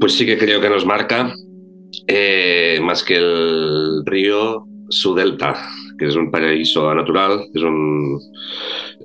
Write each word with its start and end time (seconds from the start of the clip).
Pues 0.00 0.14
sí 0.14 0.26
que 0.26 0.38
creo 0.38 0.60
que 0.60 0.68
nos 0.68 0.84
marca 0.84 1.32
eh, 2.06 2.78
más 2.82 3.02
que 3.02 3.16
el 3.16 4.04
río, 4.04 4.66
su 4.88 5.14
delta, 5.14 5.56
que 5.98 6.06
es 6.06 6.16
un 6.16 6.30
paraíso 6.30 6.94
natural, 6.94 7.46
es 7.54 7.62
un, 7.62 8.20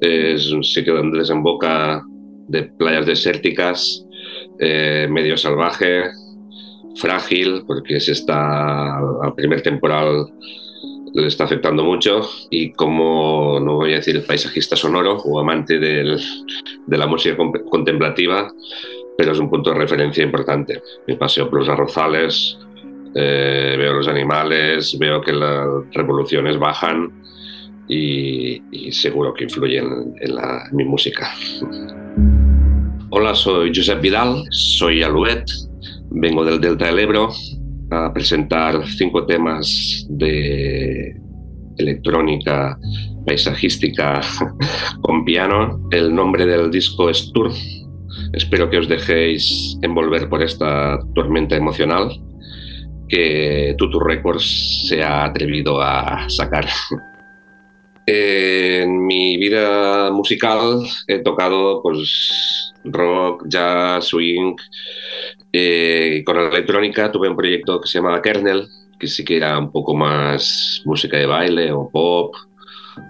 es 0.02 0.52
un 0.52 0.64
sitio 0.64 0.96
donde 0.96 1.20
desemboca 1.20 2.04
de 2.48 2.64
playas 2.78 3.06
desérticas, 3.06 4.06
eh, 4.60 5.08
medio 5.10 5.38
salvaje, 5.38 6.04
frágil, 6.96 7.64
porque 7.66 8.00
se 8.00 8.12
está 8.12 8.98
al 8.98 9.34
primer 9.36 9.62
temporal 9.62 10.28
le 11.14 11.28
está 11.28 11.44
afectando 11.44 11.84
mucho 11.84 12.22
y 12.50 12.72
como, 12.72 13.60
no 13.60 13.76
voy 13.76 13.94
a 13.94 13.98
decir 13.98 14.26
paisajista 14.26 14.76
sonoro 14.76 15.18
o 15.18 15.40
amante 15.40 15.78
del- 15.80 16.20
de 16.88 16.98
la 16.98 17.08
música 17.08 17.36
con- 17.36 17.52
contemplativa, 17.70 18.52
pero 19.18 19.34
es 19.34 19.40
un 19.40 19.50
punto 19.50 19.72
de 19.72 19.78
referencia 19.78 20.24
importante. 20.24 20.82
Me 21.08 21.16
paseo 21.18 21.50
por 21.50 21.60
los 21.60 21.70
arrozales, 21.70 22.58
eh, 23.14 23.76
veo 23.78 23.94
los 23.94 24.08
animales, 24.08 24.98
veo 24.98 25.22
que 25.22 25.34
las 25.34 25.68
revoluciones 25.92 26.58
bajan 26.58 27.12
y, 27.90 28.62
y 28.72 28.92
seguro 28.94 29.34
que 29.34 29.44
influyen 29.44 30.16
en, 30.22 30.36
la- 30.36 30.66
en 30.70 30.76
mi 30.78 30.86
música. 30.86 31.30
Hola, 33.10 33.36
soy 33.36 33.74
Josep 33.76 34.00
Vidal, 34.02 34.46
soy 34.52 35.04
Alouet, 35.04 35.44
vengo 36.10 36.46
del 36.46 36.62
Delta 36.62 36.86
del 36.86 37.00
Ebro 37.00 37.30
a 37.92 38.12
presentar 38.14 38.88
cinco 38.88 39.26
temas 39.26 40.06
de 40.10 41.16
electrónica 41.78 42.78
paisajística 43.26 44.22
con 45.02 45.26
piano. 45.26 45.88
El 45.92 46.16
nombre 46.16 46.46
del 46.46 46.72
disco 46.72 47.10
es 47.10 47.32
Tour. 47.34 47.52
Espero 48.34 48.70
que 48.70 48.78
os 48.78 48.88
dejéis 48.88 49.78
envolver 49.82 50.30
por 50.30 50.42
esta 50.42 51.00
tormenta 51.14 51.56
emocional 51.56 52.10
que 53.10 53.76
Tutu 53.78 54.00
Records 54.00 54.88
se 54.88 55.04
ha 55.04 55.26
atrevido 55.26 55.82
a 55.82 56.30
sacar. 56.30 56.66
Eh, 58.06 58.82
en 58.84 59.06
mi 59.06 59.38
vida 59.38 60.12
musical 60.12 60.82
he 61.08 61.20
tocado 61.20 61.82
pues 61.82 62.74
rock, 62.84 63.46
jazz, 63.48 64.06
swing. 64.06 64.56
Eh, 65.54 66.24
con 66.26 66.38
la 66.38 66.50
electrónica 66.50 67.12
tuve 67.12 67.30
un 67.30 67.36
proyecto 67.36 67.80
que 67.80 67.88
se 67.88 68.00
llamaba 68.00 68.22
Kernel, 68.22 68.68
que 69.00 69.08
sí 69.08 69.24
que 69.26 69.38
era 69.38 69.58
un 69.58 69.72
poco 69.72 69.94
más 69.94 70.82
música 70.86 71.18
de 71.18 71.26
baile 71.26 71.72
o 71.72 71.90
pop 71.90 72.34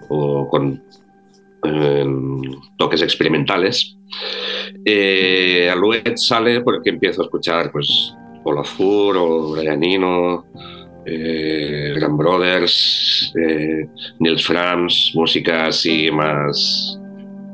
o 0.08 0.48
con 0.48 0.82
eh, 1.64 2.06
toques 2.76 3.02
experimentales. 3.02 3.96
Eh, 4.84 5.72
sale 6.16 6.60
porque 6.60 6.90
empiezo 6.90 7.22
a 7.22 7.24
escuchar 7.24 7.70
pues 7.70 8.14
Olafur 8.44 9.16
o 9.16 9.52
Brian 9.52 9.82
Eno, 9.82 10.44
eh, 11.06 11.92
Grand 11.96 12.16
Brothers, 12.16 13.32
eh, 13.36 13.86
Nils 14.18 14.46
Franz, 14.46 15.12
música 15.14 15.66
así 15.66 16.10
más, 16.10 16.98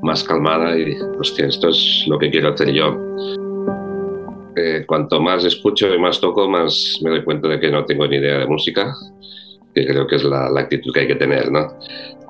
más 0.03 0.23
calmada 0.25 0.77
y 0.77 0.85
dije, 0.85 1.03
hostia, 1.19 1.47
esto 1.47 1.69
es 1.69 2.05
lo 2.09 2.19
que 2.19 2.31
quiero 2.31 2.51
hacer 2.51 2.73
yo. 2.73 2.97
Eh, 4.57 4.85
cuanto 4.87 5.21
más 5.21 5.45
escucho 5.45 5.95
y 5.95 5.99
más 5.99 6.21
toco, 6.21 6.49
más 6.49 6.99
me 7.03 7.11
doy 7.11 7.23
cuenta 7.23 7.49
de 7.49 7.61
que 7.61 7.71
no 7.71 7.85
tengo 7.85 8.07
ni 8.07 8.17
idea 8.17 8.39
de 8.39 8.47
música, 8.47 8.93
que 9.75 9.87
creo 9.87 10.07
que 10.07 10.17
es 10.17 10.25
la, 10.25 10.51
la 10.51 10.61
actitud 10.61 10.93
que 10.93 11.01
hay 11.01 11.07
que 11.07 11.15
tener, 11.15 11.51
¿no? 11.53 11.79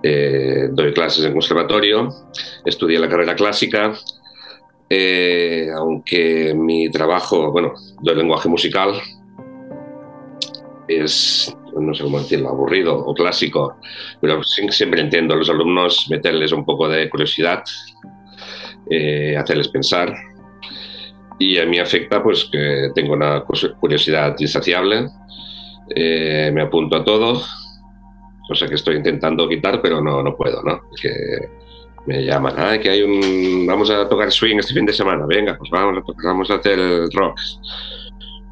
Eh, 0.02 0.68
doy 0.70 0.92
clases 0.92 1.24
en 1.24 1.32
conservatorio, 1.32 2.08
estudié 2.64 2.98
la 2.98 3.08
carrera 3.08 3.34
clásica, 3.34 3.94
eh, 4.88 5.68
aunque 5.74 6.54
mi 6.54 6.90
trabajo, 6.90 7.50
bueno, 7.50 7.74
doy 8.00 8.14
lenguaje 8.14 8.48
musical, 8.48 8.92
es, 10.88 11.54
no 11.78 11.94
sé 11.94 12.02
cómo 12.02 12.18
decirlo, 12.18 12.48
aburrido 12.48 12.96
o 12.96 13.14
clásico, 13.14 13.76
pero 14.20 14.42
siempre 14.42 15.00
entiendo 15.00 15.34
a 15.34 15.36
los 15.36 15.50
alumnos 15.50 16.06
meterles 16.10 16.52
un 16.52 16.64
poco 16.64 16.88
de 16.88 17.08
curiosidad, 17.08 17.62
eh, 18.90 19.36
hacerles 19.36 19.68
pensar. 19.68 20.14
Y 21.38 21.58
a 21.58 21.66
mí 21.66 21.78
afecta 21.78 22.22
pues 22.22 22.48
que 22.50 22.90
tengo 22.94 23.12
una 23.12 23.44
curiosidad 23.44 24.34
insaciable, 24.38 25.08
eh, 25.94 26.50
me 26.52 26.62
apunto 26.62 26.96
a 26.96 27.04
todo, 27.04 27.42
cosa 28.48 28.66
que 28.66 28.74
estoy 28.74 28.96
intentando 28.96 29.48
quitar, 29.48 29.80
pero 29.80 30.00
no, 30.00 30.22
no 30.22 30.36
puedo, 30.36 30.62
¿no? 30.62 30.80
Que 31.00 31.10
me 32.06 32.24
llaman, 32.24 32.54
ah, 32.56 32.78
que 32.78 32.90
hay 32.90 33.02
un, 33.02 33.66
vamos 33.66 33.90
a 33.90 34.08
tocar 34.08 34.32
swing 34.32 34.56
este 34.58 34.72
fin 34.74 34.86
de 34.86 34.92
semana, 34.92 35.26
venga, 35.26 35.56
pues 35.56 35.70
vamos 35.70 35.98
a, 35.98 36.02
tocar, 36.02 36.24
vamos 36.24 36.50
a 36.50 36.54
hacer 36.54 36.78
el 36.78 37.12
rock. 37.12 37.38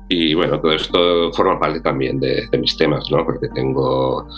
Y 0.08 0.34
bueno, 0.34 0.60
todo 0.60 0.72
esto 0.72 1.32
forma 1.32 1.58
parte 1.58 1.80
también 1.80 2.20
de, 2.20 2.48
mis 2.58 2.76
temas, 2.76 3.10
¿no? 3.10 3.24
Porque 3.24 3.48
tengo 3.48 4.28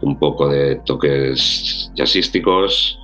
un 0.00 0.18
poco 0.18 0.48
de 0.48 0.76
toques 0.86 1.90
jazzísticos, 1.94 2.98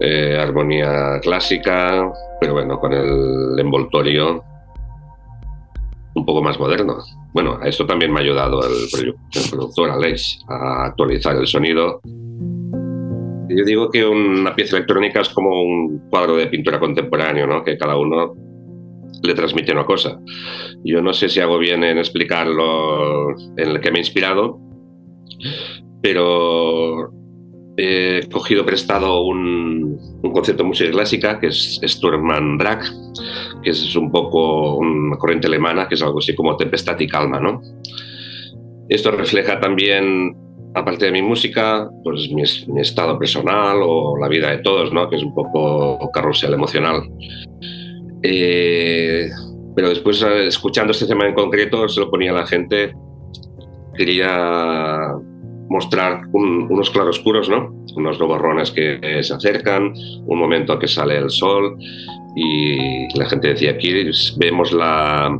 eh, 0.00 0.36
armonía 0.38 1.20
clásica, 1.22 2.12
pero 2.40 2.52
bueno, 2.54 2.78
con 2.78 2.92
el 2.92 3.58
envoltorio 3.58 4.44
un 6.14 6.26
poco 6.26 6.42
más 6.42 6.58
moderno. 6.60 6.98
Bueno, 7.32 7.58
a 7.60 7.66
esto 7.66 7.86
también 7.86 8.12
me 8.12 8.20
ha 8.20 8.22
ayudado 8.22 8.60
el, 8.66 8.74
el 9.00 9.50
productor 9.50 9.90
Alex 9.90 10.40
a 10.48 10.86
actualizar 10.86 11.34
el 11.36 11.46
sonido. 11.46 12.00
Yo 13.48 13.64
digo 13.64 13.90
que 13.90 14.04
una 14.04 14.54
pieza 14.54 14.76
electrónica 14.76 15.20
es 15.20 15.30
como 15.30 15.62
un 15.62 16.08
cuadro 16.10 16.36
de 16.36 16.46
pintura 16.46 16.78
contemporáneo, 16.78 17.46
¿no? 17.46 17.64
que 17.64 17.76
cada 17.76 17.96
uno 17.96 18.34
le 19.24 19.34
transmite 19.34 19.72
una 19.72 19.84
cosa. 19.84 20.18
Yo 20.84 21.00
no 21.02 21.12
sé 21.12 21.28
si 21.28 21.40
hago 21.40 21.58
bien 21.58 21.82
en 21.84 21.98
explicarlo 21.98 23.30
en 23.56 23.68
el 23.70 23.80
que 23.80 23.90
me 23.90 23.98
he 23.98 24.02
inspirado, 24.02 24.58
pero 26.02 27.10
he 27.76 28.28
cogido 28.30 28.64
prestado 28.64 29.22
un, 29.24 29.98
un 30.22 30.32
concepto 30.32 30.62
de 30.62 30.68
música 30.68 30.90
clásica 30.90 31.40
que 31.40 31.48
es 31.48 31.80
Sturm 31.82 32.28
und 32.28 32.60
Drang, 32.60 32.82
que 33.62 33.70
es 33.70 33.96
un 33.96 34.12
poco 34.12 34.76
una 34.76 35.16
corriente 35.16 35.48
alemana, 35.48 35.88
que 35.88 35.94
es 35.94 36.02
algo 36.02 36.18
así 36.18 36.34
como 36.34 36.56
tempestad 36.56 36.98
y 37.00 37.08
calma, 37.08 37.40
¿no? 37.40 37.60
Esto 38.88 39.10
refleja 39.10 39.60
también, 39.60 40.36
aparte 40.74 41.06
de 41.06 41.12
mi 41.12 41.22
música, 41.22 41.88
pues 42.04 42.30
mi, 42.30 42.42
mi 42.72 42.80
estado 42.80 43.18
personal 43.18 43.78
o 43.82 44.16
la 44.18 44.28
vida 44.28 44.50
de 44.50 44.58
todos, 44.58 44.92
¿no? 44.92 45.08
Que 45.08 45.16
es 45.16 45.22
un 45.22 45.34
poco 45.34 46.10
carrusel 46.12 46.52
emocional. 46.52 47.02
Eh, 48.26 49.28
pero 49.76 49.90
después, 49.90 50.22
eh, 50.22 50.46
escuchando 50.46 50.92
este 50.92 51.06
tema 51.06 51.26
en 51.28 51.34
concreto, 51.34 51.86
se 51.88 52.00
lo 52.00 52.10
ponía 52.10 52.30
a 52.30 52.34
la 52.34 52.46
gente, 52.46 52.94
quería 53.96 55.12
mostrar 55.68 56.22
un- 56.32 56.66
unos 56.70 56.88
claroscuros, 56.90 57.48
¿no? 57.50 57.84
Unos 57.96 58.18
nubarrones 58.18 58.70
que 58.70 58.98
se 59.22 59.34
acercan, 59.34 59.92
un 60.26 60.38
momento 60.38 60.78
que 60.78 60.88
sale 60.88 61.18
el 61.18 61.28
sol 61.30 61.76
y 62.36 63.06
la 63.18 63.26
gente 63.26 63.48
decía, 63.48 63.72
aquí 63.72 63.92
vemos 64.38 64.72
la, 64.72 65.36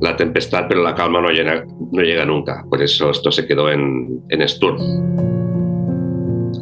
la 0.00 0.16
tempestad, 0.16 0.66
pero 0.68 0.82
la 0.82 0.94
calma 0.94 1.20
no 1.20 1.28
llega, 1.30 1.64
no 1.92 2.02
llega 2.02 2.24
nunca. 2.24 2.64
Por 2.70 2.80
eso 2.82 3.10
esto 3.10 3.30
se 3.32 3.46
quedó 3.46 3.70
en, 3.70 4.20
en 4.28 4.48
Sturm. 4.48 4.78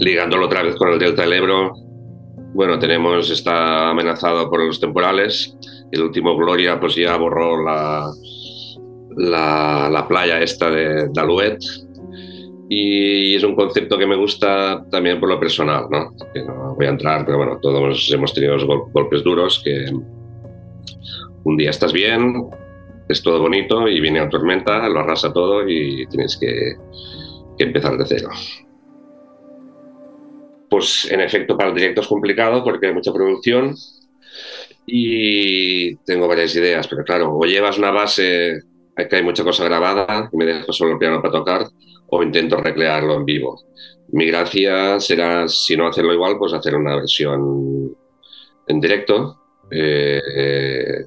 Ligándolo 0.00 0.46
otra 0.46 0.62
vez 0.62 0.76
con 0.76 0.88
el 0.92 0.98
delta 0.98 1.22
del 1.22 1.34
Ebro, 1.34 1.72
bueno, 2.54 2.78
tenemos, 2.78 3.30
está 3.30 3.90
amenazado 3.90 4.48
por 4.50 4.64
los 4.64 4.80
temporales. 4.80 5.56
El 5.90 6.02
último 6.02 6.36
Gloria 6.36 6.78
pues 6.80 6.94
ya 6.94 7.16
borró 7.16 7.62
la, 7.62 8.10
la, 9.16 9.88
la 9.90 10.08
playa 10.08 10.40
esta 10.40 10.70
de, 10.70 11.10
Alouette. 11.16 11.64
Y 12.68 13.34
es 13.34 13.44
un 13.44 13.54
concepto 13.54 13.98
que 13.98 14.06
me 14.06 14.16
gusta 14.16 14.84
también 14.90 15.20
por 15.20 15.28
lo 15.28 15.38
personal, 15.38 15.86
¿no? 15.90 16.10
Que 16.32 16.42
no 16.42 16.74
voy 16.74 16.86
a 16.86 16.90
entrar, 16.90 17.26
pero 17.26 17.36
bueno, 17.36 17.58
todos 17.60 18.10
hemos 18.12 18.32
tenido 18.32 18.54
los 18.54 18.64
gol- 18.64 18.90
golpes 18.92 19.22
duros 19.22 19.60
que 19.62 19.84
un 21.44 21.56
día 21.56 21.70
estás 21.70 21.92
bien, 21.92 22.48
es 23.08 23.22
todo 23.22 23.40
bonito 23.40 23.88
y 23.88 24.00
viene 24.00 24.20
una 24.22 24.30
tormenta, 24.30 24.88
lo 24.88 25.00
arrasa 25.00 25.32
todo 25.32 25.68
y 25.68 26.06
tienes 26.06 26.38
que, 26.40 26.76
que 27.58 27.64
empezar 27.64 27.98
de 27.98 28.06
cero. 28.06 28.30
Pues 30.72 31.06
en 31.12 31.20
efecto 31.20 31.54
para 31.54 31.68
el 31.68 31.74
directo 31.74 32.00
es 32.00 32.06
complicado 32.06 32.64
porque 32.64 32.86
hay 32.86 32.94
mucha 32.94 33.12
producción 33.12 33.74
y 34.86 35.96
tengo 35.96 36.26
varias 36.26 36.56
ideas, 36.56 36.88
pero 36.88 37.04
claro, 37.04 37.36
o 37.36 37.44
llevas 37.44 37.76
una 37.76 37.90
base 37.90 38.62
que 38.96 39.16
hay 39.16 39.22
mucha 39.22 39.44
cosa 39.44 39.66
grabada 39.66 40.30
y 40.32 40.36
me 40.38 40.46
dejo 40.46 40.72
solo 40.72 40.92
el 40.92 40.98
piano 40.98 41.20
para 41.20 41.30
tocar, 41.30 41.66
o 42.06 42.22
intento 42.22 42.56
recrearlo 42.56 43.16
en 43.16 43.26
vivo. 43.26 43.60
Mi 44.12 44.24
gracia 44.24 44.98
será, 44.98 45.46
si 45.46 45.76
no 45.76 45.88
hacerlo 45.88 46.14
igual, 46.14 46.38
pues 46.38 46.54
hacer 46.54 46.74
una 46.74 46.96
versión 46.96 47.94
en 48.66 48.80
directo. 48.80 49.42
Eh, 49.70 50.22
eh, 50.34 51.06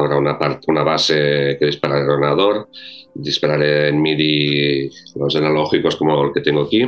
habrá 0.00 0.18
una, 0.18 0.38
parte, 0.38 0.66
una 0.68 0.82
base 0.82 1.56
que 1.58 1.66
dispararé 1.66 2.02
el 2.02 2.10
ordenador, 2.10 2.68
dispararé 3.14 3.88
en 3.88 4.00
MIDI 4.00 4.90
los 5.16 5.36
analógicos 5.36 5.96
como 5.96 6.24
el 6.24 6.32
que 6.32 6.40
tengo 6.40 6.62
aquí, 6.62 6.82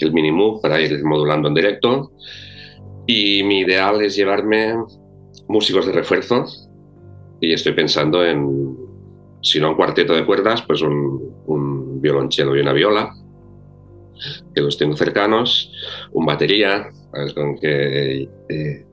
el 0.00 0.12
Minimove 0.12 0.60
para 0.62 0.80
ir 0.80 1.02
modulando 1.04 1.48
en 1.48 1.54
directo. 1.54 2.12
Y 3.06 3.42
mi 3.42 3.60
ideal 3.60 4.00
es 4.02 4.16
llevarme 4.16 4.74
músicos 5.48 5.86
de 5.86 5.92
refuerzo 5.92 6.46
y 7.40 7.52
estoy 7.52 7.72
pensando 7.72 8.24
en, 8.24 8.76
si 9.42 9.58
no 9.60 9.70
un 9.70 9.76
cuarteto 9.76 10.14
de 10.14 10.24
cuerdas, 10.24 10.62
pues 10.62 10.82
un, 10.82 11.34
un 11.46 12.00
violonchelo 12.00 12.56
y 12.56 12.60
una 12.60 12.72
viola, 12.72 13.12
que 14.54 14.60
los 14.60 14.78
tengo 14.78 14.96
cercanos, 14.96 15.72
un 16.12 16.26
batería, 16.26 16.90
con 17.34 17.58
que 17.58 18.28
eh, 18.48 18.86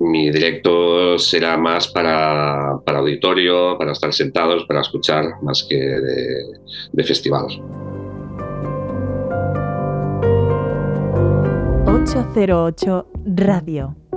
mi 0.00 0.30
directo 0.30 1.18
será 1.18 1.56
más 1.56 1.88
para, 1.88 2.78
para, 2.84 2.98
auditorio, 2.98 3.76
para 3.78 3.92
estar 3.92 4.12
sentados, 4.12 4.64
para 4.66 4.80
escuchar, 4.80 5.42
más 5.42 5.66
que 5.68 5.76
de, 5.76 6.44
de 6.92 7.04
festival. 7.04 7.46
808 11.86 13.06
Radio. 13.36 14.07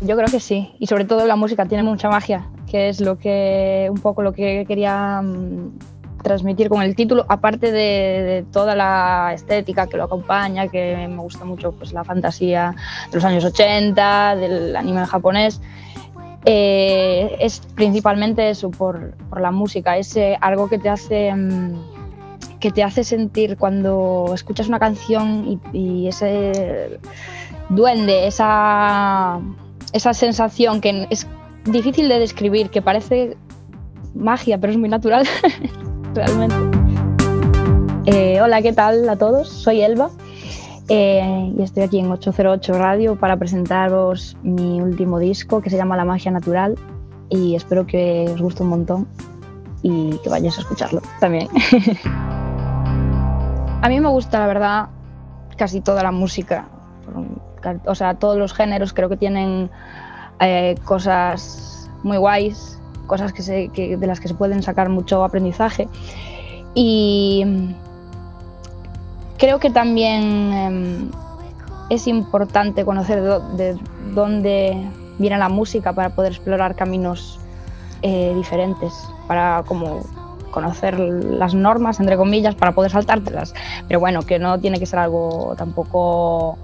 Yo 0.00 0.16
creo 0.16 0.28
que 0.28 0.40
sí, 0.40 0.74
y 0.80 0.86
sobre 0.88 1.04
todo 1.04 1.26
la 1.26 1.36
música 1.36 1.66
tiene 1.66 1.84
mucha 1.84 2.08
magia, 2.08 2.48
que 2.66 2.88
es 2.88 3.00
lo 3.00 3.18
que 3.18 3.88
un 3.88 3.98
poco 3.98 4.22
lo 4.22 4.32
que 4.32 4.64
quería 4.66 5.22
mm, 5.22 5.78
transmitir 6.24 6.68
con 6.68 6.82
el 6.82 6.96
título, 6.96 7.24
aparte 7.28 7.70
de, 7.70 8.22
de 8.22 8.44
toda 8.50 8.74
la 8.74 9.30
estética 9.32 9.86
que 9.86 9.96
lo 9.96 10.04
acompaña, 10.04 10.66
que 10.66 11.06
me 11.08 11.18
gusta 11.18 11.44
mucho 11.44 11.70
pues 11.72 11.92
la 11.92 12.02
fantasía 12.02 12.74
de 13.10 13.14
los 13.14 13.24
años 13.24 13.44
80, 13.44 14.36
del 14.36 14.74
anime 14.74 15.06
japonés. 15.06 15.60
eh, 16.44 17.36
es 17.38 17.60
principalmente 17.76 18.50
eso 18.50 18.72
por, 18.72 19.14
por 19.30 19.40
la 19.40 19.52
música, 19.52 19.96
es 19.96 20.18
algo 20.40 20.68
que 20.68 20.78
te 20.78 20.88
hace 20.88 21.32
mm, 21.32 21.91
que 22.62 22.70
te 22.70 22.84
hace 22.84 23.02
sentir 23.02 23.56
cuando 23.56 24.30
escuchas 24.32 24.68
una 24.68 24.78
canción 24.78 25.60
y, 25.72 26.06
ese 26.06 27.00
duende, 27.68 28.28
esa, 28.28 29.40
esa 29.92 30.14
sensación 30.14 30.80
que 30.80 31.08
es 31.10 31.26
difícil 31.64 32.08
de 32.08 32.20
describir, 32.20 32.70
que 32.70 32.80
parece 32.80 33.36
magia, 34.14 34.58
pero 34.58 34.72
es 34.72 34.78
muy 34.78 34.88
natural, 34.88 35.26
realmente. 36.14 36.54
Eh, 38.06 38.40
hola, 38.40 38.62
¿qué 38.62 38.72
tal 38.72 39.08
a 39.08 39.16
todos? 39.16 39.48
Soy 39.48 39.82
Elba 39.82 40.10
eh, 40.88 41.52
y 41.58 41.62
estoy 41.62 41.82
aquí 41.82 41.98
en 41.98 42.12
808 42.12 42.74
Radio 42.74 43.16
para 43.16 43.36
presentaros 43.36 44.36
mi 44.44 44.80
último 44.80 45.18
disco 45.18 45.60
que 45.62 45.70
se 45.70 45.76
llama 45.76 45.96
La 45.96 46.04
Magia 46.04 46.30
Natural 46.30 46.76
y 47.28 47.56
espero 47.56 47.86
que 47.86 48.30
os 48.32 48.40
guste 48.40 48.62
un 48.62 48.68
montón 48.68 49.08
y 49.82 50.16
que 50.18 50.30
vayáis 50.30 50.58
a 50.58 50.60
escucharlo 50.60 51.02
también. 51.18 51.48
a 53.82 53.88
mí 53.88 54.00
me 54.00 54.08
gusta, 54.08 54.38
la 54.38 54.46
verdad, 54.46 54.88
casi 55.56 55.80
toda 55.80 56.02
la 56.02 56.12
música. 56.12 56.66
O 57.84 57.94
sea, 57.94 58.14
todos 58.14 58.38
los 58.38 58.54
géneros 58.54 58.92
creo 58.92 59.08
que 59.08 59.16
tienen 59.16 59.70
eh, 60.40 60.76
cosas 60.84 61.90
muy 62.02 62.16
guays, 62.16 62.78
cosas 63.06 63.32
que 63.32 63.96
de 63.96 64.06
las 64.06 64.20
que 64.20 64.28
se 64.28 64.34
pueden 64.34 64.62
sacar 64.62 64.88
mucho 64.88 65.24
aprendizaje. 65.24 65.88
Y 66.74 67.74
creo 69.36 69.58
que 69.58 69.70
también 69.70 70.52
em, 70.52 71.10
es 71.90 72.06
importante 72.06 72.84
conocer 72.84 73.20
de 73.20 73.76
dónde 74.14 74.76
viene 75.18 75.38
la 75.38 75.48
música 75.48 75.92
para 75.92 76.10
poder 76.10 76.32
explorar 76.32 76.76
caminos 76.76 77.40
eh, 78.02 78.32
diferentes, 78.36 78.92
para 79.26 79.64
como 79.66 80.02
conocer 80.52 80.96
las 81.00 81.54
normas, 81.54 81.98
entre 81.98 82.16
comillas, 82.16 82.54
para 82.54 82.70
poder 82.70 82.92
saltártelas. 82.92 83.52
Pero 83.88 83.98
bueno, 83.98 84.22
que 84.22 84.38
no 84.38 84.60
tiene 84.60 84.78
que 84.78 84.86
ser 84.86 85.00
algo 85.00 85.54
tampoco 85.58 86.58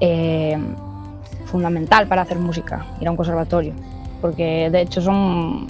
eh, 0.00 0.56
fundamental 1.44 2.06
para 2.06 2.22
hacer 2.22 2.38
música, 2.38 2.86
ir 3.00 3.08
a 3.08 3.10
un 3.10 3.16
conservatorio, 3.18 3.74
porque 4.22 4.70
de 4.70 4.80
hecho 4.80 5.02
son 5.02 5.66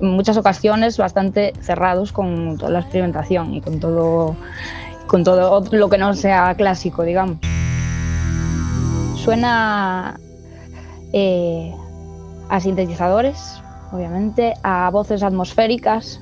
en 0.00 0.08
muchas 0.08 0.36
ocasiones 0.36 0.98
bastante 0.98 1.52
cerrados 1.60 2.12
con 2.12 2.58
toda 2.58 2.70
la 2.70 2.80
experimentación 2.80 3.54
y 3.54 3.60
con 3.60 3.80
todo, 3.80 4.36
con 5.06 5.24
todo 5.24 5.64
lo 5.70 5.88
que 5.88 5.98
no 5.98 6.14
sea 6.14 6.54
clásico, 6.54 7.02
digamos. 7.02 7.38
Suena 9.16 10.18
eh, 11.12 11.72
a 12.48 12.60
sintetizadores, 12.60 13.62
obviamente, 13.92 14.54
a 14.62 14.90
voces 14.90 15.22
atmosféricas. 15.22 16.20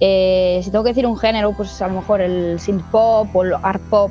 Eh, 0.00 0.60
si 0.64 0.70
tengo 0.70 0.82
que 0.82 0.90
decir 0.90 1.06
un 1.06 1.18
género, 1.18 1.52
pues 1.52 1.80
a 1.82 1.88
lo 1.88 1.94
mejor 1.94 2.22
el 2.22 2.58
synth 2.58 2.82
pop 2.90 3.28
o 3.34 3.44
el 3.44 3.54
art 3.62 3.82
pop, 3.90 4.10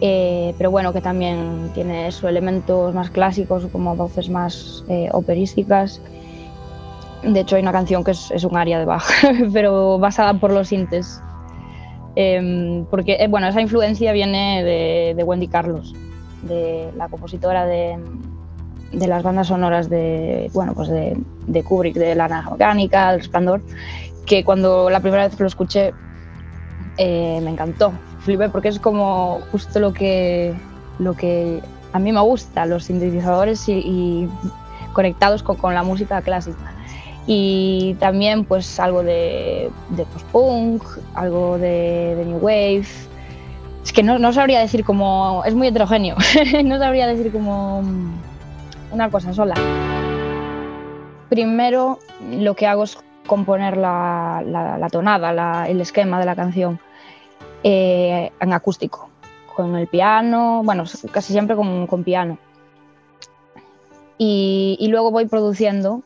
eh, 0.00 0.54
pero 0.56 0.70
bueno, 0.70 0.92
que 0.92 1.00
también 1.00 1.70
tiene 1.74 2.10
sus 2.10 2.24
elementos 2.24 2.94
más 2.94 3.10
clásicos, 3.10 3.66
como 3.66 3.94
voces 3.94 4.30
más 4.30 4.84
eh, 4.88 5.08
operísticas. 5.12 6.00
De 7.22 7.40
hecho, 7.40 7.56
hay 7.56 7.62
una 7.62 7.72
canción 7.72 8.02
que 8.02 8.10
es, 8.10 8.44
un 8.44 8.56
aria 8.56 8.78
de 8.78 8.84
Bach, 8.84 9.04
pero 9.52 9.98
basada 9.98 10.34
por 10.34 10.52
los 10.52 10.68
sintes. 10.68 11.20
Em, 12.16 12.84
porque, 12.86 13.24
bueno, 13.28 13.46
esa 13.46 13.60
influencia 13.60 14.12
viene 14.12 14.64
de, 14.64 15.14
de 15.14 15.24
Wendy 15.24 15.46
Carlos, 15.46 15.94
de 16.42 16.90
la 16.96 17.08
compositora 17.08 17.64
de, 17.64 17.96
de 18.92 19.06
las 19.06 19.22
bandas 19.22 19.46
sonoras 19.46 19.88
de, 19.88 20.50
bueno, 20.52 20.74
pues 20.74 20.88
de, 20.88 21.16
de 21.46 21.62
Kubrick, 21.62 21.94
de 21.94 22.14
La 22.14 22.28
Naranja 22.28 22.50
Mecánica, 22.50 23.12
El 23.12 23.20
Resplandor, 23.20 23.62
que 24.26 24.44
cuando 24.44 24.90
la 24.90 25.00
primera 25.00 25.28
vez 25.28 25.38
lo 25.38 25.46
escuché 25.46 25.92
eh, 26.96 27.40
me 27.42 27.50
encantó. 27.50 27.92
Flipé 28.20 28.48
porque 28.48 28.68
es 28.68 28.78
como 28.78 29.40
justo 29.50 29.80
lo 29.80 29.92
que, 29.92 30.54
lo 30.98 31.14
que 31.14 31.60
a 31.92 31.98
mí 31.98 32.12
me 32.12 32.20
gusta, 32.20 32.66
los 32.66 32.84
sintetizadores 32.84 33.68
y, 33.68 34.28
conectados 34.92 35.42
con, 35.42 35.56
con 35.56 35.74
la 35.74 35.82
música 35.82 36.20
clásica. 36.22 36.72
Y 37.26 37.94
también 38.00 38.44
pues 38.44 38.80
algo 38.80 39.02
de, 39.02 39.70
de 39.90 40.04
post-punk, 40.06 40.82
algo 41.14 41.58
de, 41.58 42.14
de 42.16 42.24
new 42.24 42.38
wave. 42.38 42.86
Es 43.82 43.92
que 43.92 44.02
no, 44.02 44.18
no 44.18 44.32
sabría 44.32 44.60
decir 44.60 44.84
como... 44.84 45.42
Es 45.44 45.54
muy 45.54 45.68
heterogéneo. 45.68 46.16
no 46.64 46.78
sabría 46.78 47.06
decir 47.06 47.32
como 47.32 47.82
una 48.90 49.10
cosa 49.10 49.32
sola. 49.32 49.54
Primero 51.28 51.98
lo 52.30 52.54
que 52.54 52.66
hago 52.66 52.84
es 52.84 52.98
componer 53.26 53.76
la, 53.76 54.42
la- 54.44 54.88
tonada, 54.90 55.66
el 55.68 55.80
esquema 55.80 56.18
de 56.18 56.26
la 56.26 56.34
canción 56.34 56.80
eh, 57.62 58.30
en 58.40 58.52
acústico, 58.52 59.10
con 59.54 59.76
el 59.76 59.86
piano, 59.86 60.62
bueno, 60.64 60.84
casi 61.12 61.32
siempre 61.32 61.56
con, 61.56 61.86
piano. 62.04 62.38
Y, 64.18 64.76
luego 64.88 65.10
voy 65.10 65.26
produciendo. 65.26 66.02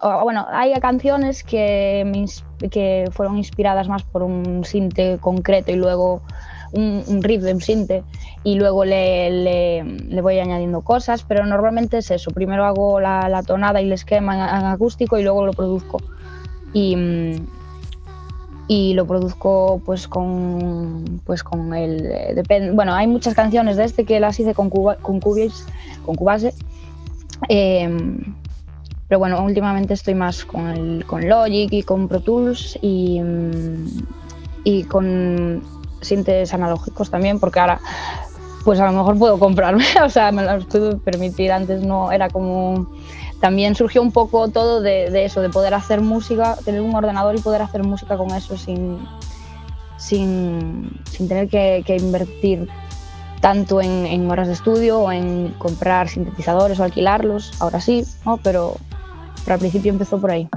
Bueno, 0.00 0.46
hay 0.50 0.72
canciones 0.80 1.44
que, 1.44 2.26
que 2.70 3.08
fueron 3.12 3.38
inspiradas 3.38 3.88
más 3.88 4.02
por 4.02 4.24
un 4.24 4.64
sinte 4.64 5.18
concreto 5.20 5.70
y 5.70 5.76
luego 5.76 6.22
un, 6.72 7.04
un 7.06 7.22
riff 7.22 7.42
de 7.42 7.54
un 7.54 7.60
sinte 7.60 8.02
y 8.42 8.56
luego 8.56 8.84
le, 8.84 9.30
le- 9.30 10.20
voy 10.20 10.38
añadiendo 10.40 10.80
cosas, 10.80 11.22
pero 11.22 11.46
normalmente 11.46 11.98
es 11.98 12.10
eso. 12.10 12.32
Primero 12.32 12.64
hago 12.64 12.98
la, 12.98 13.28
la 13.28 13.42
tonada 13.42 13.80
y 13.80 13.84
el 13.86 13.92
esquema 13.92 14.34
en 14.58 14.66
acústico 14.66 15.18
y 15.18 15.22
luego 15.22 15.46
lo 15.46 15.52
produzco. 15.52 15.98
Y, 16.72 16.96
y 18.68 18.94
lo 18.94 19.06
produzco 19.06 19.82
pues 19.84 20.08
con 20.08 21.20
pues 21.26 21.42
con 21.42 21.74
el 21.74 22.06
eh, 22.06 22.34
depen- 22.34 22.74
bueno 22.74 22.94
hay 22.94 23.06
muchas 23.06 23.34
canciones 23.34 23.76
de 23.76 23.84
este 23.84 24.04
que 24.04 24.20
las 24.20 24.38
hice 24.40 24.54
con 24.54 24.70
Cuba, 24.70 24.96
con 25.02 25.20
Cubase 25.20 25.64
con 26.06 26.14
Cubase 26.14 26.54
em, 27.48 28.34
pero 29.08 29.18
bueno 29.18 29.42
últimamente 29.44 29.92
estoy 29.94 30.14
más 30.14 30.44
con 30.44 30.68
el 30.68 31.04
con 31.04 31.28
Logic 31.28 31.70
y 31.72 31.82
con 31.82 32.08
Pro 32.08 32.20
Tools 32.20 32.78
y 32.80 33.20
y 34.64 34.84
con 34.84 35.62
sintes 36.00 36.54
analógicos 36.54 37.10
también 37.10 37.38
porque 37.40 37.60
ahora 37.60 37.80
pues 38.64 38.78
a 38.78 38.86
lo 38.86 38.92
mejor 38.96 39.18
puedo 39.18 39.38
comprarme 39.38 39.84
o 40.04 40.08
sea 40.08 40.30
me 40.32 40.44
los 40.44 40.64
puedo 40.66 40.98
permitir. 40.98 41.50
Antes 41.52 41.82
no 41.82 42.12
era 42.12 42.30
como 42.30 42.86
también 43.42 43.74
surgió 43.74 44.00
un 44.02 44.12
poco 44.12 44.46
todo 44.50 44.80
de, 44.80 45.24
eso, 45.24 45.40
de 45.40 45.50
poder 45.50 45.74
hacer 45.74 46.00
música, 46.00 46.56
tener 46.64 46.80
un 46.80 46.94
ordenador 46.94 47.34
y 47.34 47.40
poder 47.40 47.60
hacer 47.60 47.82
música 47.82 48.16
con 48.16 48.30
eso 48.30 48.56
sin, 48.56 49.00
sin, 49.96 51.00
sin 51.10 51.26
tener 51.26 51.48
que, 51.48 51.96
invertir 52.00 52.68
tanto 53.40 53.80
en, 53.82 54.30
horas 54.30 54.46
de 54.46 54.52
estudio 54.52 55.00
o 55.00 55.10
en 55.10 55.48
comprar 55.58 56.08
sintetizadores 56.08 56.78
o 56.78 56.84
alquilarlos. 56.84 57.60
Ahora 57.60 57.80
sí, 57.80 58.04
¿no? 58.24 58.36
pero, 58.36 58.76
pero 59.42 59.54
al 59.54 59.58
principio 59.58 59.90
empezó 59.90 60.20
por 60.20 60.30
ahí. 60.30 60.48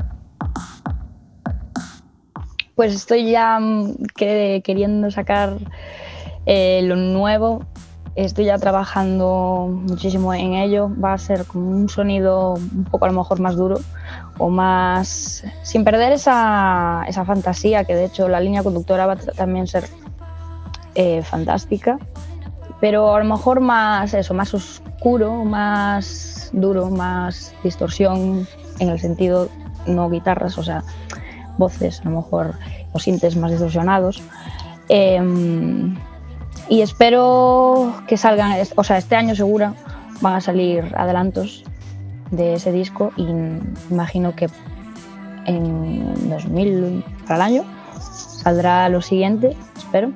Pues 2.76 2.94
estoy 2.94 3.32
ya 3.32 3.60
mm, 3.60 3.96
que- 4.16 4.62
queriendo 4.64 5.10
sacar 5.10 5.58
eh, 6.46 6.82
lo 6.84 6.98
nuevo 6.98 7.66
Estoy 8.16 8.46
ya 8.46 8.58
trabajando 8.58 9.68
muchísimo 9.70 10.34
en 10.34 10.54
ello. 10.54 10.90
Va 11.04 11.14
a 11.14 11.18
ser 11.18 11.46
como 11.46 11.70
un 11.70 11.90
sonido 11.90 12.54
un 12.54 12.86
poco 12.86 13.06
a 13.06 13.10
lo 13.10 13.14
mejor 13.14 13.42
más 13.42 13.58
duro 13.58 13.80
o 14.38 14.50
más... 14.50 15.44
sin 15.64 15.84
perder 15.84 16.14
esa, 16.14 17.04
esa 17.08 17.26
fantasía, 17.26 17.84
que 17.84 17.96
de 17.96 18.06
hecho 18.06 18.30
la 18.30 18.40
línea 18.40 18.64
conductora 18.64 19.06
va 19.06 19.14
a 19.14 19.68
ser 19.68 19.90
eh, 20.96 21.24
fantástica, 21.24 22.00
pero 22.80 23.14
a 23.14 23.20
lo 23.20 23.26
mejor 23.26 23.60
más 23.60 24.14
eso, 24.14 24.34
más 24.34 24.54
oscuro, 24.54 25.44
más 25.44 26.50
duro, 26.54 26.90
más 26.90 27.54
distorsión 27.64 28.48
en 28.80 28.90
el 28.90 29.00
sentido 29.00 29.50
no 29.88 30.10
guitarras, 30.10 30.58
o 30.58 30.64
sea, 30.64 30.84
voces 31.58 32.00
a 32.02 32.06
lo 32.06 32.18
mejor 32.18 32.54
o 32.94 33.00
sintes 33.00 33.36
más 33.36 33.52
distorsionados. 33.52 34.24
Em, 34.88 35.98
y 36.70 36.82
espero 36.82 37.94
que 38.08 38.18
salgan, 38.18 38.58
o 38.76 38.84
sea, 38.84 38.98
este 38.98 39.16
año 39.16 39.36
seguro 39.36 39.74
van 40.22 40.36
a 40.36 40.42
salir 40.42 40.94
adelantos 40.98 41.64
de 42.32 42.54
ese 42.54 42.72
disco 42.72 43.12
y 43.18 43.28
imagino 43.92 44.36
que 44.36 44.50
en 45.46 46.30
2000 46.30 47.04
para 47.28 47.36
el 47.36 47.42
año 47.42 47.64
saldrá 48.00 48.90
lo 48.90 49.02
siguiente, 49.02 49.56
espero. 49.78 50.12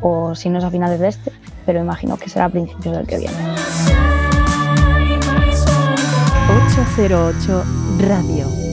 o 0.00 0.34
si 0.34 0.48
no 0.48 0.58
es 0.58 0.64
a 0.64 0.70
finales 0.70 1.00
de 1.00 1.08
este, 1.08 1.32
pero 1.64 1.80
imagino 1.80 2.16
que 2.16 2.28
será 2.28 2.46
a 2.46 2.48
principios 2.48 2.96
del 2.96 3.06
que 3.06 3.18
viene. 3.18 3.36
808 6.68 7.64
Radio. 8.00 8.65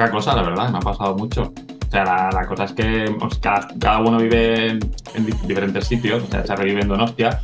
Poca 0.00 0.10
cosa, 0.10 0.34
la 0.36 0.42
verdad, 0.42 0.70
me 0.70 0.78
ha 0.78 0.80
pasado 0.80 1.14
mucho. 1.16 1.52
O 1.86 1.90
sea, 1.90 2.04
la, 2.04 2.30
la 2.32 2.46
cosa 2.46 2.64
es 2.64 2.72
que 2.72 3.14
cada, 3.40 3.68
cada 3.78 3.98
uno 4.00 4.18
vive 4.18 4.68
en, 4.70 4.80
en 5.14 5.26
di- 5.26 5.34
diferentes 5.46 5.86
sitios. 5.86 6.22
O 6.22 6.26
sea, 6.26 6.44
Charlie 6.44 6.70
vive 6.70 6.82
en 6.82 6.88
Donostia 6.88 7.40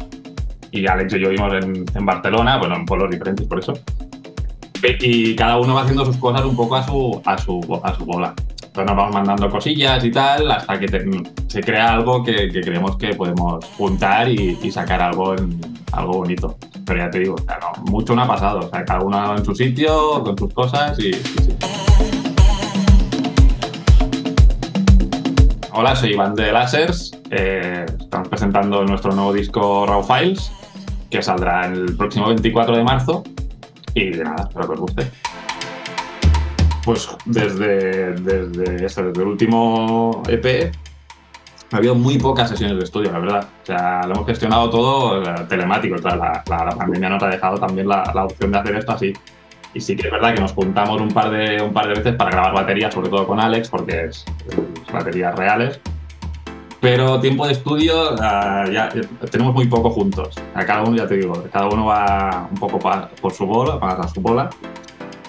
y 0.71 0.87
Alex 0.87 1.15
y 1.15 1.21
yo 1.21 1.29
vivimos 1.31 1.53
en, 1.55 1.85
en 1.95 2.07
Barcelona, 2.07 2.57
bueno, 2.59 2.77
en 2.77 2.87
pueblos 2.87 3.11
diferentes 3.11 3.47
por 3.47 3.59
eso. 3.59 3.73
Y 5.01 5.35
cada 5.35 5.59
uno 5.59 5.75
va 5.75 5.83
haciendo 5.83 6.05
sus 6.05 6.17
cosas 6.19 6.45
un 6.45 6.55
poco 6.55 6.77
a 6.77 6.83
su, 6.85 7.21
a 7.25 7.37
su, 7.39 7.81
a 7.83 7.95
su 7.95 8.05
bola. 8.05 8.35
Entonces 8.39 8.87
nos 8.87 8.97
vamos 8.97 9.15
mandando 9.15 9.51
cosillas 9.51 10.05
y 10.05 10.11
tal 10.13 10.49
hasta 10.51 10.79
que 10.79 10.87
te- 10.87 11.05
se 11.49 11.61
crea 11.63 11.93
algo 11.95 12.23
que, 12.23 12.49
que 12.51 12.61
creemos 12.61 12.97
que 12.99 13.15
podemos 13.15 13.65
juntar 13.77 14.29
y, 14.29 14.59
y 14.63 14.71
sacar 14.71 15.01
algo, 15.03 15.35
en, 15.35 15.59
algo 15.93 16.19
bonito. 16.19 16.57
Pero 16.85 16.99
ya 17.01 17.11
te 17.11 17.19
digo, 17.21 17.35
o 17.35 17.39
sea, 17.43 17.59
no, 17.59 17.83
mucho 17.91 18.15
no 18.15 18.23
ha 18.23 18.29
pasado. 18.29 18.61
O 18.61 18.69
sea, 18.69 18.85
cada 18.85 19.01
uno 19.01 19.37
en 19.37 19.45
su 19.45 19.55
sitio, 19.57 20.23
con 20.23 20.39
sus 20.39 20.53
cosas 20.55 20.97
y, 21.01 21.09
y 21.09 21.15
sí. 21.15 21.56
Hola, 25.79 25.95
soy 25.95 26.15
Iván 26.15 26.35
de 26.35 26.53
Lasers. 26.53 27.13
Eh, 27.31 27.85
estamos 28.01 28.29
presentando 28.29 28.83
nuestro 28.87 29.13
nuevo 29.13 29.31
disco 29.31 29.85
Raw 29.85 30.03
Files, 30.03 30.51
que 31.11 31.21
saldrá 31.21 31.67
el 31.67 31.95
próximo 31.99 32.29
24 32.29 32.79
de 32.79 32.83
marzo. 32.83 33.23
Y 33.93 34.09
de 34.09 34.25
nada, 34.25 34.49
espero 34.49 34.69
que 34.69 34.73
os 34.73 34.81
guste. 34.81 35.11
Pues 36.83 37.07
desde, 37.27 38.15
desde, 38.15 38.87
eso, 38.87 39.03
desde 39.03 39.21
el 39.21 39.29
último 39.29 40.23
EP 40.29 40.73
ha 41.71 41.77
habido 41.77 41.95
muy 41.95 42.17
pocas 42.17 42.49
sesiones 42.49 42.79
de 42.79 42.85
estudio, 42.85 43.13
la 43.13 43.19
verdad. 43.19 43.49
O 43.63 43.67
sea, 43.67 44.07
lo 44.07 44.15
hemos 44.15 44.27
gestionado 44.27 44.71
todo 44.71 45.23
eh, 45.23 45.47
telemático. 45.47 45.97
La, 45.97 46.43
la, 46.49 46.65
la 46.65 46.71
pandemia 46.71 47.11
nos 47.11 47.23
ha 47.23 47.29
dejado 47.29 47.59
también 47.59 47.87
la, 47.87 48.11
la 48.15 48.25
opción 48.25 48.51
de 48.51 48.59
hacer 48.59 48.77
esto 48.77 48.93
así. 48.93 49.13
Y 49.77 49.81
sí 49.83 49.95
que 49.95 50.07
es 50.07 50.11
verdad 50.11 50.35
que 50.35 50.41
nos 50.41 50.55
juntamos 50.55 51.03
un 51.03 51.11
par 51.11 51.29
de, 51.29 51.61
un 51.61 51.71
par 51.75 51.87
de 51.87 51.97
veces 51.97 52.15
para 52.15 52.31
grabar 52.31 52.55
baterías, 52.55 52.95
sobre 52.95 53.11
todo 53.11 53.27
con 53.27 53.39
Alex, 53.39 53.69
porque 53.69 54.07
es, 54.07 54.25
es 54.49 54.91
baterías 54.91 55.37
reales. 55.37 55.79
Pero 56.81 57.21
tiempo 57.21 57.47
de 57.47 57.53
estudio 57.53 58.15
uh, 58.15 58.71
ya, 58.73 58.89
tenemos 59.31 59.53
muy 59.53 59.67
poco 59.67 59.91
juntos. 59.91 60.35
A 60.55 60.65
cada 60.65 60.83
uno, 60.83 60.97
ya 60.97 61.07
te 61.07 61.19
digo, 61.19 61.45
cada 61.53 61.69
uno 61.69 61.85
va 61.85 62.49
un 62.51 62.57
poco 62.57 62.79
por 63.21 63.35
su 63.35 63.45
bola, 63.45 63.79
para 63.79 64.09
su 64.09 64.23
bola. 64.23 64.49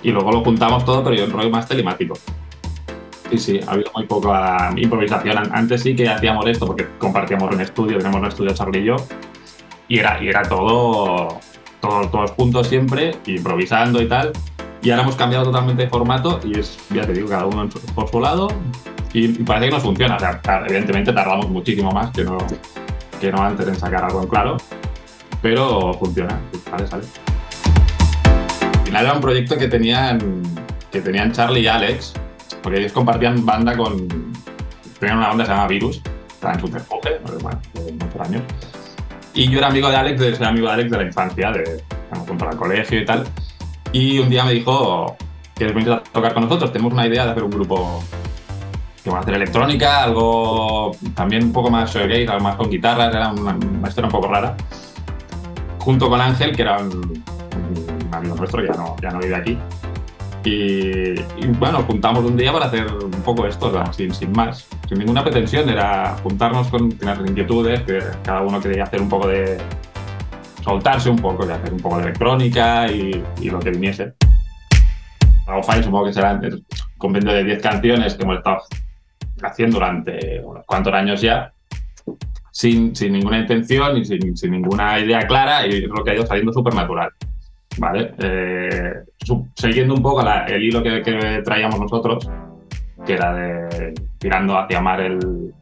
Y 0.01 0.12
luego 0.12 0.31
lo 0.31 0.41
juntamos 0.45 0.86
todo, 0.86 1.03
pero 1.03 1.17
yo 1.17 1.25
en 1.25 1.31
rollo 1.31 1.49
más 1.49 1.67
telemático. 1.67 2.13
Sí, 3.29 3.38
sí, 3.38 3.60
ha 3.67 3.71
habido 3.71 3.91
muy 3.93 4.05
poca 4.05 4.71
improvisación. 4.77 5.53
Antes 5.53 5.81
sí 5.81 5.93
que 5.93 6.07
hacíamos 6.07 6.45
esto 6.47 6.65
porque 6.65 6.88
compartíamos 6.97 7.53
un 7.53 7.60
estudio, 7.60 7.97
tenemos 7.97 8.21
un 8.21 8.27
estudio 8.27 8.53
Charlie 8.53 8.79
y 8.79 8.86
yo, 8.86 8.95
y 9.89 9.99
era, 9.99 10.23
y 10.23 10.29
era 10.29 10.43
todo, 10.43 11.38
todo, 11.79 12.09
todos 12.09 12.31
juntos 12.31 12.67
siempre, 12.67 13.15
improvisando 13.25 14.01
y 14.01 14.07
tal. 14.07 14.33
Y 14.81 14.91
ahora 14.91 15.03
hemos 15.03 15.15
cambiado 15.15 15.45
totalmente 15.45 15.83
de 15.83 15.89
formato 15.89 16.39
y 16.43 16.59
es, 16.59 16.77
ya 16.93 17.05
te 17.05 17.13
digo, 17.13 17.27
cada 17.27 17.45
uno 17.45 17.67
por 17.95 18.09
su 18.09 18.19
lado 18.19 18.47
y, 19.13 19.29
parece 19.43 19.67
que 19.67 19.71
nos 19.71 19.83
funciona. 19.83 20.15
O 20.15 20.19
sea, 20.19 20.41
evidentemente 20.65 21.11
tardamos 21.13 21.49
muchísimo 21.49 21.91
más 21.91 22.11
que 22.11 22.23
no, 22.23 22.37
que 23.19 23.31
no 23.31 23.41
antes 23.41 23.67
en 23.67 23.75
sacar 23.75 24.03
algo 24.03 24.21
en 24.21 24.29
claro, 24.29 24.57
pero 25.41 25.93
funciona, 25.93 26.39
sale, 26.69 26.87
sale. 26.87 27.03
Al 28.61 28.85
final 28.85 29.05
era 29.05 29.13
un 29.13 29.21
proyecto 29.21 29.57
que 29.57 29.67
tenían, 29.67 30.43
que 30.91 31.01
tenían 31.01 31.31
Charlie 31.31 31.61
y 31.61 31.67
Alex, 31.67 32.13
porque 32.61 32.79
ellos 32.79 32.91
compartían 32.91 33.45
banda 33.45 33.75
con. 33.75 34.07
Tenían 34.99 35.17
una 35.17 35.27
banda 35.27 35.43
que 35.43 35.49
se 35.49 35.55
llama 35.55 35.67
Virus, 35.67 36.01
estaba 36.27 36.53
en 36.53 36.59
su 36.59 36.67
despoje, 36.69 37.19
bueno, 37.41 37.59
de 37.73 37.91
muchos 37.91 38.21
años. 38.21 38.43
Y 39.38 39.50
yo 39.50 39.60
era 39.60 39.67
amigo 39.67 39.88
de 39.88 39.95
Alex, 39.95 40.19
de, 40.19 40.36
ser 40.36 40.47
amigo 40.47 40.65
de 40.65 40.73
Alex 40.73 40.89
de 40.89 40.97
la 40.97 41.04
infancia, 41.04 41.52
de 41.52 41.84
junto 42.28 42.50
al 42.50 42.58
colegio 42.58 43.00
y 43.00 43.06
tal. 43.06 43.23
Y 43.91 44.17
un 44.17 44.30
día 44.30 44.43
me 44.43 44.52
dijo, 44.52 45.15
¿quieres 45.54 45.76
venir 45.76 45.91
a 45.91 46.02
tocar 46.02 46.34
con 46.34 46.45
nosotros? 46.45 46.71
Tenemos 46.71 46.91
una 46.91 47.06
idea 47.06 47.23
de 47.23 47.32
hacer 47.32 47.43
un 47.43 47.52
grupo 47.52 48.04
que 49.04 49.12
va 49.12 49.17
a 49.17 49.21
hacer 49.21 49.36
electrónica, 49.36 50.02
algo 50.02 50.91
también 51.13 51.43
un 51.43 51.54
poco 51.54 51.69
más 51.69 51.93
gay, 51.93 52.26
algo 52.26 52.39
más 52.39 52.56
con 52.56 52.67
guitarras, 52.67 53.13
era 53.13 53.30
una, 53.30 53.56
historia 53.88 54.08
un 54.08 54.12
poco 54.12 54.28
rara. 54.28 54.58
Junto 55.78 56.10
con 56.10 56.19
Ángel, 56.19 56.56
que 56.56 56.63
era 56.63 56.80
un, 56.80 56.89
un 56.89 58.10
amigo 58.12 58.36
nuestro, 58.38 58.65
ya 58.65 58.73
no, 58.73 58.95
ya 59.00 59.12
no 59.12 59.19
vive 59.19 59.36
aquí. 59.36 59.58
Y, 60.47 61.19
y, 61.19 61.47
bueno, 61.60 61.83
juntamos 61.83 62.23
un 62.23 62.38
día 62.38 62.53
para 62.53 62.67
hacer 62.67 62.88
un 62.88 63.12
poco 63.23 63.45
esto, 63.45 63.69
sin, 63.91 64.13
sin 64.13 64.31
más, 64.31 64.65
sin 64.88 64.97
ninguna 64.97 65.21
pretensión, 65.21 65.67
era 65.67 66.15
juntarnos 66.23 66.69
con 66.69 66.89
tener 66.89 67.19
inquietudes, 67.27 67.81
que 67.81 67.99
cada 68.23 68.41
uno 68.43 68.62
quería 68.62 68.83
hacer 68.83 69.01
un 69.01 69.10
poco 69.10 69.27
de. 69.27 69.57
soltarse 70.63 71.10
un 71.10 71.17
poco, 71.17 71.45
de 71.45 71.53
hacer 71.53 71.73
un 71.73 71.81
poco 71.81 71.97
de 71.97 72.03
electrónica 72.03 72.89
y, 72.89 73.21
y 73.41 73.49
lo 73.49 73.60
que 73.60 73.71
viniese. 73.71 74.13
Fire 75.63 75.83
supongo 75.83 76.05
que 76.05 76.13
será 76.13 76.31
un 76.33 76.65
compendio 76.97 77.33
de 77.33 77.43
10 77.43 77.62
canciones 77.62 78.15
que 78.15 78.23
hemos 78.23 78.38
estado 78.38 78.60
haciendo 79.43 79.79
durante 79.79 80.41
unos 80.45 80.65
cuantos 80.65 80.93
años 80.93 81.19
ya, 81.21 81.51
sin, 82.51 82.95
sin 82.95 83.12
ninguna 83.12 83.39
intención 83.39 83.97
y 83.97 84.05
sin, 84.05 84.38
sin, 84.38 84.51
ninguna 84.51 84.97
idea 84.97 85.27
clara, 85.27 85.67
y 85.67 85.83
es 85.83 85.89
lo 85.89 86.05
que 86.05 86.12
ha 86.12 86.15
ido 86.15 86.25
saliendo 86.25 86.53
súper 86.53 86.73
natural. 86.73 87.10
¿Vale? 87.77 88.13
Eh, 88.17 88.93
siguiendo 89.55 89.93
un 89.93 90.01
poco 90.01 90.21
el 90.47 90.63
hilo 90.63 90.81
que, 90.81 91.41
traíamos 91.43 91.79
nosotros, 91.79 92.29
que 93.05 93.13
era 93.13 93.33
de 93.33 93.93
tirando 94.17 94.57
hacia 94.57 94.81
mar 94.81 94.99
el, 94.99 95.53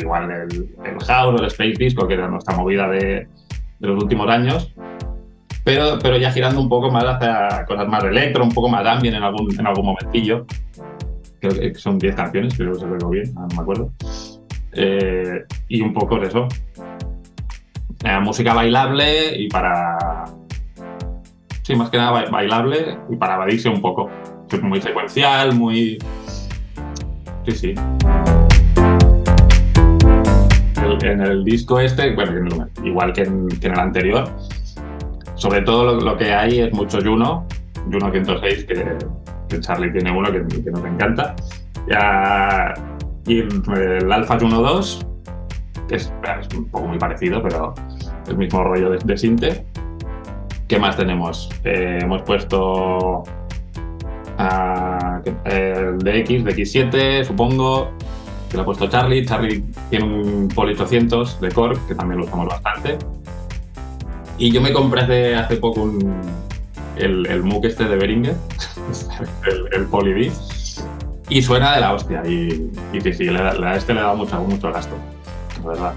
igual 0.00 0.30
el, 0.30 1.04
house 1.06 1.34
o 1.34 1.42
el 1.42 1.46
space 1.46 1.74
disco, 1.78 2.06
que 2.06 2.14
era 2.14 2.28
nuestra 2.28 2.56
movida 2.56 2.88
de, 2.88 3.26
los 3.80 4.02
últimos 4.02 4.28
años, 4.28 4.74
pero, 5.64 5.98
pero 6.00 6.16
ya 6.16 6.30
girando 6.30 6.60
un 6.60 6.68
poco 6.68 6.90
más 6.90 7.04
hacia 7.04 7.64
cosas 7.66 7.88
más 7.88 8.04
electro, 8.04 8.44
un 8.44 8.52
poco 8.52 8.68
más 8.68 8.86
ambient 8.86 9.16
en 9.16 9.22
algún, 9.22 9.58
en 9.58 9.66
algún 9.66 9.86
momentillo. 9.86 10.46
Creo 11.40 11.52
que 11.52 11.74
son 11.74 11.98
10 11.98 12.14
canciones, 12.14 12.56
creo 12.56 12.72
que 12.72 12.78
se 12.78 12.86
lo 12.86 13.10
bien, 13.10 13.34
no 13.34 13.46
me 13.48 13.62
acuerdo. 13.62 13.90
Eh, 14.72 15.44
y 15.68 15.80
un 15.80 15.92
poco 15.92 16.18
de 16.18 16.28
eso. 16.28 16.48
Eh, 18.04 18.20
música 18.20 18.54
bailable 18.54 19.36
y 19.36 19.48
para. 19.48 20.24
Sí, 21.66 21.74
más 21.74 21.90
que 21.90 21.96
nada 21.96 22.12
bailable 22.30 22.96
y 23.10 23.16
para 23.16 23.34
evadirse 23.34 23.68
un 23.68 23.80
poco. 23.80 24.08
Muy 24.62 24.80
secuencial, 24.80 25.52
muy. 25.52 25.98
Sí, 27.44 27.52
sí. 27.52 27.74
En 31.02 31.20
el 31.20 31.42
disco 31.44 31.80
este, 31.80 32.14
bueno, 32.14 32.68
igual 32.84 33.12
que 33.12 33.22
en, 33.22 33.48
el 33.60 33.78
anterior, 33.80 34.28
sobre 35.34 35.62
todo 35.62 35.98
lo, 35.98 36.16
que 36.16 36.32
hay 36.32 36.60
es 36.60 36.72
mucho 36.72 37.00
Juno, 37.02 37.44
Juno 37.90 38.12
106, 38.12 38.64
que, 38.66 39.60
Charlie 39.60 39.90
tiene 39.90 40.12
uno 40.12 40.30
que, 40.30 40.46
que, 40.46 40.70
nos 40.70 40.84
encanta. 40.84 41.34
Ya, 41.90 42.74
y 43.26 43.40
el 43.40 44.12
Alpha 44.12 44.38
Juno 44.38 44.62
2, 44.62 45.06
que 45.88 45.96
es, 45.96 46.12
es, 46.40 46.56
un 46.56 46.70
poco 46.70 46.86
muy 46.86 46.98
parecido, 46.98 47.42
pero 47.42 47.74
el 48.28 48.36
mismo 48.36 48.62
rollo 48.62 48.90
de, 48.90 48.98
de 49.04 49.16
Sinte. 49.16 49.66
¿Qué 50.68 50.78
más 50.78 50.96
tenemos? 50.96 51.48
Eh, 51.64 51.98
hemos 52.02 52.22
puesto 52.22 53.22
el 55.44 55.98
DX, 55.98 56.44
DX7, 56.44 57.24
supongo, 57.24 57.92
que 58.50 58.56
lo 58.56 58.62
ha 58.62 58.66
puesto 58.66 58.88
Charlie. 58.88 59.24
Charlie 59.24 59.64
tiene 59.90 60.04
un 60.04 60.48
Poly 60.48 60.74
800 60.74 61.40
de 61.40 61.52
Core, 61.52 61.78
que 61.86 61.94
también 61.94 62.20
lo 62.20 62.26
usamos 62.26 62.48
bastante. 62.48 62.98
Y 64.38 64.50
yo 64.50 64.60
me 64.60 64.72
compré 64.72 65.36
hace, 65.36 65.56
poco 65.56 65.88
el, 66.96 67.26
el 67.26 67.42
MOOC 67.42 67.66
este 67.66 67.84
de 67.84 67.96
Behringer, 67.96 68.34
el, 69.46 69.68
el 69.72 69.88
y 71.28 71.42
suena 71.42 71.74
de 71.74 71.80
la 71.80 71.94
hostia. 71.94 72.22
Y, 72.26 72.70
sí, 73.00 73.12
sí, 73.12 73.28
a 73.28 73.76
este 73.76 73.94
le 73.94 74.00
dado 74.00 74.16
mucho, 74.16 74.40
mucho 74.40 74.72
gasto, 74.72 74.96
la 75.62 75.68
verdad. 75.68 75.94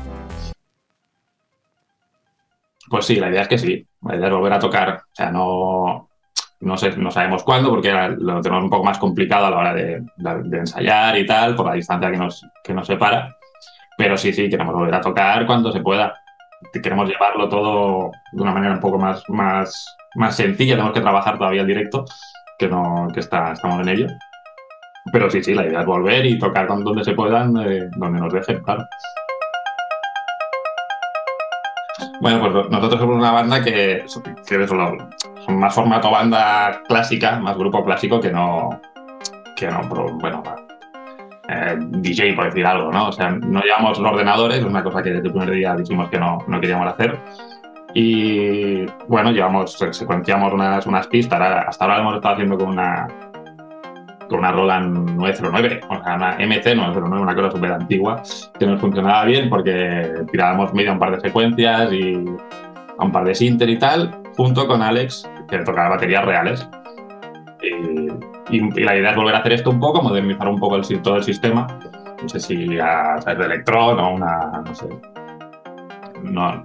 Pues 2.89 3.05
sí, 3.05 3.15
la 3.15 3.29
idea 3.29 3.41
es 3.43 3.47
que 3.47 3.57
sí. 3.57 3.88
Es 4.11 4.31
volver 4.31 4.53
a 4.53 4.59
tocar. 4.59 5.01
O 5.11 5.15
sea, 5.15 5.31
no, 5.31 6.09
no, 6.61 6.77
sé, 6.77 6.95
no 6.97 7.11
sabemos 7.11 7.43
cuándo, 7.43 7.69
porque 7.69 7.91
lo 7.91 8.41
tenemos 8.41 8.63
un 8.63 8.69
poco 8.69 8.83
más 8.83 8.97
complicado 8.97 9.47
a 9.47 9.51
la 9.51 9.57
hora 9.57 9.73
de, 9.73 10.03
de, 10.17 10.43
de 10.43 10.57
ensayar 10.59 11.17
y 11.17 11.25
tal, 11.25 11.55
por 11.55 11.65
la 11.65 11.73
distancia 11.73 12.11
que 12.11 12.17
nos, 12.17 12.45
que 12.63 12.73
nos 12.73 12.87
separa. 12.87 13.35
Pero 13.97 14.17
sí, 14.17 14.31
sí, 14.31 14.49
queremos 14.49 14.73
volver 14.73 14.95
a 14.95 15.01
tocar 15.01 15.45
cuando 15.45 15.71
se 15.71 15.81
pueda 15.81 16.13
queremos 16.81 17.09
llevarlo 17.09 17.49
todo 17.49 18.11
de 18.31 18.41
una 18.41 18.51
manera 18.51 18.73
un 18.73 18.79
poco 18.79 18.97
más, 18.97 19.23
más, 19.29 19.97
más 20.15 20.35
sencilla, 20.35 20.73
tenemos 20.73 20.93
que 20.93 21.01
trabajar 21.01 21.37
todavía 21.37 21.61
el 21.61 21.67
directo, 21.67 22.05
que, 22.57 22.67
no, 22.67 23.07
que 23.13 23.21
está, 23.21 23.53
estamos 23.53 23.81
en 23.81 23.89
ello. 23.89 24.07
Pero 25.11 25.29
sí, 25.29 25.43
sí, 25.43 25.55
la 25.55 25.65
idea 25.65 25.79
es 25.79 25.85
volver 25.85 26.25
y 26.25 26.37
tocar 26.37 26.67
donde 26.67 27.03
se 27.03 27.13
puedan, 27.13 27.55
eh, 27.57 27.89
donde 27.97 28.19
nos 28.19 28.33
dejen, 28.33 28.61
claro. 28.63 28.83
Bueno, 32.21 32.41
pues 32.41 32.69
nosotros 32.69 32.99
somos 32.99 33.15
una 33.15 33.31
banda 33.31 33.63
que, 33.63 34.03
que 34.45 34.67
son 34.67 35.59
más 35.59 35.73
formato 35.73 36.11
banda 36.11 36.81
clásica, 36.87 37.39
más 37.39 37.57
grupo 37.57 37.83
clásico 37.83 38.19
que 38.19 38.31
no, 38.31 38.81
que 39.55 39.67
no, 39.67 39.81
bueno, 40.19 40.43
eh, 41.47 41.77
DJ, 41.79 42.33
por 42.33 42.45
decir 42.45 42.65
algo, 42.65 42.91
¿no? 42.91 43.07
O 43.07 43.11
sea, 43.11 43.29
no 43.29 43.61
llevamos 43.61 43.97
los 43.99 44.11
ordenadores, 44.11 44.59
es 44.59 44.65
una 44.65 44.83
cosa 44.83 45.01
que 45.01 45.11
desde 45.11 45.27
el 45.27 45.31
primer 45.31 45.51
día 45.51 45.75
dijimos 45.75 46.09
que 46.09 46.19
no, 46.19 46.39
no 46.47 46.59
queríamos 46.59 46.87
hacer. 46.91 47.17
Y 47.93 48.85
bueno, 49.07 49.31
llevamos, 49.31 49.77
secuenciamos 49.91 50.53
unas, 50.53 50.85
unas 50.85 51.07
pistas, 51.07 51.41
hasta 51.67 51.85
ahora 51.85 51.97
lo 51.97 52.01
hemos 52.01 52.15
estado 52.17 52.35
haciendo 52.35 52.57
con 52.57 52.67
una, 52.69 53.07
con 54.29 54.39
una 54.39 54.51
Roland 54.51 55.09
909, 55.11 55.81
o 55.89 56.03
sea, 56.03 56.15
una 56.15 56.37
MC 56.37 56.75
909, 56.75 57.21
una 57.21 57.35
cosa 57.35 57.51
súper 57.51 57.71
antigua, 57.71 58.21
que 58.57 58.65
nos 58.65 58.79
funcionaba 58.79 59.25
bien 59.25 59.49
porque 59.49 60.23
tirábamos 60.31 60.73
medio 60.73 60.91
a 60.91 60.93
un 60.93 60.99
par 60.99 61.11
de 61.15 61.19
secuencias 61.19 61.91
y 61.91 62.25
a 62.97 63.03
un 63.03 63.11
par 63.11 63.25
de 63.25 63.35
sinter 63.35 63.69
y 63.69 63.79
tal, 63.79 64.21
junto 64.37 64.67
con 64.67 64.81
Alex, 64.81 65.29
que 65.49 65.57
tocaba 65.59 65.89
baterías 65.89 66.23
reales. 66.25 66.69
Y, 67.61 68.55
y, 68.55 68.69
y, 68.75 68.83
la 68.83 68.95
idea 68.95 69.11
es 69.11 69.15
volver 69.15 69.35
a 69.35 69.39
hacer 69.39 69.53
esto 69.53 69.69
un 69.69 69.79
poco, 69.79 70.01
modernizar 70.01 70.47
un 70.47 70.59
poco 70.59 70.75
el, 70.77 71.01
todo 71.01 71.17
el 71.17 71.23
sistema. 71.23 71.67
No 72.21 72.29
sé 72.29 72.39
si 72.39 72.79
a 72.79 73.17
través 73.19 73.39
de 73.39 73.45
Electron 73.45 73.99
o 73.99 74.13
una, 74.13 74.61
no 74.65 74.75
sé, 74.75 74.87
no, 76.23 76.61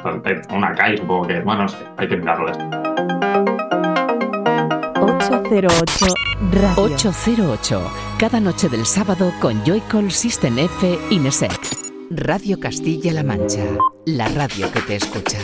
una 0.54 0.72
calle 0.74 0.98
supongo 0.98 1.26
que, 1.26 1.40
bueno, 1.40 1.62
no 1.62 1.68
sé, 1.68 1.78
hay 1.96 2.08
que 2.08 2.16
mirarlo 2.16 2.50
esto. 2.50 3.13
808 5.30 6.06
Radio. 6.52 6.84
808, 6.84 7.90
cada 8.18 8.40
noche 8.40 8.68
del 8.68 8.84
sábado 8.84 9.32
con 9.40 9.64
Joycall 9.64 10.10
System 10.10 10.58
F 10.58 10.98
Inesec. 11.10 11.58
Radio 12.10 12.60
Castilla-La 12.60 13.22
Mancha, 13.22 13.64
la 14.04 14.28
radio 14.28 14.70
que 14.70 14.80
te 14.82 14.96
escucha. 14.96 15.38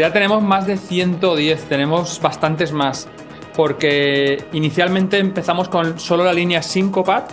Realidad 0.00 0.14
tenemos 0.14 0.42
más 0.42 0.66
de 0.66 0.78
110, 0.78 1.64
tenemos 1.64 2.20
bastantes 2.22 2.72
más, 2.72 3.06
porque 3.54 4.42
inicialmente 4.54 5.18
empezamos 5.18 5.68
con 5.68 6.00
solo 6.00 6.24
la 6.24 6.32
línea 6.32 6.62
Syncopat, 6.62 7.30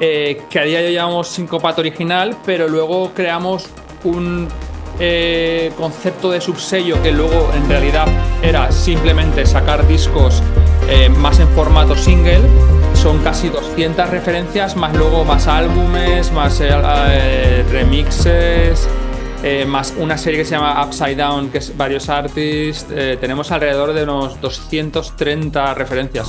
eh, 0.00 0.40
que 0.48 0.58
a 0.58 0.62
día 0.62 0.78
de 0.78 0.86
hoy 0.86 0.94
llamamos 0.94 1.28
Syncopat 1.28 1.78
original, 1.78 2.38
pero 2.46 2.68
luego 2.68 3.12
creamos 3.14 3.68
un 4.04 4.48
eh, 4.98 5.72
concepto 5.76 6.30
de 6.30 6.40
subsello 6.40 7.02
que 7.02 7.12
luego 7.12 7.50
en 7.54 7.68
realidad 7.68 8.06
era 8.42 8.72
simplemente 8.72 9.44
sacar 9.44 9.86
discos 9.86 10.42
eh, 10.88 11.10
más 11.10 11.38
en 11.38 11.48
formato 11.48 11.94
single. 11.96 12.40
Son 12.94 13.18
casi 13.18 13.50
200 13.50 14.08
referencias, 14.08 14.74
más 14.74 14.94
luego 14.96 15.24
más 15.26 15.46
álbumes, 15.46 16.32
más 16.32 16.62
eh, 16.62 17.62
remixes, 17.70 18.88
eh, 19.42 19.64
más 19.66 19.94
una 19.98 20.18
serie 20.18 20.40
que 20.40 20.44
se 20.44 20.52
llama 20.54 20.84
Upside 20.84 21.16
Down, 21.16 21.50
que 21.50 21.58
es 21.58 21.76
varios 21.76 22.08
artists. 22.08 22.86
Eh, 22.90 23.16
tenemos 23.20 23.50
alrededor 23.50 23.92
de 23.94 24.02
unos 24.04 24.40
230 24.40 25.74
referencias. 25.74 26.28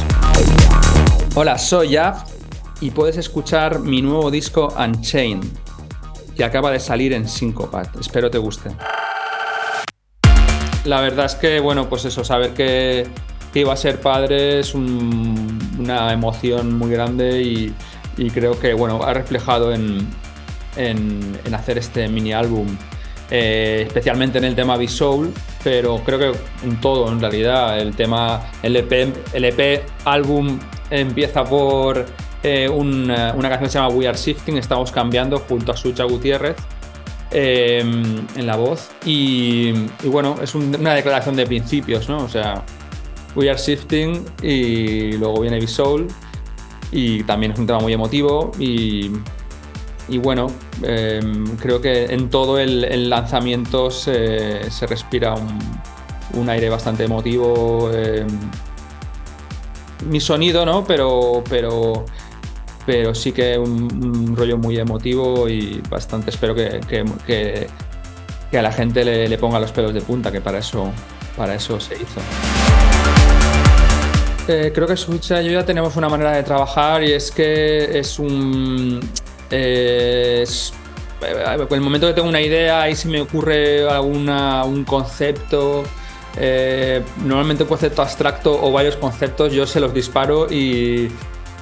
Hola, 1.35 1.57
soy 1.57 1.89
Yaf 1.91 2.23
y 2.79 2.91
puedes 2.91 3.17
escuchar 3.17 3.79
mi 3.79 4.01
nuevo 4.01 4.31
disco 4.31 4.73
Unchained, 4.77 5.45
que 6.35 6.43
acaba 6.43 6.71
de 6.71 6.79
salir 6.79 7.13
en 7.13 7.27
Syncopat. 7.27 7.95
Espero 7.99 8.29
te 8.31 8.37
guste. 8.37 8.69
La 10.85 10.99
verdad 11.01 11.25
es 11.25 11.35
que, 11.35 11.59
bueno, 11.59 11.87
pues 11.89 12.05
eso, 12.05 12.23
saber 12.23 12.53
que, 12.53 13.07
iba 13.53 13.73
a 13.73 13.77
ser 13.77 13.99
padre 13.99 14.59
es 14.61 14.73
un- 14.73 15.59
una 15.77 16.11
emoción 16.13 16.77
muy 16.77 16.89
grande 16.89 17.41
y, 17.41 17.73
creo 18.33 18.57
que, 18.59 18.73
bueno, 18.73 19.03
ha 19.03 19.13
reflejado 19.13 19.73
en- 19.73 20.07
en 20.77 21.53
hacer 21.53 21.77
este 21.77 22.07
mini 22.07 22.31
álbum, 22.33 22.65
eh, 23.31 23.85
especialmente 23.87 24.37
en 24.37 24.43
el 24.43 24.55
tema 24.55 24.77
Be 24.77 24.87
Soul, 24.87 25.31
pero 25.63 26.01
creo 26.05 26.19
que 26.19 26.31
en 26.67 26.79
todo, 26.81 27.09
en 27.11 27.19
realidad, 27.19 27.79
el 27.79 27.95
tema, 27.95 28.41
el 28.61 28.75
EP 28.75 29.83
álbum 30.05 30.59
empieza 30.89 31.43
por 31.45 32.05
eh, 32.43 32.67
una, 32.69 33.33
una 33.33 33.49
canción 33.49 33.67
que 33.67 33.69
se 33.69 33.77
llama 33.79 33.89
We 33.95 34.07
Are 34.07 34.17
Shifting, 34.17 34.57
estamos 34.57 34.91
cambiando 34.91 35.37
junto 35.39 35.71
a 35.71 35.77
Sucha 35.77 36.03
Gutiérrez 36.03 36.55
eh, 37.31 37.79
en 37.79 38.45
la 38.47 38.55
voz. 38.57 38.89
Y, 39.05 39.71
bueno, 40.05 40.35
es 40.43 40.53
un- 40.55 40.75
una 40.75 40.93
declaración 40.93 41.35
de 41.35 41.45
principios, 41.45 42.09
¿no? 42.09 42.17
O 42.25 42.27
sea, 42.29 42.63
We 43.35 43.49
Are 43.49 43.57
Shifting 43.57 44.25
y 44.43 45.13
luego 45.13 45.39
viene 45.41 45.59
Be 45.59 45.67
Soul 45.67 46.07
y 46.91 47.23
también 47.23 47.53
es 47.53 47.59
un 47.59 47.65
tema 47.67 47.79
muy 47.79 47.93
emotivo 47.93 48.51
y 50.11 50.17
bueno, 50.17 50.47
eh, 50.83 51.21
creo 51.59 51.79
que 51.79 52.03
en 52.05 52.29
todo 52.29 52.59
el, 52.59 53.09
lanzamiento 53.09 53.89
se, 53.89 54.59
respira 54.87 55.35
un, 56.33 56.49
aire 56.49 56.69
bastante 56.69 57.05
emotivo. 57.05 57.89
eh, 57.93 58.27
mi 60.05 60.19
sonido, 60.19 60.65
¿no? 60.65 60.83
Pero, 60.83 61.43
pero, 61.49 62.05
pero 62.85 63.15
sí 63.15 63.31
que 63.31 63.57
un, 63.57 64.35
rollo 64.35 64.57
muy 64.57 64.77
emotivo 64.77 65.47
y 65.47 65.81
bastante 65.89 66.31
espero 66.31 66.53
que, 66.53 66.81
que- 66.87 67.05
que- 67.25 68.57
a 68.57 68.61
la 68.61 68.73
gente 68.73 69.05
le, 69.05 69.37
ponga 69.37 69.59
los 69.61 69.71
pelos 69.71 69.93
de 69.93 70.01
punta, 70.01 70.29
que 70.29 70.41
para 70.41 70.57
eso, 70.57 70.91
para 71.37 71.55
eso 71.55 71.79
se 71.79 71.95
hizo. 71.95 72.19
Eh, 74.47 74.71
creo 74.75 74.87
que 74.87 74.97
y 74.97 75.45
yo 75.45 75.51
ya 75.51 75.65
tenemos 75.65 75.95
una 75.95 76.09
manera 76.09 76.31
de 76.31 76.43
trabajar 76.43 77.01
y 77.03 77.13
es 77.13 77.31
que 77.31 77.97
es 77.97 78.19
un. 78.19 78.99
Eh, 79.51 80.45
en 81.21 81.67
el 81.69 81.81
momento 81.81 82.07
que 82.07 82.13
tengo 82.13 82.27
una 82.27 82.41
idea, 82.41 82.81
ahí 82.81 82.95
se 82.95 83.07
me 83.07 83.21
ocurre 83.21 83.87
alguna, 83.87 84.63
un 84.63 84.83
concepto. 84.83 85.83
eh, 86.37 87.01
normalmente 87.25 87.63
un 87.63 87.69
concepto 87.69 88.01
abstracto 88.01 88.57
o 88.63 88.71
varios 88.71 88.95
conceptos, 88.95 89.51
yo 89.53 89.67
se 89.67 89.79
los 89.79 89.93
disparo 89.93 90.47
y, 90.49 91.11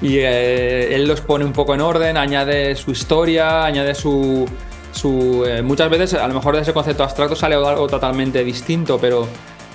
eh, 0.02 0.90
él 0.92 1.08
los 1.08 1.22
pone 1.22 1.44
un 1.44 1.54
poco 1.54 1.74
en 1.74 1.82
orden, 1.82 2.18
añade 2.18 2.76
su 2.76 2.92
historia, 2.92 3.66
añade 3.66 3.96
su. 3.96 4.48
su 4.92 5.44
eh, 5.46 5.62
muchas 5.62 5.90
veces, 5.90 6.14
a 6.14 6.28
lo 6.28 6.34
mejor 6.36 6.56
de 6.56 6.62
ese 6.62 6.74
concepto 6.74 7.04
abstracto 7.04 7.36
sale 7.36 7.56
algo 7.56 7.88
totalmente 7.88 8.44
distinto, 8.44 8.98
pero 9.00 9.28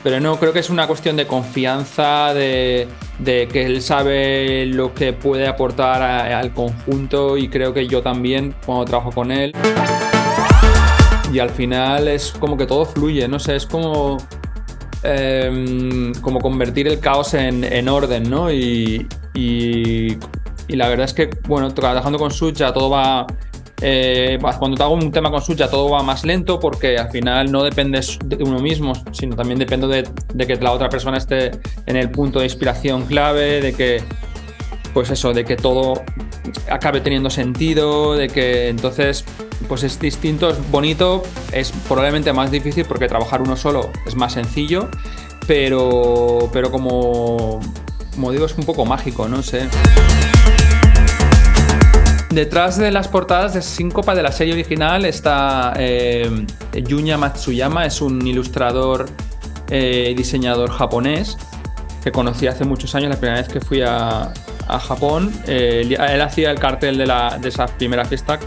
pero 0.04 0.20
no, 0.20 0.38
creo 0.38 0.52
que 0.52 0.58
es 0.60 0.70
una 0.70 0.86
cuestión 0.86 1.16
de 1.16 1.26
confianza, 1.26 2.32
de, 2.34 2.86
de 3.18 3.48
que 3.48 3.64
él 3.64 3.80
sabe 3.82 4.66
lo 4.66 4.94
que 4.94 5.12
puede 5.14 5.48
aportar 5.48 6.02
al 6.02 6.52
conjunto 6.52 7.36
y 7.38 7.48
creo 7.48 7.72
que 7.74 7.88
yo 7.88 8.02
también 8.02 8.54
cuando 8.66 8.84
trabajo 8.84 9.10
con 9.10 9.32
él. 9.32 9.52
Y 11.32 11.38
al 11.40 11.50
final 11.50 12.06
es 12.06 12.32
como 12.38 12.56
que 12.56 12.66
todo 12.66 12.84
fluye, 12.84 13.26
no 13.26 13.38
sé, 13.40 13.56
es 13.56 13.66
como, 13.66 14.18
em, 15.02 16.12
como 16.20 16.38
convertir 16.38 16.86
el 16.86 17.00
caos 17.00 17.34
en, 17.34 17.64
en 17.64 17.88
orden, 17.88 18.28
¿no? 18.30 18.52
Y, 18.52 19.08
y- 19.34 20.16
y 20.66 20.76
la 20.76 20.88
verdad 20.88 21.04
es 21.06 21.12
que, 21.12 21.28
bueno, 21.46 21.72
trabajando 21.74 22.18
con 22.18 22.30
Sucha 22.30 22.72
todo 22.72 22.88
va 22.88 23.26
eh, 23.80 24.38
cuando 24.58 24.76
te 24.76 24.82
hago 24.82 24.94
un 24.94 25.10
tema 25.10 25.30
con 25.30 25.42
Sucha 25.42 25.68
todo 25.68 25.90
va 25.90 26.02
más 26.02 26.24
lento 26.24 26.60
porque 26.60 26.96
al 26.96 27.10
final 27.10 27.50
no 27.50 27.62
dependes 27.62 28.18
de 28.24 28.36
uno 28.36 28.60
mismo, 28.60 28.92
sino 29.12 29.36
también 29.36 29.58
dependo 29.58 29.88
de, 29.88 30.08
de 30.32 30.46
que 30.46 30.56
la 30.56 30.72
otra 30.72 30.88
persona 30.88 31.18
esté 31.18 31.50
en 31.86 31.96
el 31.96 32.10
punto 32.10 32.38
de 32.38 32.46
inspiración 32.46 33.06
clave, 33.06 33.60
de 33.60 33.72
que, 33.74 34.02
pues 34.92 35.10
eso, 35.10 35.32
de 35.32 35.44
que 35.44 35.56
todo 35.56 36.02
acabe 36.70 37.00
teniendo 37.00 37.30
sentido, 37.30 38.14
de 38.14 38.28
que 38.28 38.68
entonces, 38.68 39.24
pues 39.68 39.82
es 39.82 39.98
distinto, 39.98 40.50
es 40.50 40.70
bonito, 40.70 41.22
es 41.52 41.72
probablemente 41.88 42.32
más 42.32 42.50
difícil 42.50 42.84
porque 42.84 43.08
trabajar 43.08 43.42
uno 43.42 43.56
solo 43.56 43.90
es 44.06 44.14
más 44.14 44.34
sencillo, 44.34 44.88
pero, 45.46 46.48
pero 46.52 46.70
como, 46.70 47.60
como 48.14 48.30
digo, 48.30 48.46
es 48.46 48.56
un 48.56 48.64
poco 48.64 48.84
mágico, 48.84 49.28
no 49.28 49.42
sé. 49.42 49.68
Detrás 52.30 52.76
de 52.78 52.90
las 52.90 53.06
portadas 53.08 53.54
de 53.54 53.62
Síncopa 53.62 54.14
de 54.14 54.22
la 54.22 54.32
serie 54.32 54.54
original 54.54 55.04
está 55.04 55.72
eh, 55.76 56.28
Matsuyama, 57.16 57.86
es 57.86 58.00
un 58.00 58.26
ilustrador 58.26 59.06
eh, 59.70 60.08
y 60.10 60.14
diseñador 60.14 60.70
japonés 60.70 61.36
que 62.02 62.12
conocí 62.12 62.46
hace 62.46 62.64
muchos 62.64 62.94
años, 62.94 63.08
la 63.08 63.16
primera 63.16 63.40
vez 63.40 63.48
que 63.48 63.60
fui 63.60 63.80
a, 63.80 64.32
a 64.68 64.78
Japón. 64.78 65.32
Eh, 65.46 65.82
él, 65.84 65.92
él 65.94 66.20
hacía 66.20 66.50
el 66.50 66.58
cartel 66.58 66.98
de, 66.98 67.06
la, 67.06 67.38
de 67.40 67.48
esa 67.48 67.66
primera 67.66 68.04
fiesta 68.04 68.38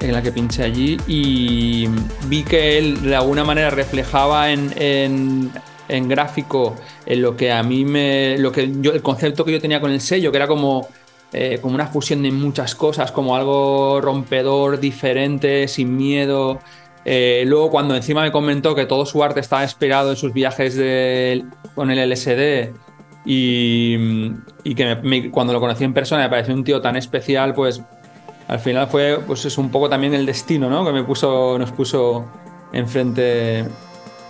en 0.00 0.12
la 0.12 0.22
que 0.22 0.30
pinché 0.32 0.64
allí 0.64 0.98
y 1.06 1.88
vi 2.26 2.42
que 2.42 2.78
él 2.78 3.02
de 3.02 3.16
alguna 3.16 3.44
manera 3.44 3.70
reflejaba 3.70 4.50
en, 4.50 4.72
en, 4.76 5.50
en 5.88 6.08
gráfico 6.08 6.76
en 7.06 7.22
lo 7.22 7.36
que 7.36 7.52
a 7.52 7.62
mí 7.62 7.84
me. 7.84 8.36
Lo 8.38 8.52
que 8.52 8.70
yo, 8.80 8.92
el 8.92 9.02
concepto 9.02 9.44
que 9.44 9.52
yo 9.52 9.60
tenía 9.60 9.80
con 9.80 9.90
el 9.90 10.00
sello, 10.00 10.30
que 10.30 10.38
era 10.38 10.46
como 10.46 10.88
eh, 11.32 11.58
como 11.60 11.74
una 11.74 11.86
fusión 11.86 12.22
de 12.22 12.30
muchas 12.30 12.74
cosas, 12.74 13.12
como 13.12 13.36
algo 13.36 14.00
rompedor, 14.00 14.78
diferente, 14.80 15.68
sin 15.68 15.96
miedo. 15.96 16.60
Eh, 17.04 17.44
luego 17.46 17.70
cuando 17.70 17.96
encima 17.96 18.22
me 18.22 18.30
comentó 18.30 18.74
que 18.74 18.86
todo 18.86 19.06
su 19.06 19.22
arte 19.24 19.40
estaba 19.40 19.62
inspirado 19.62 20.10
en 20.10 20.16
sus 20.16 20.32
viajes 20.32 20.74
con 21.74 21.90
el 21.90 22.10
LSD 22.10 22.72
y, 23.24 24.74
que 24.74 25.30
cuando 25.30 25.52
lo 25.52 25.60
conocí 25.60 25.84
en 25.84 25.94
persona 25.94 26.22
me 26.22 26.28
pareció 26.28 26.54
un 26.54 26.64
tío 26.64 26.80
tan 26.80 26.96
especial, 26.96 27.54
pues 27.54 27.82
al 28.48 28.58
final 28.58 28.88
fue 28.88 29.20
pues 29.26 29.44
es 29.44 29.58
un 29.58 29.70
poco 29.70 29.88
también 29.88 30.14
el 30.14 30.26
destino, 30.26 30.68
¿no? 30.68 30.84
Que 30.84 30.92
me 30.92 31.04
puso, 31.04 31.58
nos 31.58 31.72
puso 31.72 32.26
enfrente 32.72 33.64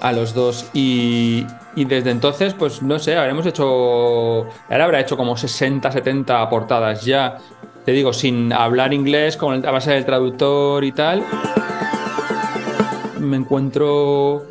a 0.02 0.10
los 0.10 0.34
dos 0.34 0.68
y, 0.74 1.46
y 1.76 1.84
desde 1.84 2.10
entonces, 2.10 2.54
pues 2.54 2.82
no 2.82 2.98
sé, 2.98 3.16
habremos 3.16 3.46
hecho, 3.46 4.42
él 4.68 4.80
habrá 4.80 5.00
hecho 5.00 5.16
como 5.16 5.36
60, 5.36 5.92
70 5.92 6.50
portadas 6.50 7.04
ya, 7.04 7.38
te 7.84 7.92
digo, 7.92 8.12
sin 8.12 8.52
hablar 8.52 8.92
inglés, 8.92 9.36
con 9.36 9.64
a 9.64 9.70
base 9.70 9.92
del 9.92 10.04
traductor 10.04 10.82
y 10.82 10.90
tal. 10.90 11.22
Me 13.20 13.36
encuentro 13.36 14.44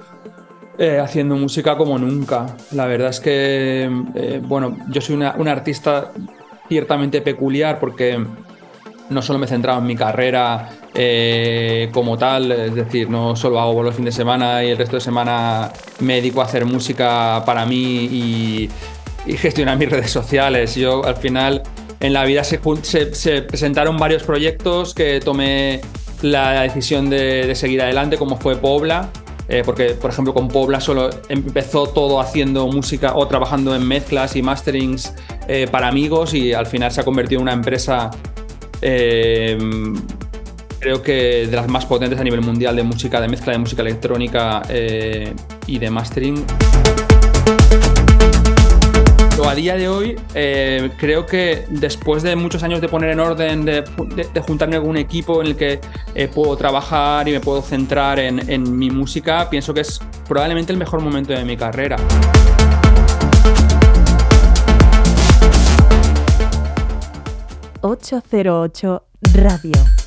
eh, 0.77 0.99
haciendo 0.99 1.35
música 1.35 1.75
como 1.75 1.97
nunca. 1.97 2.45
La 2.71 2.85
verdad 2.85 3.09
es 3.09 3.19
que, 3.19 3.89
eh, 4.15 4.41
bueno, 4.41 4.77
yo 4.87 5.01
soy 5.01 5.15
una, 5.15 5.35
una 5.37 5.51
artista 5.51 6.11
ciertamente 6.69 7.21
peculiar 7.21 7.77
porque 7.77 8.25
no 9.09 9.21
solo 9.21 9.37
me 9.37 9.45
he 9.47 9.49
centrado 9.49 9.79
en 9.79 9.85
mi 9.85 9.95
carrera 9.97 10.69
eh, 10.93 11.89
como 11.93 12.17
tal, 12.17 12.51
es 12.51 12.75
decir, 12.75 13.09
no 13.09 13.35
solo 13.35 13.59
hago 13.59 13.73
bolos 13.73 13.95
fin 13.95 14.05
de 14.05 14.11
semana 14.11 14.63
y 14.63 14.69
el 14.69 14.77
resto 14.77 14.97
de 14.97 15.01
semana 15.01 15.71
me 15.99 16.15
dedico 16.15 16.41
a 16.41 16.45
hacer 16.45 16.65
música 16.65 17.43
para 17.45 17.65
mí 17.65 17.77
y, 17.77 18.69
gestionar 19.37 19.77
mis 19.77 19.89
redes 19.89 20.09
sociales. 20.09 20.73
Yo 20.75 21.05
al 21.05 21.15
final 21.15 21.61
en 21.99 22.13
la 22.13 22.25
vida 22.25 22.43
se, 22.43 22.57
presentaron 22.57 23.97
varios 23.97 24.23
proyectos 24.23 24.95
que 24.95 25.19
tomé 25.19 25.81
la 26.23 26.61
decisión 26.61 27.09
de, 27.09 27.45
de 27.45 27.55
seguir 27.55 27.81
adelante, 27.81 28.17
como 28.17 28.37
fue 28.37 28.55
Pobla, 28.55 29.11
eh, 29.51 29.63
porque 29.65 29.89
por 29.89 30.11
ejemplo 30.11 30.33
con 30.33 30.47
Pobla 30.47 30.79
solo 30.79 31.09
empezó 31.27 31.87
todo 31.87 32.21
haciendo 32.21 32.67
música 32.67 33.15
o 33.17 33.27
trabajando 33.27 33.75
en 33.75 33.85
mezclas 33.85 34.37
y 34.37 34.41
masterings 34.41 35.13
eh, 35.45 35.67
para 35.69 35.89
amigos 35.89 36.33
y 36.33 36.53
al 36.53 36.67
final 36.67 36.89
se 36.89 37.01
ha 37.01 37.03
convertido 37.03 37.39
en 37.39 37.43
una 37.43 37.53
empresa 37.53 38.11
eh, 38.81 39.57
creo 40.81 41.03
que 41.03 41.47
de 41.47 41.55
las 41.55 41.67
más 41.67 41.85
potentes 41.85 42.19
a 42.19 42.23
nivel 42.23 42.41
mundial 42.41 42.75
de 42.75 42.83
música, 42.83 43.21
de 43.21 43.27
mezcla 43.29 43.53
de 43.53 43.59
música 43.59 43.83
electrónica 43.83 44.63
eh, 44.67 45.33
y 45.67 45.77
de 45.77 45.89
mastering. 45.91 46.43
Pero 49.29 49.47
a 49.47 49.55
día 49.55 49.75
de 49.75 49.87
hoy, 49.87 50.19
eh, 50.33 50.89
creo 50.97 51.25
que 51.25 51.65
después 51.69 52.23
de 52.23 52.35
muchos 52.35 52.63
años 52.63 52.81
de 52.81 52.89
poner 52.89 53.11
en 53.11 53.19
orden, 53.19 53.63
de, 53.63 53.83
juntarme 54.45 54.79
con 54.79 54.89
un 54.89 54.97
equipo 54.97 55.41
en 55.41 55.47
el 55.47 55.55
que 55.55 55.79
eh, 56.15 56.27
puedo 56.27 56.57
trabajar 56.57 57.27
y 57.27 57.31
me 57.31 57.39
puedo 57.39 57.61
centrar 57.61 58.19
en, 58.19 58.49
en 58.49 58.77
mi 58.77 58.89
música, 58.89 59.49
pienso 59.49 59.73
que 59.73 59.81
es 59.81 60.01
probablemente 60.27 60.73
el 60.73 60.79
mejor 60.79 60.99
momento 60.99 61.31
de 61.31 61.45
mi 61.45 61.55
carrera. 61.55 61.95
...808 67.83 69.01
Radio. 69.33 70.00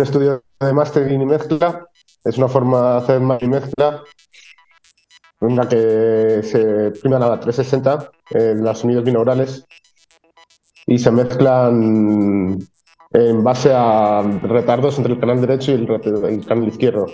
Un 0.00 0.04
estudio 0.04 0.42
de 0.58 0.72
mastering 0.72 1.20
y 1.20 1.26
mezcla. 1.26 1.86
Es 2.24 2.38
una 2.38 2.48
forma 2.48 2.92
de 2.92 2.98
hacer 2.98 3.20
más 3.20 3.42
y 3.42 3.48
mezcla 3.48 4.02
en 5.42 5.56
la 5.56 5.68
que 5.68 6.40
se 6.42 6.90
prima 7.02 7.18
la 7.18 7.38
360 7.38 8.10
en 8.30 8.62
los 8.62 8.78
sonidos 8.78 9.04
binaurales 9.04 9.64
y 10.86 10.98
se 10.98 11.10
mezclan 11.10 12.58
en 13.12 13.44
base 13.44 13.72
a 13.74 14.22
retardos 14.42 14.96
entre 14.98 15.14
el 15.14 15.20
canal 15.20 15.40
derecho 15.40 15.72
y 15.72 15.74
el, 15.74 16.46
canal 16.46 16.68
izquierdo. 16.68 17.06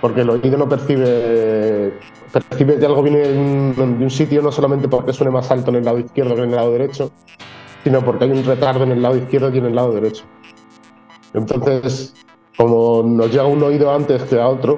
Porque 0.00 0.22
el 0.22 0.30
oído 0.30 0.58
no 0.58 0.68
percibe, 0.68 1.98
percibe 2.32 2.78
que 2.78 2.86
algo 2.86 3.02
viene 3.02 3.18
de 3.20 3.82
un 3.82 4.10
sitio 4.10 4.42
no 4.42 4.50
solamente 4.50 4.88
porque 4.88 5.12
suene 5.12 5.32
más 5.32 5.50
alto 5.50 5.70
en 5.70 5.76
el 5.76 5.84
lado 5.84 5.98
izquierdo 5.98 6.34
que 6.34 6.42
en 6.42 6.50
el 6.50 6.56
lado 6.56 6.72
derecho, 6.72 7.12
sino 7.84 8.04
porque 8.04 8.24
hay 8.24 8.30
un 8.32 8.44
retardo 8.44 8.84
en 8.84 8.92
el 8.92 9.02
lado 9.02 9.16
izquierdo 9.16 9.54
y 9.54 9.58
en 9.58 9.66
el 9.66 9.74
lado 9.74 9.92
derecho. 9.92 10.24
Entonces, 11.38 12.14
como 12.56 13.02
nos 13.02 13.30
llega 13.30 13.44
un 13.44 13.62
oído 13.62 13.92
antes 13.92 14.22
que 14.24 14.40
a 14.40 14.48
otro, 14.48 14.76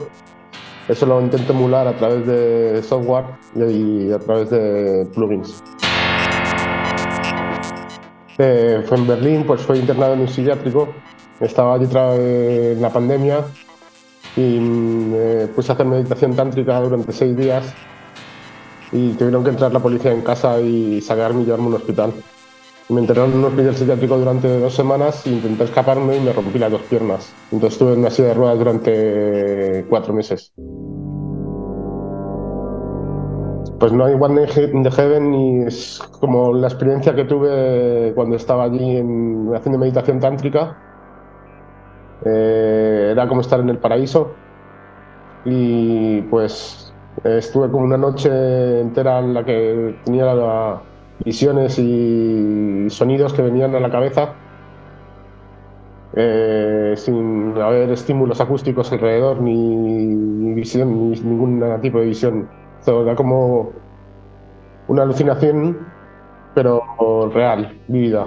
eso 0.88 1.06
lo 1.06 1.20
intento 1.20 1.52
emular 1.52 1.86
a 1.86 1.96
través 1.96 2.26
de 2.26 2.82
software 2.82 3.24
y 3.54 4.12
a 4.12 4.18
través 4.18 4.50
de 4.50 5.06
plugins. 5.14 5.62
Eh, 8.38 8.82
fue 8.86 8.96
en 8.96 9.06
Berlín, 9.06 9.44
pues 9.46 9.60
fue 9.62 9.78
internado 9.78 10.14
en 10.14 10.20
un 10.20 10.28
psiquiátrico. 10.28 10.88
Estaba 11.40 11.74
allí 11.74 11.86
en 11.90 12.82
la 12.82 12.90
pandemia 12.90 13.44
y 14.36 14.58
me 14.58 15.46
puse 15.48 15.72
a 15.72 15.74
hacer 15.74 15.86
meditación 15.86 16.34
tántrica 16.34 16.80
durante 16.80 17.12
seis 17.12 17.36
días 17.36 17.74
y 18.92 19.12
tuvieron 19.12 19.44
que 19.44 19.50
entrar 19.50 19.72
la 19.72 19.80
policía 19.80 20.12
en 20.12 20.22
casa 20.22 20.60
y 20.60 21.00
sacarme 21.00 21.42
y 21.42 21.44
llevarme 21.44 21.66
a 21.66 21.68
un 21.68 21.74
hospital. 21.74 22.12
Me 22.90 23.00
internaron 23.00 23.32
en 23.32 23.38
un 23.38 23.44
hospital 23.44 23.76
psiquiátrico 23.76 24.18
durante 24.18 24.48
dos 24.58 24.74
semanas, 24.74 25.24
e 25.26 25.30
intenté 25.30 25.64
escaparme 25.64 26.16
y 26.16 26.20
me 26.20 26.32
rompí 26.32 26.58
las 26.58 26.72
dos 26.72 26.82
piernas. 26.82 27.38
Entonces 27.52 27.74
estuve 27.74 27.92
en 27.92 28.00
una 28.00 28.10
silla 28.10 28.28
de 28.28 28.34
ruedas 28.34 28.58
durante 28.58 29.86
cuatro 29.88 30.12
meses. 30.12 30.52
Pues 33.78 33.92
no 33.92 34.04
hay 34.04 34.14
One 34.14 34.42
in 34.72 34.82
the 34.82 34.90
Heaven 34.90 35.34
y 35.34 35.62
es 35.66 36.00
como 36.20 36.52
la 36.52 36.66
experiencia 36.66 37.14
que 37.14 37.24
tuve 37.24 38.12
cuando 38.14 38.36
estaba 38.36 38.64
allí 38.64 38.96
en, 38.96 39.50
haciendo 39.54 39.78
meditación 39.78 40.20
tántrica. 40.20 40.76
Eh, 42.24 43.08
era 43.12 43.28
como 43.28 43.40
estar 43.40 43.60
en 43.60 43.70
el 43.70 43.78
paraíso 43.78 44.40
y 45.44 46.22
pues 46.22 46.94
estuve 47.24 47.70
como 47.70 47.84
una 47.84 47.96
noche 47.96 48.80
entera 48.80 49.20
en 49.20 49.34
la 49.34 49.44
que 49.44 49.96
tenía 50.04 50.34
la- 50.34 50.89
visiones 51.24 51.78
y 51.78 52.86
sonidos 52.88 53.32
que 53.32 53.42
venían 53.42 53.74
a 53.74 53.80
la 53.80 53.90
cabeza 53.90 54.34
eh, 56.16 56.94
sin 56.96 57.56
haber 57.56 57.90
estímulos 57.90 58.40
acústicos 58.40 58.90
alrededor 58.90 59.40
ni, 59.40 60.54
visión 60.54 61.10
ni 61.10 61.20
ningún 61.20 61.62
tipo 61.80 61.98
de 62.00 62.06
visión. 62.06 62.48
Todo 62.84 63.04
era 63.04 63.14
como 63.14 63.70
una 64.88 65.02
alucinación, 65.02 65.78
pero 66.54 66.82
real, 67.32 67.78
vívida. 67.86 68.26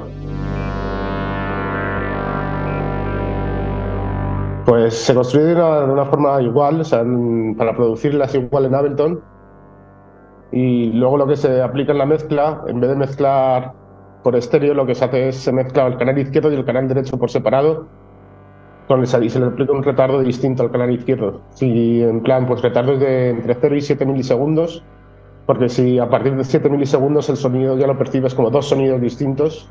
Pues 4.66 4.94
se 4.94 5.14
construye 5.14 5.48
de 5.48 5.56
una, 5.56 5.82
de 5.82 5.91
una 5.91 6.06
forma 6.06 6.41
igual, 6.41 6.80
o 6.80 6.84
sea, 6.86 7.04
para 7.58 7.76
producirlas 7.76 8.34
igual 8.34 8.66
en 8.66 8.76
Ableton. 8.76 9.33
Y 10.54 10.91
luego 10.91 11.18
lo 11.18 11.26
que 11.26 11.36
se 11.36 11.64
aplica 11.64 11.93
en 11.93 11.97
la 11.97 12.06
mezcla, 12.06 12.62
en 12.68 12.80
vez 12.80 12.91
de 12.91 12.95
mezclar 12.95 13.74
por 14.24 14.36
estéreo, 14.36 14.76
lo 14.76 14.86
que 14.86 14.93
se 14.93 15.04
hace 15.04 15.30
es 15.30 15.38
se 15.38 15.51
mezcla 15.51 15.88
el 15.88 15.97
canal 15.97 16.20
izquierdo 16.20 16.51
y 16.51 16.56
el 16.56 16.64
canal 16.64 16.88
derecho 16.88 17.18
por 17.18 17.32
separado. 17.32 17.88
Con 18.88 19.01
y 19.01 19.08
se 19.08 19.39
le 19.39 19.47
aplica 19.47 19.74
un 19.74 19.82
retardo 19.82 20.20
distinto 20.20 20.62
al 20.62 20.70
canal 20.70 20.91
izquierdo. 20.91 21.41
Si 21.49 22.04
en 22.04 22.22
plan, 22.22 22.45
pues 22.45 22.62
retardos 22.62 22.99
de 22.99 23.30
entre 23.30 23.56
0 23.56 23.76
y 23.78 23.82
7 23.82 24.06
milisegundos, 24.06 24.84
porque 25.47 25.70
si 25.70 25.97
a 25.97 26.08
partir 26.08 26.36
de 26.36 26.43
7 26.43 26.70
milisegundos 26.70 27.30
el 27.30 27.38
sonido 27.38 27.76
ya 27.76 27.88
lo 27.88 27.97
percibes 27.97 28.36
como 28.36 28.51
dos 28.51 28.68
sonidos 28.70 29.01
distintos, 29.01 29.68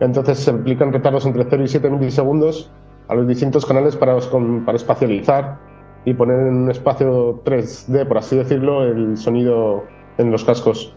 entonces 0.00 0.38
se 0.40 0.50
aplican 0.50 0.92
retardos 0.92 1.26
entre 1.26 1.44
0 1.48 1.62
y 1.62 1.68
7 1.68 1.90
milisegundos 1.90 2.72
a 3.06 3.14
los 3.14 3.28
distintos 3.28 3.64
canales 3.64 3.94
para, 3.94 4.16
para 4.64 4.76
espacializar 4.76 5.58
y 6.06 6.14
poner 6.14 6.38
en 6.38 6.56
un 6.56 6.70
espacio 6.70 7.42
3D, 7.44 8.06
por 8.06 8.18
así 8.18 8.36
decirlo, 8.36 8.84
el 8.84 9.16
sonido 9.16 9.82
en 10.18 10.30
los 10.30 10.44
cascos. 10.44 10.94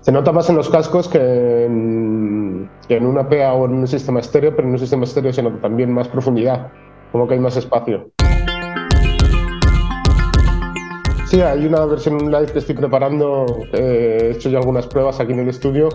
Se 0.00 0.10
nota 0.10 0.32
más 0.32 0.50
en 0.50 0.56
los 0.56 0.68
cascos 0.68 1.08
que 1.08 1.66
en, 1.66 2.68
que 2.88 2.96
en 2.96 3.06
una 3.06 3.28
PA 3.28 3.52
o 3.52 3.66
en 3.66 3.74
un 3.74 3.86
sistema 3.86 4.18
estéreo, 4.18 4.54
pero 4.54 4.66
en 4.66 4.72
un 4.72 4.78
sistema 4.80 5.04
estéreo 5.04 5.32
se 5.32 5.44
nota 5.44 5.60
también 5.60 5.92
más 5.94 6.08
profundidad, 6.08 6.72
como 7.12 7.28
que 7.28 7.34
hay 7.34 7.40
más 7.40 7.56
espacio. 7.56 8.10
Sí, 11.26 11.40
hay 11.40 11.64
una 11.64 11.84
versión 11.84 12.18
live 12.18 12.46
que 12.46 12.58
estoy 12.58 12.74
preparando, 12.74 13.46
eh, 13.72 14.18
he 14.20 14.30
hecho 14.32 14.50
ya 14.50 14.58
algunas 14.58 14.88
pruebas 14.88 15.20
aquí 15.20 15.32
en 15.32 15.38
el 15.38 15.48
estudio, 15.48 15.88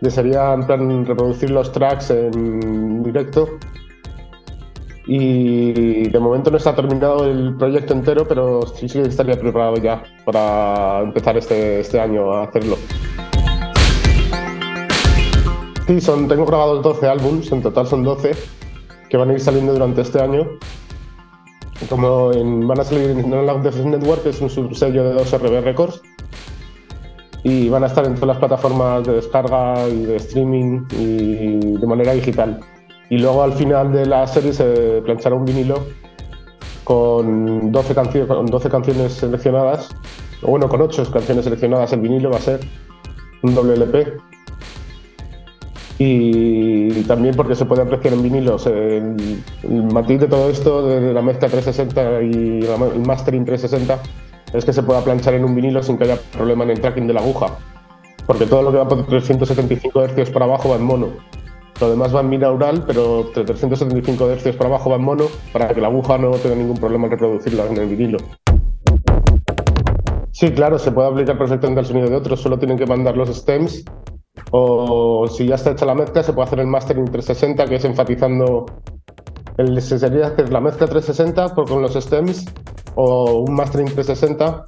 de 0.00 0.10
sería 0.10 0.52
en 0.52 0.66
plan 0.66 1.06
reproducir 1.06 1.50
los 1.50 1.70
tracks 1.70 2.10
en 2.10 3.04
directo 3.04 3.48
y 5.10 6.06
de 6.10 6.18
momento 6.20 6.50
no 6.50 6.58
está 6.58 6.74
terminado 6.76 7.24
el 7.24 7.56
proyecto 7.56 7.94
entero, 7.94 8.28
pero 8.28 8.60
sí, 8.66 8.90
sí 8.90 8.98
estaría 8.98 9.40
preparado 9.40 9.76
ya 9.76 10.02
para 10.26 11.00
empezar 11.00 11.34
este, 11.38 11.80
este 11.80 11.98
año 11.98 12.30
a 12.30 12.44
hacerlo. 12.44 12.76
Sí, 15.86 15.98
son, 16.02 16.28
tengo 16.28 16.44
grabados 16.44 16.82
12 16.82 17.08
álbums, 17.08 17.50
en 17.50 17.62
total 17.62 17.86
son 17.86 18.04
12, 18.04 18.32
que 19.08 19.16
van 19.16 19.30
a 19.30 19.32
ir 19.32 19.40
saliendo 19.40 19.72
durante 19.72 20.02
este 20.02 20.20
año. 20.20 20.46
Como 21.88 22.28
van 22.66 22.78
a 22.78 22.84
salir 22.84 23.08
en 23.08 23.32
Analog 23.32 23.62
Defense 23.62 23.88
Network, 23.88 24.24
que 24.24 24.28
es 24.28 24.40
un 24.42 24.50
subsello 24.50 25.04
de 25.04 25.16
2RB 25.22 25.62
Records, 25.62 26.02
y 27.44 27.70
van 27.70 27.82
a 27.82 27.86
estar 27.86 28.04
en 28.04 28.14
todas 28.14 28.28
las 28.28 28.36
plataformas 28.36 29.04
de 29.04 29.14
descarga 29.14 29.88
y 29.88 30.02
de 30.02 30.16
streaming 30.16 30.84
y 30.90 31.78
de 31.78 31.86
manera 31.86 32.12
digital. 32.12 32.60
Y 33.10 33.18
luego 33.18 33.42
al 33.42 33.52
final 33.54 33.92
de 33.92 34.06
la 34.06 34.26
serie 34.26 34.52
se 34.52 35.02
planchará 35.04 35.34
un 35.34 35.44
vinilo 35.44 35.86
con 36.84 37.72
12, 37.72 37.94
cancio- 37.94 38.26
con 38.26 38.46
12 38.46 38.68
canciones 38.70 39.12
seleccionadas, 39.14 39.88
bueno, 40.42 40.68
con 40.68 40.80
8 40.82 41.10
canciones 41.10 41.44
seleccionadas 41.44 41.92
el 41.92 42.00
vinilo 42.00 42.30
va 42.30 42.36
a 42.36 42.40
ser 42.40 42.60
un 43.42 43.54
doble 43.54 43.74
LP. 43.74 44.14
Y 46.00 47.02
también 47.04 47.34
porque 47.34 47.56
se 47.56 47.64
puede 47.64 47.82
apreciar 47.82 48.14
en 48.14 48.22
vinilos 48.22 48.66
el, 48.66 49.16
matiz 49.92 50.20
de 50.20 50.28
todo 50.28 50.48
esto, 50.48 50.86
de 50.86 51.12
la 51.12 51.22
mezcla 51.22 51.48
360 51.48 52.22
y 52.22 52.60
el 52.94 53.00
mastering 53.04 53.44
360, 53.44 53.98
es 54.52 54.64
que 54.64 54.72
se 54.72 54.82
pueda 54.84 55.02
planchar 55.02 55.34
en 55.34 55.44
un 55.44 55.56
vinilo 55.56 55.82
sin 55.82 55.98
que 55.98 56.04
haya 56.04 56.16
problema 56.36 56.62
en 56.64 56.70
el 56.70 56.80
tracking 56.80 57.06
de 57.08 57.14
la 57.14 57.20
aguja. 57.20 57.46
Porque 58.26 58.46
todo 58.46 58.62
lo 58.62 58.70
que 58.70 58.76
va 58.78 58.86
por 58.86 59.06
375 59.06 60.06
Hz 60.06 60.30
para 60.30 60.44
abajo 60.44 60.68
va 60.68 60.76
en 60.76 60.82
mono. 60.82 61.08
Lo 61.80 61.90
demás 61.90 62.14
va 62.14 62.20
en 62.20 62.30
binaural, 62.30 62.82
pero 62.86 63.22
de 63.34 63.44
375 63.44 64.28
Hz 64.34 64.56
para 64.56 64.68
abajo 64.68 64.90
va 64.90 64.96
en 64.96 65.02
mono, 65.02 65.24
para 65.52 65.68
que 65.72 65.80
la 65.80 65.86
aguja 65.88 66.18
no 66.18 66.30
tenga 66.32 66.56
ningún 66.56 66.76
problema 66.76 67.04
en 67.06 67.12
reproducirla 67.12 67.66
en 67.66 67.76
el 67.76 67.86
vinilo. 67.88 68.18
Sí, 70.32 70.50
claro, 70.52 70.78
se 70.78 70.90
puede 70.92 71.08
aplicar 71.08 71.38
perfectamente 71.38 71.80
al 71.80 71.86
sonido 71.86 72.08
de 72.08 72.16
otros, 72.16 72.40
solo 72.40 72.58
tienen 72.58 72.78
que 72.78 72.86
mandar 72.86 73.16
los 73.16 73.28
stems. 73.28 73.84
O 74.50 75.26
si 75.28 75.46
ya 75.46 75.56
está 75.56 75.72
hecha 75.72 75.84
la 75.84 75.94
mezcla, 75.94 76.22
se 76.22 76.32
puede 76.32 76.46
hacer 76.46 76.60
el 76.60 76.66
mastering 76.68 77.04
360, 77.06 77.64
que 77.66 77.76
es 77.76 77.84
enfatizando. 77.84 78.66
El, 79.56 79.80
se 79.82 79.98
sería 79.98 80.28
hacer 80.28 80.52
la 80.52 80.60
mezcla 80.60 80.86
360 80.86 81.54
por- 81.54 81.68
con 81.68 81.82
los 81.82 81.94
stems, 81.94 82.44
o 82.94 83.40
un 83.40 83.54
mastering 83.54 83.86
360 83.92 84.64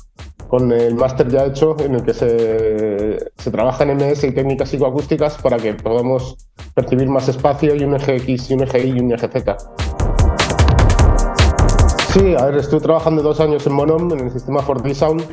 con 0.50 0.72
el 0.72 0.94
máster 0.96 1.28
ya 1.28 1.44
hecho, 1.46 1.76
en 1.78 1.94
el 1.94 2.02
que 2.02 2.12
se, 2.12 3.30
se 3.38 3.50
trabaja 3.52 3.84
en 3.84 3.96
MS 3.96 4.24
y 4.24 4.32
técnicas 4.32 4.68
psicoacústicas 4.68 5.38
para 5.40 5.56
que 5.58 5.74
podamos 5.74 6.36
percibir 6.74 7.08
más 7.08 7.28
espacio 7.28 7.74
y 7.76 7.84
un 7.84 7.94
eje 7.94 8.16
X 8.16 8.50
y 8.50 8.54
un 8.54 8.62
eje 8.64 8.84
Y 8.86 8.96
y 8.96 9.00
un 9.00 9.12
eje 9.12 9.28
Z. 9.28 9.56
Sí, 12.12 12.34
a 12.36 12.46
ver, 12.46 12.56
estuve 12.56 12.80
trabajando 12.80 13.22
dos 13.22 13.38
años 13.40 13.64
en 13.66 13.72
Monom, 13.74 14.12
en 14.12 14.20
el 14.26 14.30
sistema 14.32 14.60
4D 14.62 14.92
Sound, 14.94 15.24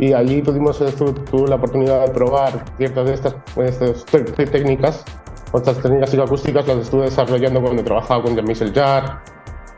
y 0.00 0.12
allí 0.12 0.42
pudimos, 0.42 0.78
tu- 0.96 1.12
tuve 1.12 1.48
la 1.48 1.54
oportunidad 1.56 2.06
de 2.06 2.12
probar 2.12 2.64
ciertas 2.76 3.06
de 3.06 3.14
estas, 3.14 3.36
estas 3.56 4.04
te- 4.06 4.24
te- 4.24 4.46
técnicas, 4.46 5.04
otras 5.52 5.78
técnicas 5.78 6.10
psicoacústicas 6.10 6.66
las 6.66 6.78
estuve 6.78 7.04
desarrollando 7.04 7.60
cuando 7.62 7.84
trabajaba 7.84 8.22
con 8.24 8.34
Jean-Michel 8.34 8.72
Jarre, 8.74 9.12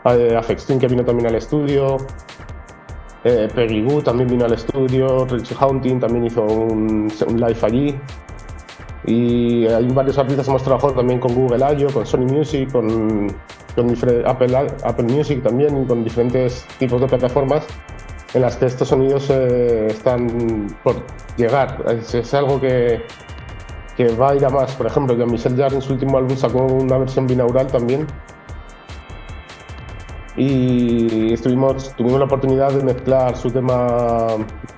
eh, 0.06 0.34
Afex 0.36 0.64
Twin, 0.66 0.78
que 0.78 0.86
vino 0.88 1.04
también 1.04 1.28
al 1.28 1.34
estudio, 1.34 1.98
eh, 3.24 3.48
Peggy 3.54 3.82
Goo 3.82 4.02
también 4.02 4.28
vino 4.28 4.44
al 4.46 4.54
estudio, 4.54 5.26
Richie 5.26 5.54
Haunting 5.58 6.00
también 6.00 6.26
hizo 6.26 6.42
un, 6.42 7.12
live 7.36 7.58
allí. 7.62 7.98
Y 9.06 9.66
hay 9.66 9.88
varios 9.88 10.18
artistas 10.18 10.46
hemos 10.48 10.62
trabajado 10.62 10.94
también 10.94 11.20
con 11.20 11.34
Google 11.34 11.64
I.O., 11.78 11.92
con 11.92 12.06
Sony 12.06 12.26
Music, 12.26 12.70
con, 12.70 13.34
Apple, 14.26 14.56
Apple 14.84 15.04
Music 15.04 15.42
también, 15.42 15.84
con 15.86 16.04
diferentes 16.04 16.66
tipos 16.78 17.00
de 17.00 17.08
plataformas 17.08 17.66
en 18.34 18.42
las 18.42 18.56
que 18.56 18.66
estos 18.66 18.88
sonidos 18.88 19.28
eh, 19.30 19.88
están 19.88 20.76
por 20.82 20.96
llegar. 21.36 21.84
Es, 21.88 22.34
algo 22.34 22.60
que, 22.60 23.02
que 23.96 24.08
va 24.14 24.30
a 24.30 24.34
ir 24.36 24.44
a 24.44 24.50
más. 24.50 24.74
Por 24.76 24.86
ejemplo, 24.86 25.16
Jean-Michel 25.16 25.56
Jarre 25.56 25.76
en 25.76 25.82
su 25.82 25.92
último 25.92 26.18
álbum 26.18 26.36
sacó 26.36 26.64
una 26.64 26.98
versión 26.98 27.26
binaural 27.26 27.66
también. 27.66 28.06
Y 30.36 31.32
estuvimos, 31.32 31.94
tuvimos 31.96 32.18
la 32.18 32.26
oportunidad 32.26 32.72
de 32.72 32.82
mezclar 32.82 33.36
su 33.36 33.50
tema 33.50 34.28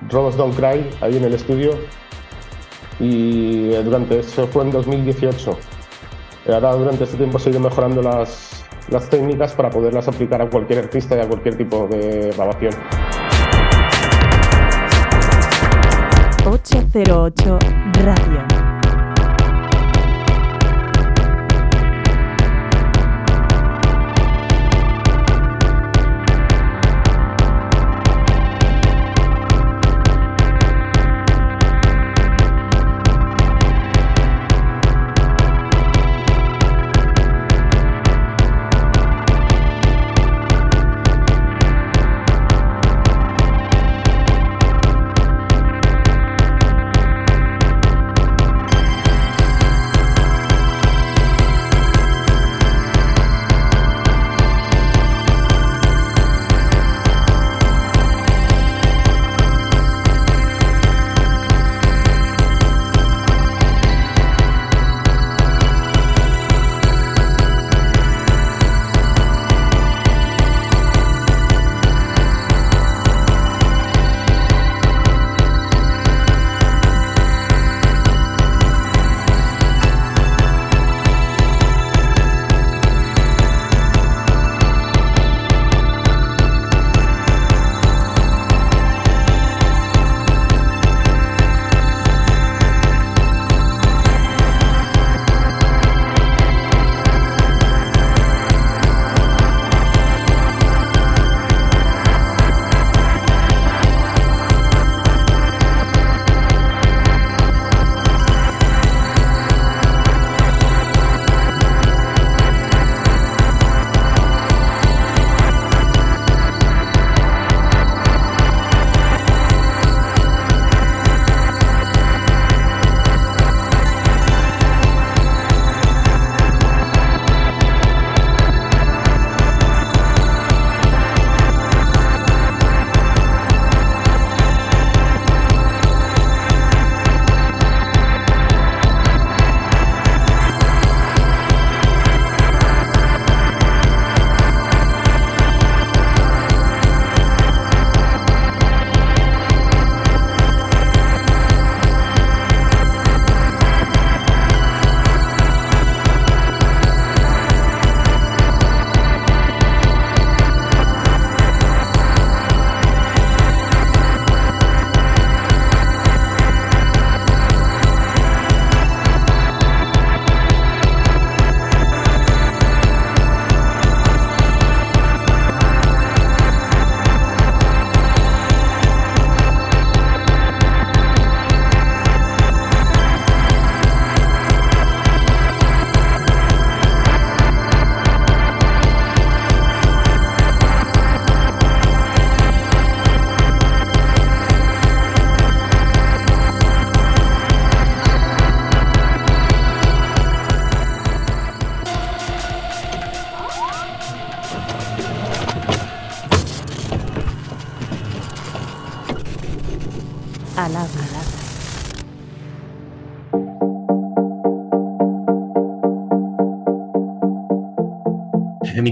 Robots 0.09 0.35
Don't 0.35 0.55
Cry 0.55 0.89
ahí 1.01 1.17
en 1.17 1.23
el 1.23 1.33
estudio. 1.33 1.71
Y 2.99 3.73
eh, 3.73 3.83
durante 3.83 4.19
eso 4.19 4.47
fue 4.47 4.63
en 4.63 4.71
2018. 4.71 5.57
Y 6.47 6.51
ahora 6.51 6.73
durante 6.73 7.03
este 7.05 7.17
tiempo 7.17 7.39
se 7.39 7.49
ido 7.49 7.59
mejorando 7.59 8.01
las, 8.01 8.65
las 8.89 9.09
técnicas 9.09 9.53
para 9.53 9.69
poderlas 9.69 10.07
aplicar 10.07 10.41
a 10.41 10.49
cualquier 10.49 10.79
artista 10.79 11.15
y 11.15 11.19
a 11.21 11.27
cualquier 11.27 11.55
tipo 11.57 11.87
de 11.87 12.33
grabación. 12.35 12.73
808 16.45 17.59
Radio. 18.03 18.62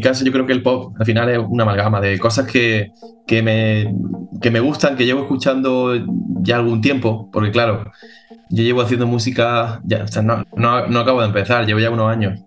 Caso 0.01 0.25
yo 0.25 0.31
creo 0.31 0.45
que 0.45 0.53
el 0.53 0.63
pop 0.63 0.95
al 0.99 1.05
final 1.05 1.29
es 1.29 1.39
una 1.39 1.63
amalgama 1.63 2.01
de 2.01 2.19
cosas 2.19 2.45
que, 2.51 2.91
que, 3.25 3.41
me, 3.41 3.93
que 4.41 4.51
me 4.51 4.59
gustan, 4.59 4.95
que 4.95 5.05
llevo 5.05 5.21
escuchando 5.21 5.93
ya 6.41 6.57
algún 6.57 6.81
tiempo, 6.81 7.29
porque 7.31 7.51
claro, 7.51 7.91
yo 8.49 8.63
llevo 8.63 8.81
haciendo 8.81 9.07
música, 9.07 9.81
ya, 9.85 10.03
o 10.03 10.07
sea, 10.07 10.21
no, 10.21 10.43
no, 10.55 10.87
no 10.87 10.99
acabo 10.99 11.21
de 11.21 11.27
empezar, 11.27 11.65
llevo 11.65 11.79
ya 11.79 11.89
unos 11.89 12.09
años. 12.09 12.39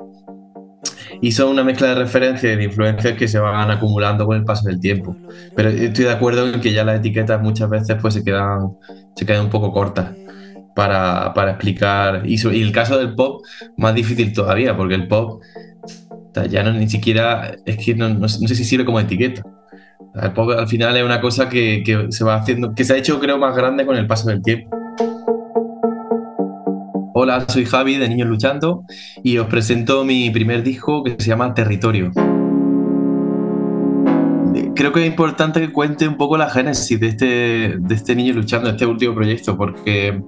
Y 1.21 1.33
son 1.33 1.49
una 1.49 1.65
mezcla 1.65 1.89
de 1.89 1.95
referencias 1.95 2.53
y 2.53 2.57
de 2.57 2.65
influencias 2.65 3.17
que 3.17 3.29
se 3.29 3.39
van 3.39 3.71
acumulando 3.71 4.27
con 4.27 4.37
el 4.37 4.45
paso 4.45 4.69
del 4.69 4.81
tiempo. 4.81 5.17
Pero 5.57 5.71
estoy 5.71 6.05
de 6.05 6.11
acuerdo 6.11 6.53
en 6.53 6.61
que 6.61 6.73
ya 6.73 6.85
las 6.85 6.99
etiquetas 6.99 7.41
muchas 7.41 7.71
veces 7.71 7.97
pues 8.01 8.15
se 8.15 8.25
quedan, 8.25 8.77
se 9.17 9.25
quedan 9.25 9.45
un 9.45 9.51
poco 9.51 9.73
cortas 9.73 10.11
para, 10.75 11.33
para 11.33 11.53
explicar. 11.53 12.23
Y, 12.27 12.35
y 12.35 12.63
el 12.63 12.73
caso 12.73 12.99
del 12.99 13.15
pop, 13.15 13.43
más 13.77 13.95
difícil 13.95 14.33
todavía, 14.35 14.77
porque 14.77 14.97
el 14.97 15.09
pop 15.09 15.41
ya 16.49 16.63
no 16.63 16.73
ni 16.73 16.89
siquiera, 16.89 17.57
es 17.65 17.77
que 17.85 17.95
no, 17.95 18.09
no 18.09 18.29
sé 18.29 18.55
si 18.55 18.65
sirve 18.65 18.85
como 18.85 19.01
etiqueta. 19.01 19.43
Al 20.15 20.69
final 20.69 20.97
es 20.97 21.05
una 21.05 21.21
cosa 21.21 21.49
que, 21.49 21.83
que 21.85 22.07
se 22.11 22.25
va 22.25 22.37
haciendo, 22.37 22.75
que 22.75 22.85
se 22.85 22.95
ha 22.95 22.97
hecho 22.97 23.19
creo 23.19 23.39
más 23.39 23.57
grande 23.57 23.85
con 23.85 23.97
el 23.97 24.07
paso 24.07 24.29
del 24.29 24.43
tiempo. 24.43 24.71
Hola, 27.17 27.47
soy 27.49 27.65
Javi 27.65 27.97
de 27.97 28.09
Niños 28.09 28.29
Luchando 28.29 28.85
y 29.23 29.39
os 29.39 29.47
presento 29.47 30.05
mi 30.05 30.31
primer 30.31 30.63
disco 30.63 31.03
que 31.05 31.17
se 31.19 31.29
llama 31.29 31.55
Territorio. 31.55 32.11
Creo 34.75 34.93
que 34.93 35.01
es 35.01 35.07
importante 35.07 35.61
que 35.61 35.73
cuente 35.73 36.09
un 36.09 36.17
poco 36.17 36.37
la 36.37 36.51
génesis 36.51 36.99
de 36.99 37.07
este, 37.07 37.27
de 37.79 37.95
este 37.95 38.17
Niño 38.17 38.35
Luchando, 38.35 38.71
este 38.71 38.87
último 38.87 39.15
proyecto, 39.15 39.57
porque 39.57 40.21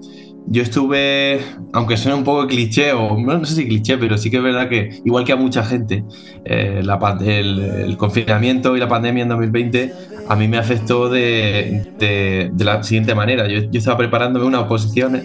yo 0.49 0.63
estuve, 0.63 1.41
aunque 1.73 1.97
suene 1.97 2.17
un 2.17 2.25
poco 2.25 2.47
cliché, 2.47 2.93
o 2.93 3.19
no, 3.19 3.45
sé 3.45 3.57
si 3.57 3.67
cliché, 3.67 3.99
pero 3.99 4.17
sí 4.17 4.31
que 4.31 4.37
es 4.37 4.43
verdad 4.43 4.69
que, 4.69 5.01
igual 5.05 5.25
que 5.25 5.33
a 5.33 5.37
mucha 5.37 5.65
gente, 5.65 6.05
eh, 6.45 6.83
la 6.85 6.99
el, 7.25 7.97
confinamiento 7.97 8.77
y 8.77 8.81
la 8.81 8.89
pandemia 8.89 9.25
en 9.25 9.29
2020 9.31 9.93
a 10.29 10.37
mí 10.37 10.49
me 10.49 10.59
afectó 10.59 11.09
de, 11.09 12.53
la 12.59 12.83
siguiente 12.83 13.15
manera. 13.15 13.49
Yo, 13.49 13.61
estaba 13.73 13.99
preparándome 13.99 14.47
unas 14.47 14.63
oposiciones 14.63 15.25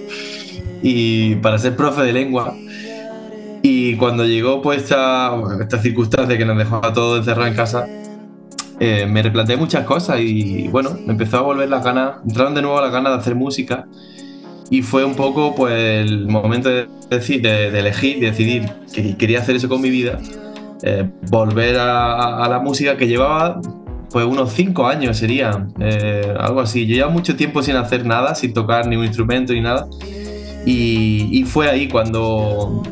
y 0.81 1.35
para 1.35 1.57
ser 1.59 1.75
profe 1.75 2.01
de 2.01 2.13
lengua. 2.13 2.55
Y 3.63 3.95
cuando 3.97 4.25
llegó 4.25 4.61
pues 4.63 4.83
esta, 4.83 5.33
esta 5.59 5.77
circunstancia 5.77 6.35
que 6.35 6.45
nos 6.45 6.57
dejó 6.57 6.83
a 6.83 6.93
todos 6.93 7.19
encerrados 7.19 7.49
en 7.49 7.55
casa, 7.55 7.85
eh, 8.79 9.05
me 9.05 9.21
replanteé 9.21 9.57
muchas 9.57 9.85
cosas 9.85 10.19
y 10.19 10.67
bueno, 10.69 10.97
me 11.05 11.11
empezó 11.11 11.37
a 11.37 11.41
volver 11.41 11.69
las 11.69 11.83
ganas, 11.83 12.15
entraron 12.27 12.55
de 12.55 12.63
nuevo 12.63 12.81
las 12.81 12.91
ganas 12.91 13.13
de 13.13 13.19
hacer 13.19 13.35
música 13.35 13.85
y 14.71 14.81
fue 14.81 15.05
un 15.05 15.13
poco 15.13 15.53
pues 15.53 15.73
el 15.73 16.27
momento 16.27 16.69
de, 16.69 16.87
deci- 17.11 17.39
de, 17.41 17.69
de 17.69 17.79
elegir, 17.79 18.19
de 18.21 18.31
decidir 18.31 18.69
que 18.91 19.15
quería 19.17 19.39
hacer 19.39 19.55
eso 19.57 19.69
con 19.69 19.81
mi 19.81 19.91
vida, 19.91 20.17
eh, 20.81 21.07
volver 21.29 21.77
a, 21.77 22.43
a 22.43 22.49
la 22.49 22.57
música 22.59 22.97
que 22.97 23.07
llevaba 23.07 23.61
pues 24.11 24.25
unos 24.25 24.51
cinco 24.53 24.87
años 24.87 25.17
sería, 25.17 25.67
eh, 25.79 26.33
algo 26.37 26.59
así. 26.61 26.85
Yo 26.87 26.95
llevaba 26.95 27.13
mucho 27.13 27.35
tiempo 27.35 27.61
sin 27.63 27.75
hacer 27.77 28.05
nada, 28.05 28.33
sin 28.35 28.53
tocar 28.53 28.87
ni 28.87 28.95
un 28.97 29.05
instrumento 29.05 29.53
ni 29.53 29.61
nada. 29.61 29.87
Y, 30.65 31.29
y 31.31 31.43
fue 31.45 31.69
ahí 31.69 31.87
cuando, 31.87 32.83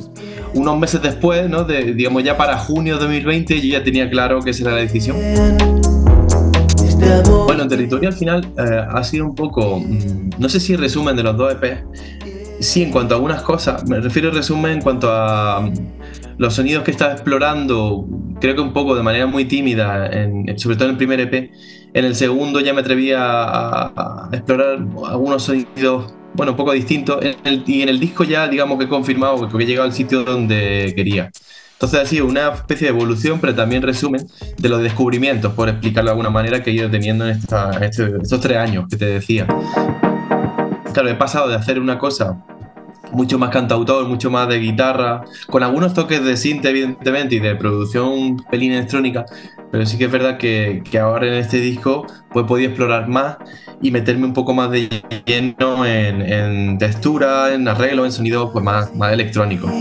unos 0.54 0.80
meses 0.80 1.02
después, 1.02 1.50
¿no? 1.50 1.64
de, 1.66 1.94
digamos 1.94 2.24
ya 2.24 2.38
para 2.38 2.58
junio 2.58 2.96
de 2.96 3.02
2020, 3.02 3.60
yo 3.62 3.78
ya 3.78 3.84
tenía 3.84 4.10
claro 4.10 4.40
que 4.42 4.52
esa 4.52 4.64
era 4.64 4.72
la 4.76 4.82
decisión. 4.82 5.18
Bueno, 7.46 7.64
en 7.64 7.70
territorio 7.70 8.10
al 8.10 8.16
final 8.16 8.54
eh, 8.58 8.86
ha 8.88 9.04
sido 9.04 9.26
un 9.26 9.34
poco, 9.36 9.80
mm, 9.80 10.30
no 10.38 10.48
sé 10.50 10.60
si 10.60 10.76
resumen 10.76 11.16
de 11.16 11.24
los 11.24 11.36
dos 11.36 11.54
EP, 11.54 11.84
sí 12.60 12.84
en 12.84 12.92
cuanto 12.92 13.14
a 13.16 13.18
algunas 13.18 13.42
cosas, 13.42 13.84
me 13.90 14.00
refiero 14.00 14.30
a 14.30 14.32
resumen 14.34 14.74
en 14.74 14.82
cuanto 14.82 15.12
a 15.12 15.62
mm, 15.62 15.74
los 16.38 16.54
sonidos 16.54 16.84
que 16.84 16.92
estaba 16.92 17.14
explorando, 17.14 18.06
creo 18.40 18.54
que 18.56 18.62
un 18.62 18.74
poco 18.74 18.96
de 18.96 19.02
manera 19.04 19.26
muy 19.26 19.46
tímida, 19.46 20.08
en- 20.08 20.58
sobre 20.60 20.76
todo 20.76 20.86
en 20.86 20.92
el 20.92 20.98
primer 20.98 21.20
EP. 21.22 21.52
En 21.94 22.06
el 22.06 22.14
segundo 22.16 22.60
ya 22.60 22.74
me 22.74 22.82
atreví 22.82 23.12
a- 23.12 23.88
a 23.96 24.30
explorar 24.32 24.78
algunos 25.08 25.44
sonidos, 25.44 26.14
bueno, 26.36 26.52
un 26.52 26.58
poco 26.58 26.72
distintos. 26.74 27.18
En 27.26 27.36
el- 27.44 27.64
y 27.66 27.82
en 27.82 27.90
el 27.90 28.00
disco 28.00 28.24
ya, 28.24 28.48
digamos 28.48 28.78
que 28.78 28.86
he 28.86 28.88
confirmado 28.88 29.50
que 29.50 29.64
he 29.64 29.66
llegado 29.66 29.88
al 29.88 29.94
sitio 29.94 30.24
donde 30.24 30.94
quería. 30.96 31.32
Entonces 31.82 32.10
sido 32.10 32.26
una 32.26 32.50
especie 32.50 32.92
de 32.92 32.94
evolución, 32.94 33.40
pero 33.40 33.56
también 33.56 33.82
resumen 33.82 34.28
de 34.58 34.68
los 34.68 34.82
descubrimientos, 34.82 35.54
por 35.54 35.70
explicarlo 35.70 36.10
de 36.10 36.12
alguna 36.12 36.30
manera, 36.30 36.62
que 36.62 36.72
he 36.72 36.74
ido 36.74 36.90
teniendo 36.90 37.24
en 37.26 37.38
esta- 37.38 37.72
este- 37.82 38.18
estos 38.22 38.42
tres 38.42 38.58
años 38.58 38.86
que 38.90 38.98
te 38.98 39.06
decía. 39.06 39.48
Claro, 40.94 41.08
he 41.08 41.16
pasado 41.16 41.48
de 41.48 41.56
hacer 41.56 41.80
una 41.80 41.98
cosa 41.98 42.44
mucho 43.14 43.40
más 43.40 43.50
cantautor, 43.50 44.06
mucho 44.10 44.30
más 44.30 44.50
de 44.50 44.60
guitarra, 44.60 45.22
con 45.50 45.64
algunos 45.64 45.94
toques 45.94 46.22
de 46.22 46.36
synth, 46.36 46.66
evidentemente, 46.66 47.36
y 47.36 47.40
de 47.40 47.56
producción 47.56 48.44
pelín 48.52 48.74
electrónica, 48.74 49.26
pero 49.72 49.86
sí 49.86 49.98
que 49.98 50.06
es 50.06 50.12
verdad 50.12 50.38
que, 50.38 50.84
que 50.84 51.00
ahora 51.00 51.28
en 51.28 51.36
este 51.36 51.62
disco 51.62 52.06
pues 52.34 52.44
he 52.44 52.48
podido 52.48 52.70
explorar 52.72 53.08
más 53.08 53.38
y 53.82 53.92
meterme 53.92 54.26
un 54.26 54.34
poco 54.34 54.54
más 54.54 54.70
de 54.70 54.90
lleno 55.26 55.86
en, 55.86 56.22
en 56.22 56.78
textura, 56.78 57.54
en 57.54 57.70
arreglo, 57.70 58.04
en 58.04 58.12
sonido 58.12 58.52
pues 58.52 58.66
más, 58.66 58.94
más 58.94 59.14
electrónico. 59.14 59.72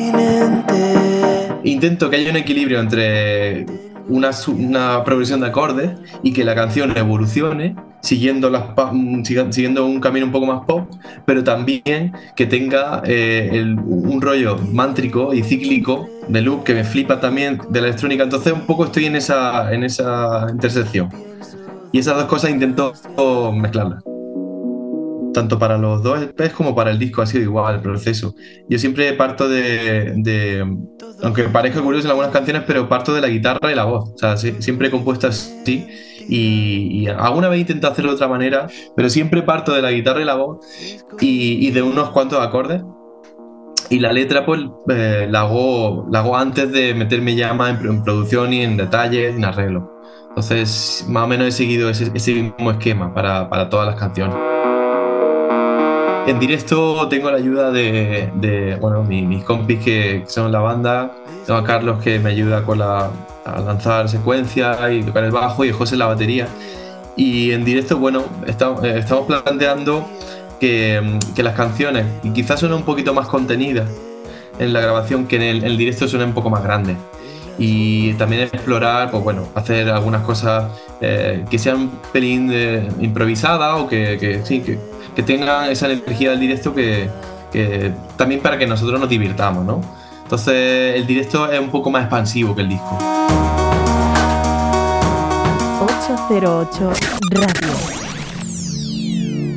Intento 1.65 2.09
que 2.11 2.17
haya 2.17 2.31
un 2.31 2.37
equilibrio 2.37 2.81
entre 2.81 3.67
una, 4.09 4.31
una 4.49 5.05
progresión 5.05 5.41
de 5.41 5.47
acordes 5.49 5.91
y 6.23 6.33
que 6.33 6.45
la 6.45 6.55
canción 6.55 6.97
evolucione 6.97 7.77
siguiendo, 8.01 8.51
mm, 8.51 9.23
siguiendo 9.25 9.85
un 9.85 10.01
camino 10.01 10.27
un 10.27 10.33
poco 10.33 10.47
más 10.47 10.65
pop, 10.67 10.89
pero 11.27 11.43
también 11.43 12.13
que 12.37 12.47
tenga 12.47 13.03
eh, 13.05 13.51
el- 13.53 13.79
un 13.79 14.21
rollo 14.23 14.57
mántrico 14.73 15.35
y 15.35 15.43
cíclico 15.43 16.09
de 16.29 16.41
loop 16.43 16.63
que 16.65 16.75
me 16.75 16.85
flipa 16.85 17.21
también 17.21 17.59
de 17.71 17.81
la 17.81 17.89
electrónica. 17.89 18.23
Entonces 18.23 18.53
un 18.53 18.67
poco 18.67 18.85
estoy 18.85 19.07
en 19.07 19.17
esa, 19.17 19.73
en 19.75 19.83
esa 19.85 20.47
intersección. 20.51 21.09
Y 21.91 21.99
esas 21.99 22.17
dos 22.17 22.27
cosas 22.27 22.51
intento 22.51 22.93
mezclarlas. 23.53 24.05
Tanto 25.39 25.57
para 25.57 25.78
los 25.78 26.03
dos 26.03 26.20
EPs 26.20 26.53
como 26.53 26.74
para 26.74 26.91
el 26.91 26.99
disco 26.99 27.22
ha 27.22 27.26
sido 27.26 27.45
igual 27.45 27.76
el 27.76 27.80
proceso. 27.80 28.34
Yo 28.68 28.76
siempre 28.76 29.12
parto 29.12 29.49
de, 29.49 30.14
de- 30.16 30.66
aunque 31.22 31.45
parezca 31.45 31.80
curioso 31.80 32.09
en 32.09 32.11
algunas 32.11 32.32
canciones, 32.32 32.64
pero 32.66 32.89
parto 32.89 33.14
de 33.14 33.20
la 33.20 33.28
guitarra 33.28 33.70
y 33.70 33.76
la 33.76 33.84
voz. 33.84 34.11
O 34.16 34.18
sea, 34.18 34.36
si- 34.36 34.61
siempre 34.61 34.89
he 34.89 34.91
compuesto 34.91 35.28
así. 35.28 35.86
Y, 36.28 37.03
y 37.03 37.07
alguna 37.07 37.49
vez 37.49 37.61
intento 37.61 37.86
hacerlo 37.86 38.11
de 38.11 38.16
otra 38.16 38.26
manera, 38.26 38.66
pero 38.97 39.09
siempre 39.09 39.43
parto 39.43 39.72
de 39.72 39.80
la 39.80 39.93
guitarra 39.93 40.20
y 40.22 40.24
la 40.24 40.34
voz 40.34 40.59
y, 41.20 41.64
y 41.64 41.70
de 41.70 41.82
unos 41.82 42.11
cuantos 42.11 42.41
acordes. 42.45 42.82
Y 43.91 44.01
la 44.01 44.12
letra, 44.12 44.45
pues, 44.45 44.61
eh, 44.89 45.28
la, 45.30 45.43
hago, 45.43 46.09
la 46.11 46.18
hago 46.18 46.36
antes 46.36 46.72
de 46.72 46.95
meterme 46.95 47.36
ya 47.36 47.55
más 47.55 47.80
en, 47.80 47.86
en 47.86 48.03
producción 48.03 48.53
y 48.53 48.62
en 48.62 48.76
detalles, 48.76 49.36
en 49.36 49.45
arreglo. 49.45 49.89
Entonces, 50.30 51.05
más 51.09 51.22
o 51.24 51.28
menos 51.28 51.47
he 51.47 51.53
seguido 51.53 51.89
ese, 51.89 52.11
ese 52.12 52.34
mismo 52.34 52.72
esquema 52.72 53.14
para, 53.14 53.49
para 53.49 53.68
todas 53.68 53.86
las 53.86 53.95
canciones. 53.97 54.36
En 56.29 56.39
directo 56.39 57.09
tengo 57.09 57.31
la 57.31 57.39
ayuda 57.39 57.70
de, 57.70 58.31
de, 58.35 58.76
bueno, 58.76 59.03
mi- 59.03 59.22
mis 59.22 59.45
compis 59.45 59.79
que, 59.83 60.24
son 60.26 60.53
la 60.53 60.61
banda. 60.61 61.12
Tengo 61.47 61.59
a 61.59 61.64
Carlos 61.64 62.03
que 62.03 62.18
me 62.18 62.31
ayuda 62.31 62.62
con 62.64 62.79
la, 62.79 63.11
a 63.47 63.61
lanzar 63.61 64.09
secuencias 64.11 64.76
y 64.93 65.03
tocar 65.03 65.24
el 65.24 65.31
bajo 65.31 65.64
y 65.64 65.72
José 65.72 65.97
la 65.97 66.07
batería. 66.07 66.47
Y 67.16 67.53
en 67.53 67.64
directo, 67.64 67.97
bueno, 67.97 68.24
estamos, 68.47 68.85
eh, 68.85 68.99
estamos 68.99 69.24
planteando 69.26 70.07
que, 70.61 71.18
las 71.39 71.55
canciones, 71.55 72.05
y 72.22 72.31
quizás 72.31 72.61
suenen 72.61 72.76
un 72.79 72.85
poquito 72.85 73.14
más 73.14 73.26
contenidas 73.29 73.89
en 74.59 74.72
la 74.74 74.81
grabación, 74.81 75.26
que 75.26 75.37
en 75.37 75.64
el, 75.64 75.79
directo 75.79 76.07
suenen 76.09 76.29
un 76.29 76.35
poco 76.35 76.51
más 76.51 76.62
grandes. 76.62 76.97
Y 77.59 78.12
también 78.14 78.43
explorar, 78.43 79.11
pues 79.11 79.24
bueno, 79.24 79.49
hacer 79.55 79.89
algunas 79.89 80.22
cosas 80.22 80.70
eh, 81.01 81.45
que 81.51 81.59
sean 81.59 81.91
pelín 82.12 82.49
de- 82.49 82.87
improvisadas 83.01 83.81
o 83.81 83.89
que, 83.89 84.18
que 84.20 84.45
sí, 84.45 84.61
que, 84.61 84.79
que 85.19 85.25
tengan 85.25 85.69
esa 85.69 85.91
energía 85.91 86.31
del 86.31 86.39
directo 86.39 86.73
que, 86.73 87.11
que 87.51 87.93
también 88.16 88.41
para 88.41 88.57
que 88.57 88.69
nosotros 88.69 89.01
nos 89.01 89.09
divirtamos, 89.09 89.64
¿no? 89.64 89.81
Entonces 90.23 90.95
el 90.95 91.09
directo 91.09 91.51
es 91.51 91.59
un 91.59 91.71
poco 91.71 91.91
más 91.91 92.03
expansivo 92.03 92.55
que 92.55 92.62
el 92.62 92.69
disco. 92.69 92.97
808 95.81 96.93
Radio. 97.33 97.75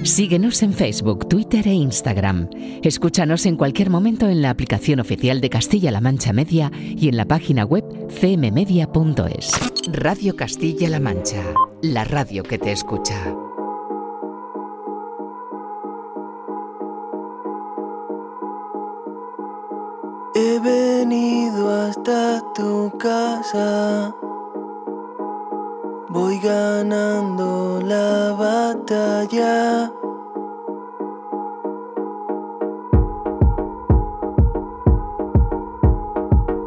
Síguenos 0.03 0.63
en 0.63 0.73
Facebook, 0.73 1.29
Twitter 1.29 1.67
e 1.67 1.73
Instagram. 1.73 2.49
Escúchanos 2.81 3.45
en 3.45 3.55
cualquier 3.55 3.91
momento 3.91 4.27
en 4.29 4.41
la 4.41 4.49
aplicación 4.49 4.99
oficial 4.99 5.41
de 5.41 5.51
Castilla-La 5.51 6.01
Mancha 6.01 6.33
Media 6.33 6.71
y 6.73 7.07
en 7.07 7.17
la 7.17 7.25
página 7.25 7.65
web 7.65 7.83
cmmedia.es. 8.19 9.51
Radio 9.93 10.35
Castilla-La 10.35 10.99
Mancha, 10.99 11.43
la 11.83 12.03
radio 12.03 12.41
que 12.41 12.57
te 12.57 12.71
escucha. 12.71 13.31
Venido 21.11 21.69
hasta 21.69 22.41
tu 22.53 22.89
casa. 22.97 24.15
Voy 26.07 26.39
ganando 26.39 27.81
la 27.83 28.33
batalla. 28.39 29.91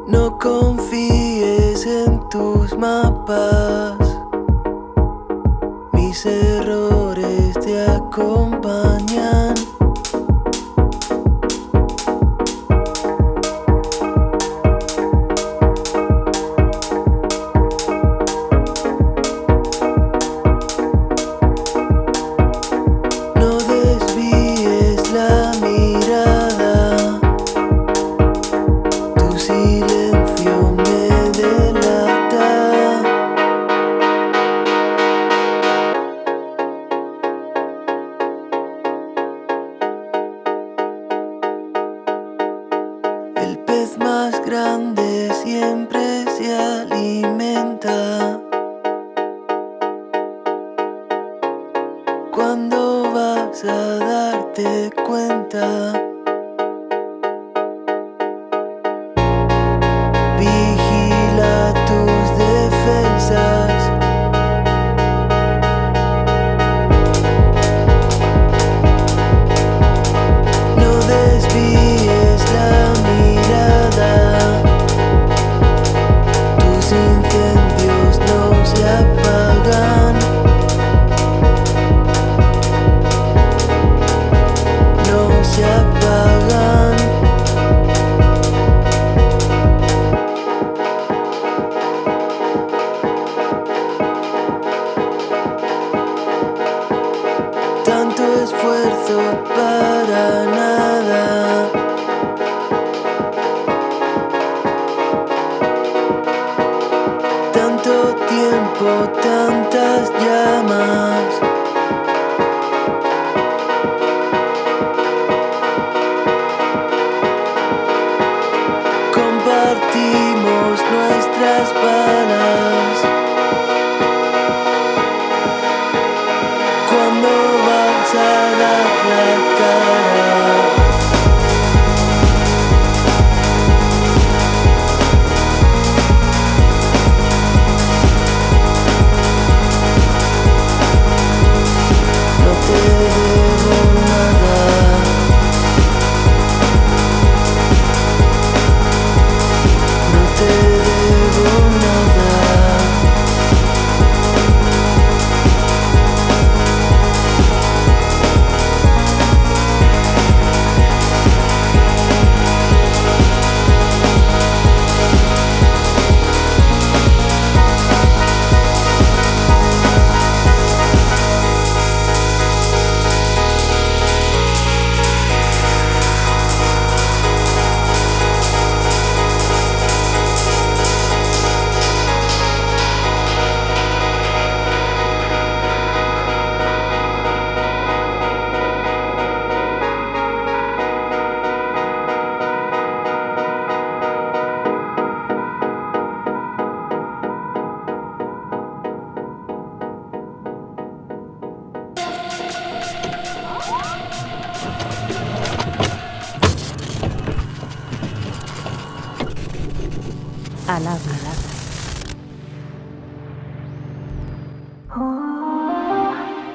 No 0.07 0.39
confíes 0.39 1.87
en 1.87 2.29
tus 2.29 2.77
mapas. 2.77 3.97
Mis 5.93 6.27
errores 6.27 7.55
te 7.61 7.83
acompañan. 7.87 9.34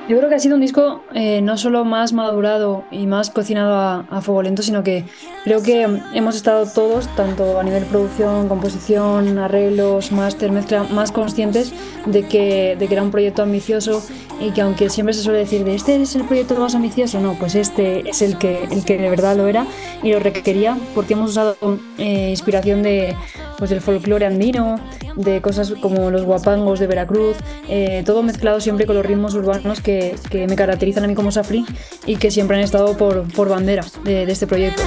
Yo 0.10 0.18
creo 0.18 0.28
que 0.28 0.34
ha 0.34 0.40
sido 0.40 0.56
un 0.56 0.62
disco 0.62 1.04
eh, 1.14 1.40
no 1.40 1.56
solo 1.56 1.86
más 1.86 2.14
madurado 2.14 2.84
y 2.90 3.06
más 3.06 3.30
cocinado 3.30 3.76
a, 3.76 4.00
a 4.10 4.22
fuego 4.22 4.42
lento, 4.42 4.64
sino 4.64 4.82
que 4.82 5.06
creo 5.44 5.62
que 5.62 5.84
hemos 6.16 6.36
estado 6.36 6.66
todos, 6.66 7.08
tanto 7.16 7.60
a 7.60 7.64
nivel 7.64 7.86
producción, 7.86 8.50
composición, 8.50 9.38
arreglos, 9.38 10.12
máster, 10.12 10.52
mezcla, 10.52 10.82
más 10.82 11.12
conscientes 11.12 11.72
de 12.08 12.28
que, 12.28 12.76
de 12.80 12.88
que 12.88 12.94
era 12.96 13.04
un 13.04 13.12
proyecto 13.12 13.44
ambicioso 13.44 14.02
y 14.40 14.50
que 14.50 14.62
aunque 14.62 14.90
siempre 14.90 15.14
se 15.14 15.22
suele 15.22 15.40
decir 15.40 15.64
de 15.64 15.76
este 15.76 16.02
es 16.02 16.16
el 16.16 16.24
proyecto 16.24 16.56
más 16.56 16.74
ambicioso, 16.74 17.20
no, 17.20 17.36
pues 17.36 17.54
este 17.54 18.10
es 18.10 18.24
el 18.24 18.40
que, 18.40 18.64
el 18.64 18.84
que 18.86 18.98
de 18.98 19.12
verdad 19.12 19.38
lo 19.38 19.48
era 19.48 19.68
y 20.02 20.12
lo 20.12 20.20
requería 20.20 20.76
porque 20.96 21.14
hemos 21.14 21.30
usado 21.30 21.56
eh, 22.00 22.32
inspiración 22.32 22.82
de, 22.82 23.16
pues 23.60 23.70
del 23.70 23.82
folclore 23.82 24.26
andino, 24.26 24.80
de 25.16 25.42
cosas 25.42 25.74
como 25.82 26.10
los 26.10 26.24
guapangos 26.24 26.80
de 26.80 26.88
Veracruz, 26.88 27.36
eh, 27.68 28.02
todo 28.06 28.24
mezclado 28.24 28.62
siempre 28.62 28.86
con 28.86 28.96
los 28.96 29.06
ritmos 29.06 29.36
urbanos 29.36 29.82
que, 29.82 30.16
que 30.32 30.48
me 30.48 30.56
caracterizan 30.56 31.04
a 31.04 31.08
mí 31.08 31.14
como 31.14 31.32
Safri 31.32 31.66
y 32.06 32.16
que 32.16 32.32
siempre 32.32 32.58
han 32.58 32.64
estado 32.64 32.98
por, 32.98 33.32
por 33.34 33.50
bandera 33.50 33.86
de, 34.04 34.24
este 34.24 34.48
proyecto. 34.48 34.82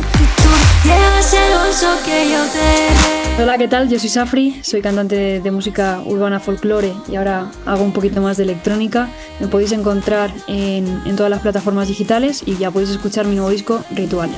Hola, 3.39 3.59
¿qué 3.59 3.69
tal? 3.69 3.89
Yo 3.89 3.99
soy 3.99 4.09
Safri, 4.09 4.61
soy 4.63 4.81
cantante 4.81 5.41
de, 5.41 5.51
música 5.51 6.01
urbana 6.05 6.41
folclore 6.41 6.93
y 7.09 7.17
ahora 7.17 7.51
hago 7.67 7.85
un 7.85 7.93
poquito 7.93 8.23
más 8.23 8.39
de 8.39 8.45
electrónica. 8.45 9.09
Me 9.39 9.49
podéis 9.49 9.73
encontrar 9.73 10.31
en, 10.49 10.87
en 11.05 11.17
todas 11.17 11.31
las 11.31 11.41
plataformas 11.41 11.89
digitales 11.89 12.43
y 12.47 12.57
ya 12.57 12.71
podéis 12.71 12.91
escuchar 12.91 13.27
mi 13.27 13.35
nuevo 13.35 13.51
disco 13.51 13.83
Ritual. 13.95 14.31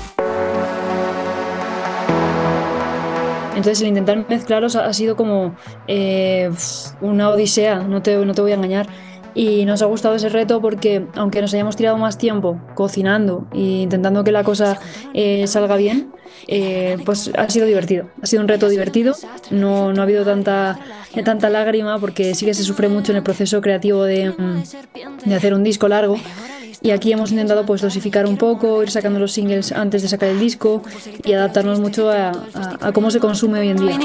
Entonces 3.56 3.80
el 3.82 3.88
intentar 3.88 4.28
mezclaros 4.28 4.76
ha, 4.76 4.92
sido 4.92 5.16
como 5.16 5.54
eh, 5.86 6.50
una 7.00 7.30
odisea, 7.30 7.80
no 7.80 8.02
te, 8.02 8.16
no 8.16 8.34
te 8.34 8.40
voy 8.40 8.52
a 8.52 8.56
engañar. 8.56 8.86
Y 9.36 9.64
nos 9.64 9.82
ha 9.82 9.86
gustado 9.86 10.14
ese 10.14 10.28
reto 10.28 10.60
porque 10.60 11.06
aunque 11.16 11.40
nos 11.40 11.52
hayamos 11.54 11.74
tirado 11.74 11.98
más 11.98 12.18
tiempo 12.18 12.60
cocinando 12.74 13.48
e 13.52 13.82
intentando 13.82 14.22
que 14.22 14.30
la 14.30 14.44
cosa 14.44 14.78
eh, 15.12 15.46
salga 15.48 15.76
bien, 15.76 16.12
eh, 16.46 16.98
pues 17.04 17.32
ha 17.36 17.48
sido 17.50 17.66
divertido. 17.66 18.08
Ha 18.22 18.26
sido 18.26 18.42
un 18.42 18.48
reto 18.48 18.68
divertido. 18.68 19.14
No, 19.50 19.92
no 19.92 20.02
ha 20.02 20.04
habido 20.04 20.24
tanta, 20.24 20.78
tanta 21.24 21.50
lágrima 21.50 21.98
porque 21.98 22.34
sí 22.34 22.46
que 22.46 22.54
se 22.54 22.62
sufre 22.62 22.88
mucho 22.88 23.10
en 23.10 23.16
el 23.16 23.22
proceso 23.24 23.60
creativo 23.60 24.04
de, 24.04 24.30
mm, 24.30 24.62
de 25.24 25.34
hacer 25.34 25.52
un 25.52 25.64
disco 25.64 25.88
largo. 25.88 26.16
Y 26.84 26.90
aquí 26.90 27.10
hemos 27.12 27.30
intentado 27.32 27.64
pues 27.64 27.80
dosificar 27.80 28.26
un 28.26 28.36
poco, 28.36 28.82
ir 28.82 28.90
sacando 28.90 29.18
los 29.18 29.32
singles 29.32 29.72
antes 29.72 30.02
de 30.02 30.08
sacar 30.08 30.28
el 30.28 30.38
disco 30.38 30.82
y 31.24 31.32
adaptarnos 31.32 31.80
mucho 31.80 32.10
a, 32.10 32.28
a- 32.28 32.78
a 32.88 32.92
cómo 32.92 33.10
se 33.10 33.20
consume 33.20 33.58
hoy 33.60 33.68
en 33.70 33.78
día. 33.78 33.96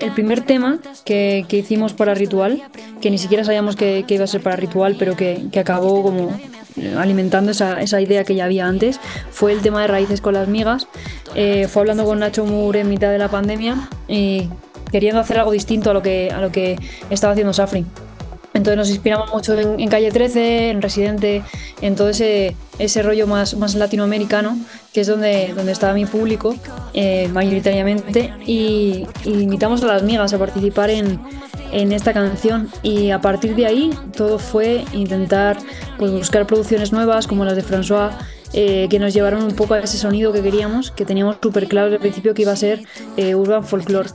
El 0.00 0.10
primer 0.12 0.40
tema 0.40 0.78
que, 1.04 1.46
que 1.48 1.58
hicimos 1.58 1.92
para 1.92 2.12
Ritual, 2.14 2.60
que 3.00 3.08
ni 3.10 3.18
siquiera 3.18 3.44
sabíamos 3.44 3.76
que, 3.76 4.04
que 4.06 4.14
iba 4.16 4.24
a 4.24 4.26
ser 4.26 4.42
para 4.42 4.56
Ritual, 4.56 4.96
pero 4.98 5.14
que, 5.16 5.44
que 5.52 5.60
acabó 5.60 6.02
como 6.02 6.36
eh, 6.76 6.94
alimentando 6.98 7.52
esa, 7.52 7.80
esa 7.80 8.00
idea 8.00 8.24
que 8.24 8.34
ya 8.34 8.46
había 8.46 8.66
antes, 8.66 8.98
fue 9.30 9.52
el 9.52 9.60
tema 9.60 9.82
de 9.82 9.86
Raíces 9.86 10.20
con 10.20 10.34
las 10.34 10.48
migas. 10.48 10.88
Eh, 11.36 11.68
fue 11.68 11.82
hablando 11.82 12.04
con 12.04 12.18
Nacho 12.18 12.44
Moore 12.44 12.80
en 12.80 12.88
mitad 12.88 13.10
de 13.12 13.18
la 13.18 13.28
pandemia 13.28 13.88
y 14.08 14.48
queriendo 14.90 15.20
hacer 15.20 15.38
algo 15.38 15.52
distinto 15.52 15.90
a 15.90 15.94
lo 15.94 16.02
que, 16.02 16.32
a 16.32 16.40
lo 16.40 16.50
que 16.50 16.76
estaba 17.10 17.32
haciendo 17.32 17.52
Safri. 17.52 17.86
Entonces 18.62 18.78
nos 18.78 18.90
inspiramos 18.90 19.32
mucho 19.32 19.58
en, 19.58 19.88
Calle 19.88 20.12
13, 20.12 20.70
en 20.70 20.82
Residente, 20.82 21.42
en 21.80 21.96
todo 21.96 22.10
ese, 22.10 22.54
ese 22.78 23.02
rollo 23.02 23.26
más, 23.26 23.56
más 23.56 23.74
latinoamericano, 23.74 24.56
que 24.92 25.00
es 25.00 25.08
donde, 25.08 25.52
donde 25.52 25.72
estaba 25.72 25.94
mi 25.94 26.06
público, 26.06 26.54
eh, 26.94 27.26
mayoritariamente, 27.32 28.32
y, 28.46 29.04
invitamos 29.24 29.82
a 29.82 29.88
las 29.88 30.04
migas 30.04 30.32
a 30.32 30.38
participar 30.38 30.90
en, 30.90 31.18
en 31.72 31.90
esta 31.90 32.12
canción. 32.12 32.68
Y 32.84 33.10
a 33.10 33.20
partir 33.20 33.56
de 33.56 33.66
ahí 33.66 33.90
todo 34.16 34.38
fue 34.38 34.84
intentar 34.92 35.58
pues, 35.98 36.12
buscar 36.12 36.46
producciones 36.46 36.92
nuevas, 36.92 37.26
como 37.26 37.44
las 37.44 37.56
de 37.56 37.64
François, 37.64 38.12
eh, 38.52 38.86
que 38.88 39.00
nos 39.00 39.12
llevaron 39.12 39.42
un 39.42 39.56
poco 39.56 39.74
a 39.74 39.80
ese 39.80 39.98
sonido 39.98 40.32
que 40.32 40.40
queríamos, 40.40 40.92
que 40.92 41.04
teníamos 41.04 41.38
súper 41.42 41.66
claro 41.66 41.86
desde 41.86 41.98
principio 41.98 42.32
que 42.32 42.42
iba 42.42 42.52
a 42.52 42.56
ser 42.56 42.84
eh, 43.16 43.34
Urban 43.34 43.64
Folklore. 43.64 44.10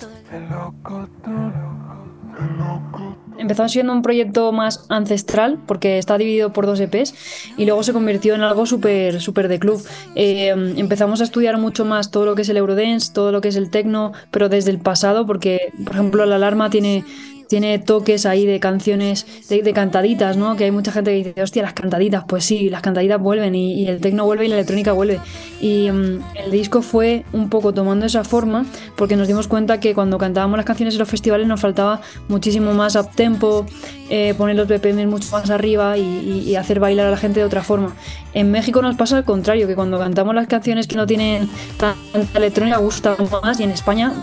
Empezó 3.38 3.68
siendo 3.70 3.94
un 3.94 4.02
proyecto 4.02 4.52
más 4.52 4.86
ancestral 4.90 5.60
porque 5.66 5.98
está 5.98 6.18
dividido 6.18 6.54
por 6.54 6.66
dos 6.66 6.80
EPs 6.80 7.14
y 7.58 7.66
luego 7.66 7.84
se 7.84 7.94
convirtió 7.94 8.36
en 8.36 8.42
algo 8.42 8.66
súper 8.66 9.22
súper 9.22 9.48
de 9.48 9.60
club. 9.60 9.82
Eh, 10.16 10.50
empezamos 10.78 11.22
a 11.22 11.24
estudiar 11.24 11.58
mucho 11.58 11.86
más 11.86 12.12
todo 12.12 12.26
lo 12.26 12.36
que 12.36 12.42
es 12.42 12.50
el 12.50 12.58
Eurodance, 12.58 13.14
todo 13.14 13.32
lo 13.32 13.42
que 13.42 13.50
es 13.50 13.56
el 13.56 13.70
techno, 13.70 14.14
pero 14.32 14.50
desde 14.50 14.72
el 14.72 14.80
pasado 14.80 15.26
porque, 15.26 15.72
por 15.84 15.94
ejemplo, 15.94 16.26
La 16.26 16.36
Alarma 16.36 16.70
tiene 16.70 17.04
tiene 17.48 17.80
toques 17.80 18.26
ahí 18.26 18.46
de 18.46 18.60
canciones, 18.60 19.26
de, 19.50 19.74
cantaditas, 19.74 20.38
¿no? 20.38 20.56
Que 20.56 20.66
hay 20.66 20.72
mucha 20.72 20.92
gente 20.92 21.12
que 21.12 21.30
dice, 21.30 21.42
hostia, 21.42 21.64
las 21.64 21.74
cantaditas, 21.74 22.24
pues 22.28 22.46
sí, 22.46 22.70
las 22.70 22.82
cantaditas 22.82 23.20
vuelven 23.22 23.56
y, 23.56 23.88
el 23.88 24.02
techno 24.02 24.26
vuelve 24.26 24.46
y 24.46 24.48
la 24.50 24.56
electrónica 24.56 24.92
vuelve. 24.92 25.20
Y 25.62 25.90
mm, 25.92 26.20
el 26.46 26.52
disco 26.52 26.82
fue 26.82 27.24
un 27.34 27.50
poco 27.50 27.74
tomando 27.74 28.06
esa 28.06 28.24
forma 28.24 28.66
porque 28.96 29.16
nos 29.16 29.28
dimos 29.28 29.48
cuenta 29.48 29.80
que 29.80 29.94
cuando 29.94 30.18
cantábamos 30.18 30.58
las 30.58 30.66
canciones 30.66 30.96
en 30.96 31.00
los 31.00 31.10
festivales 31.10 31.48
nos 31.48 31.60
faltaba 31.62 32.02
muchísimo 32.28 32.74
más 32.74 32.96
up 32.96 33.10
tempo, 33.16 33.66
eh, 34.10 34.34
poner 34.38 34.56
los 34.56 34.68
BPM 34.68 35.06
mucho 35.08 35.30
más 35.32 35.50
arriba 35.50 35.98
y, 35.98 36.44
y- 36.46 36.56
hacer 36.58 36.80
bailar 36.80 37.08
a 37.08 37.12
la 37.12 37.18
gente 37.18 37.40
de 37.40 37.46
otra 37.46 37.62
forma. 37.62 37.94
En 38.34 38.52
México 38.52 38.82
nos 38.82 38.96
pasa 38.96 39.18
al 39.18 39.26
contrario, 39.26 39.68
que 39.68 39.76
cuando 39.76 40.00
cantamos 40.00 40.34
las 40.34 40.48
canciones 40.48 40.88
que 40.88 40.96
no 40.96 41.06
tienen 41.06 41.50
tanta 41.78 42.38
electrónica 42.38 42.78
gustan 42.78 43.16
más 43.44 43.60
y 43.60 43.64
en 43.64 43.72
España 43.72 44.14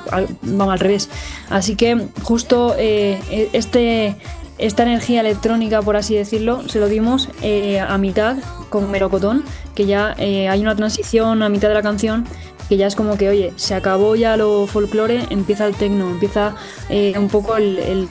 vamos 0.43 0.73
al 0.73 0.79
revés. 0.79 1.09
Así 1.51 1.77
que 1.77 2.09
justo 2.23 2.75
eh, 2.79 3.14
este, 3.53 4.17
esta 4.59 4.83
energía 4.85 5.21
electrónica, 5.21 5.83
por 5.83 5.97
así 5.97 6.15
decirlo, 6.15 6.69
se 6.69 6.79
lo 6.81 6.89
dimos 6.89 7.29
eh, 7.43 7.81
a 7.81 7.99
mitad 7.99 8.37
con 8.71 8.91
Melocotón, 8.91 9.45
que 9.75 9.87
ya 9.87 10.15
eh, 10.19 10.49
hay 10.49 10.61
una 10.61 10.75
transición 10.77 11.43
a 11.43 11.49
mitad 11.49 11.69
de 11.69 11.75
la 11.75 11.83
canción 11.83 12.25
que 12.69 12.79
ya 12.79 12.87
es 12.87 12.95
como 12.97 13.19
que, 13.19 13.29
oye, 13.29 13.53
se 13.57 13.75
acabó 13.75 14.17
ya 14.17 14.39
lo 14.39 14.67
folclore, 14.67 15.27
empieza 15.29 15.67
el 15.67 15.75
tecno, 15.75 16.09
empieza 16.11 16.55
eh, 16.89 17.13
un 17.19 17.29
poco 17.29 17.57
el- 17.59 18.09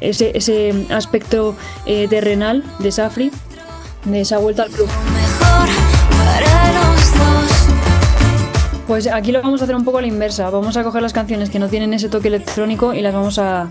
ese, 0.00 0.30
ese 0.36 0.86
aspecto 0.90 1.56
eh, 1.84 2.06
terrenal 2.08 2.62
de 2.78 2.92
Safri, 2.92 3.32
de 4.04 4.20
esa 4.20 4.38
vuelta 4.38 4.62
al 4.64 4.70
club. 4.70 4.88
Pues 8.86 9.06
aquí 9.06 9.32
lo 9.32 9.42
vamos 9.42 9.60
a 9.60 9.64
hacer 9.64 9.76
un 9.76 9.84
poco 9.84 9.98
a 9.98 10.00
la 10.00 10.06
inversa. 10.06 10.48
Vamos 10.48 10.76
a 10.78 10.82
coger 10.84 11.02
las 11.02 11.12
canciones 11.12 11.50
que 11.50 11.58
no 11.58 11.68
tienen 11.68 11.92
ese 11.92 12.08
toque 12.08 12.28
electrónico 12.28 12.94
y 12.94 13.02
las 13.02 13.12
vamos 13.12 13.38
a, 13.38 13.68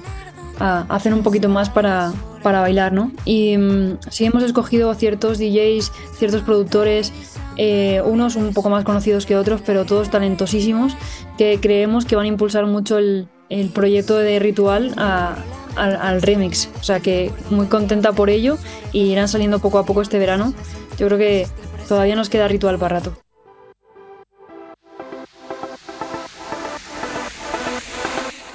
a 0.60 0.86
hacer 0.90 1.14
un 1.14 1.24
poquito 1.24 1.50
más 1.50 1.70
para, 1.70 2.14
para 2.44 2.62
bailar, 2.62 2.94
¿no? 2.94 3.12
Y 3.26 3.58
mm, 3.58 3.98
sí 4.10 4.26
hemos 4.26 4.44
escogido 4.44 4.94
ciertos 4.94 5.38
DJs, 5.38 5.92
ciertos 6.18 6.42
productores, 6.42 7.14
eh, 7.58 8.02
unos 8.06 8.36
un 8.36 8.54
poco 8.54 8.70
más 8.70 8.84
conocidos 8.84 9.26
que 9.26 9.36
otros, 9.36 9.62
pero 9.66 9.86
todos 9.86 10.10
talentosísimos, 10.10 10.96
que 11.38 11.60
creemos 11.60 12.06
que 12.06 12.16
van 12.16 12.26
a 12.26 12.30
impulsar 12.30 12.66
mucho 12.66 12.98
el, 12.98 13.28
el 13.50 13.70
proyecto 13.70 14.18
de 14.18 14.40
Ritual 14.40 14.94
al, 14.98 15.96
al 15.96 16.22
remix. 16.22 16.70
O 16.80 16.84
sea 16.84 17.00
que 17.00 17.32
muy 17.50 17.68
contenta 17.68 18.14
por 18.14 18.30
ello 18.30 18.58
y 18.92 19.12
irán 19.12 19.28
saliendo 19.28 19.60
poco 19.60 19.80
a 19.80 19.86
poco 19.86 20.02
este 20.02 20.20
verano. 20.20 20.54
Yo 20.98 21.08
creo 21.08 21.18
que 21.18 21.48
todavía 21.88 22.16
nos 22.16 22.30
queda 22.30 22.48
Ritual 22.48 22.78
para 22.78 23.00
rato. 23.00 23.27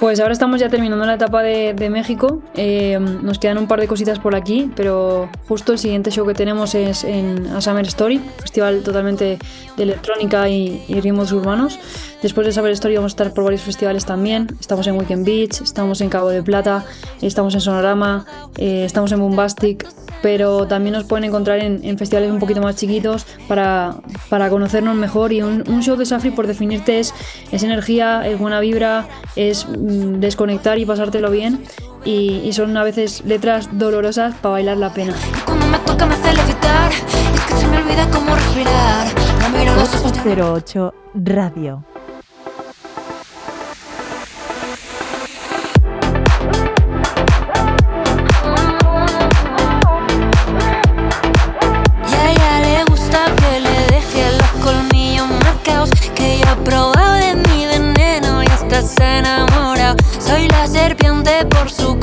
Pues 0.03 0.19
ahora 0.19 0.33
estamos 0.33 0.59
ya 0.59 0.67
terminando 0.67 1.05
la 1.05 1.13
etapa 1.13 1.41
de, 1.43 1.89
México. 1.89 2.41
Eh, 2.55 2.99
nos 2.99 3.39
quedan 3.39 3.57
un 3.57 3.69
par 3.69 3.79
de 3.79 3.87
cositas 3.87 4.19
por 4.19 4.35
aquí, 4.35 4.69
pero 4.75 5.29
justo 5.47 5.71
el 5.71 5.79
siguiente 5.79 6.11
show 6.11 6.27
que 6.27 6.33
tenemos 6.33 6.75
es 6.75 7.05
en 7.05 7.47
A 7.47 7.61
Summer 7.61 7.85
Story, 7.87 8.19
festival 8.37 8.83
totalmente 8.83 9.39
de 9.77 9.83
electrónica 9.83 10.49
y, 10.49 10.83
y 10.89 10.99
ritmos 10.99 11.31
urbanos. 11.31 11.79
Después 12.21 12.45
de 12.45 12.51
Summer 12.51 12.73
Story 12.73 12.97
vamos 12.97 13.13
a 13.13 13.13
estar 13.13 13.33
por 13.33 13.45
varios 13.45 13.61
festivales 13.61 14.03
también. 14.03 14.47
Estamos 14.59 14.85
en 14.87 14.97
Weekend 14.97 15.25
Beach, 15.25 15.61
estamos 15.61 16.01
en 16.01 16.09
Cabo 16.09 16.27
de 16.27 16.43
Plata, 16.43 16.83
estamos 17.21 17.53
en 17.53 17.61
Sonorama, 17.61 18.25
eh, 18.57 18.83
estamos 18.83 19.09
en 19.13 19.21
Bombastic, 19.21 19.87
pero 20.23 20.65
también 20.67 20.93
nos 20.93 21.03
pueden 21.03 21.25
encontrar 21.25 21.59
en, 21.59 21.81
en 21.83 21.97
festivales 21.97 22.31
un 22.31 22.39
poquito 22.39 22.61
más 22.61 22.77
chiquitos 22.77 23.27
para, 23.49 23.97
para 24.29 24.49
conocernos 24.49 24.95
mejor. 24.95 25.33
Y 25.33 25.41
un, 25.41 25.63
un 25.67 25.83
show 25.83 25.97
de 25.97 26.05
Safri, 26.05 26.31
por 26.31 26.47
definirte, 26.47 26.99
es, 26.99 27.13
es 27.51 27.61
energía, 27.61 28.25
es 28.25 28.39
buena 28.39 28.61
vibra, 28.61 29.05
es 29.35 29.67
mm, 29.67 30.21
desconectar 30.21 30.79
y 30.79 30.85
pasártelo 30.85 31.29
bien. 31.29 31.61
Y, 32.05 32.41
y 32.45 32.53
son 32.53 32.75
a 32.77 32.83
veces 32.83 33.23
letras 33.25 33.67
dolorosas 33.77 34.33
para 34.35 34.53
bailar 34.53 34.77
la 34.77 34.93
pena. 34.93 35.13
Cuando 35.45 35.67
me 35.67 35.77
toca 35.79 36.05
me 36.05 36.13
hace 36.13 36.33
levitar. 36.33 36.91
Es 36.91 37.41
que 37.41 37.53
se 37.55 37.67
me 37.67 37.77
olvida 37.79 38.09
cómo 38.09 38.33
respirar. 38.33 39.07
No 39.41 39.59
miro 39.59 39.75
los 39.75 39.93
ojos 39.93 40.23
de 40.23 40.41
08 40.41 40.93
Radio. 41.15 41.83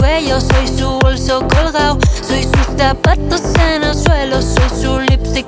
Cuello, 0.00 0.40
soy 0.40 0.66
su 0.66 0.98
bolso 0.98 1.40
colgado 1.40 1.98
Soy 2.26 2.44
sus 2.44 2.76
zapatos 2.76 3.42
en 3.74 3.84
el 3.84 3.94
suelo, 3.94 4.40
soy 4.40 4.80
su 4.82 4.98
lipstick 4.98 5.46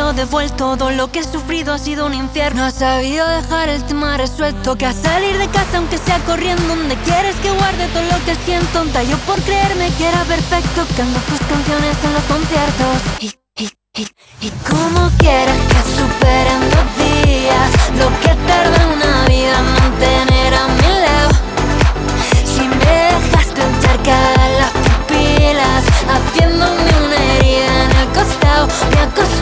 no 0.00 0.12
devuelto. 0.14 0.76
Todo 0.78 0.90
lo 0.90 1.12
que 1.12 1.20
he 1.20 1.24
sufrido 1.24 1.74
ha 1.74 1.78
sido 1.78 2.06
un 2.06 2.14
infierno. 2.14 2.64
Ha 2.64 2.70
sabido 2.70 3.26
dejar 3.28 3.68
el 3.68 3.82
tema 3.84 4.16
resuelto. 4.16 4.76
Que 4.76 4.86
a 4.86 4.92
salir 4.92 5.36
de 5.36 5.48
casa 5.48 5.76
aunque 5.78 5.98
sea 5.98 6.18
corriendo 6.20 6.62
Donde 6.68 6.96
quieres 7.08 7.36
que 7.36 7.50
guarde 7.50 7.86
todo 7.92 8.04
lo 8.04 8.18
que 8.24 8.34
siento. 8.46 8.66
Tonta 8.72 9.02
yo 9.02 9.16
por 9.28 9.38
creerme 9.42 9.90
que 9.98 10.08
era 10.08 10.22
perfecto. 10.24 10.86
Canto 10.96 11.20
tus 11.28 11.40
canciones 11.52 11.96
en 12.06 12.12
los 12.16 12.24
conciertos. 12.34 12.94
Y, 13.20 13.28
y, 13.62 13.66
y, 14.00 14.04
y 14.46 14.50
como 14.70 15.10
quieras 15.18 15.60
que 15.70 15.80
superen 15.96 16.60
dos 16.74 16.88
días. 17.04 17.68
Lo 18.00 18.08
que 18.22 18.32
tarda 18.48 18.80
una 18.96 19.28
vida 19.28 19.54
en 19.58 19.68
mantener 19.80 20.54
a 20.54 20.66
mi 20.78 20.90
lado. 21.04 21.32
Si 22.44 22.62
me 22.66 22.94
dejaste 23.12 23.60
encharcar 23.62 24.50
las 24.60 24.70
pupilas 24.70 25.84
Haciéndome 26.12 26.90
una 27.06 27.18
herida 27.36 27.84
en 27.84 27.90
el 28.00 28.08
Me 28.90 28.98
ha 29.00 29.39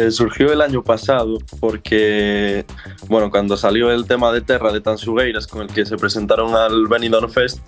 Pues 0.00 0.16
surgió 0.16 0.50
el 0.50 0.62
año 0.62 0.82
pasado 0.82 1.38
porque, 1.60 2.64
bueno, 3.08 3.30
cuando 3.30 3.58
salió 3.58 3.92
el 3.92 4.06
tema 4.06 4.32
de 4.32 4.40
Terra 4.40 4.72
de 4.72 4.80
Tansugueiras 4.80 5.46
con 5.46 5.60
el 5.60 5.68
que 5.68 5.84
se 5.84 5.98
presentaron 5.98 6.54
al 6.54 6.86
Benidorm 6.86 7.30
Fest, 7.30 7.58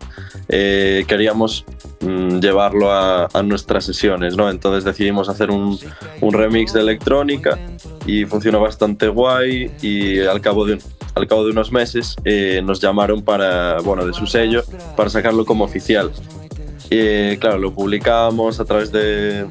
eh, 0.48 1.04
queríamos 1.06 1.66
mm, 2.00 2.38
llevarlo 2.38 2.90
a, 2.90 3.28
a 3.30 3.42
nuestras 3.42 3.84
sesiones, 3.84 4.34
¿no? 4.34 4.48
Entonces 4.48 4.82
decidimos 4.82 5.28
hacer 5.28 5.50
un, 5.50 5.78
un 6.22 6.32
remix 6.32 6.72
de 6.72 6.80
electrónica 6.80 7.58
y 8.06 8.24
funcionó 8.24 8.60
bastante 8.60 9.08
guay 9.08 9.70
y 9.82 10.20
al 10.20 10.40
cabo 10.40 10.64
de, 10.64 10.78
al 11.14 11.26
cabo 11.26 11.44
de 11.44 11.50
unos 11.50 11.70
meses 11.70 12.16
eh, 12.24 12.62
nos 12.64 12.80
llamaron 12.80 13.22
para, 13.22 13.78
bueno, 13.80 14.06
de 14.06 14.14
su 14.14 14.26
sello, 14.26 14.64
para 14.96 15.10
sacarlo 15.10 15.44
como 15.44 15.64
oficial. 15.64 16.10
Y 16.88 17.36
claro, 17.36 17.58
lo 17.58 17.74
publicamos 17.74 18.58
a 18.58 18.64
través 18.64 18.90
de, 18.90 19.46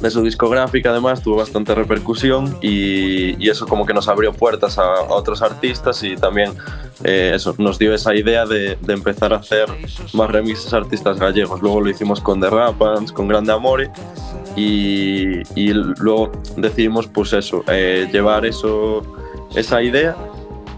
de 0.00 0.10
su 0.10 0.22
discográfica 0.22 0.90
además 0.90 1.22
tuvo 1.22 1.36
bastante 1.36 1.74
repercusión 1.74 2.56
y, 2.60 3.42
y 3.44 3.50
eso 3.50 3.66
como 3.66 3.84
que 3.84 3.94
nos 3.94 4.08
abrió 4.08 4.32
puertas 4.32 4.78
a, 4.78 5.02
otros 5.08 5.42
artistas 5.42 6.02
y 6.02 6.16
también 6.16 6.52
eh, 7.04 7.32
eso 7.34 7.54
nos 7.58 7.78
dio 7.78 7.94
esa 7.94 8.14
idea 8.14 8.46
de, 8.46 8.76
de, 8.80 8.92
empezar 8.92 9.32
a 9.32 9.36
hacer 9.36 9.66
más 10.12 10.30
remixes 10.30 10.72
a 10.72 10.78
artistas 10.78 11.18
gallegos. 11.18 11.60
Luego 11.62 11.80
lo 11.80 11.90
hicimos 11.90 12.20
con 12.20 12.40
The 12.40 12.50
Rapans, 12.50 13.12
con 13.12 13.28
Grande 13.28 13.52
Amore 13.52 13.90
y, 14.56 15.42
y 15.60 15.72
luego 15.72 16.32
decidimos 16.56 17.06
pues 17.08 17.32
eso, 17.32 17.64
eh, 17.68 18.08
llevar 18.12 18.46
eso, 18.46 19.02
esa 19.54 19.82
idea 19.82 20.16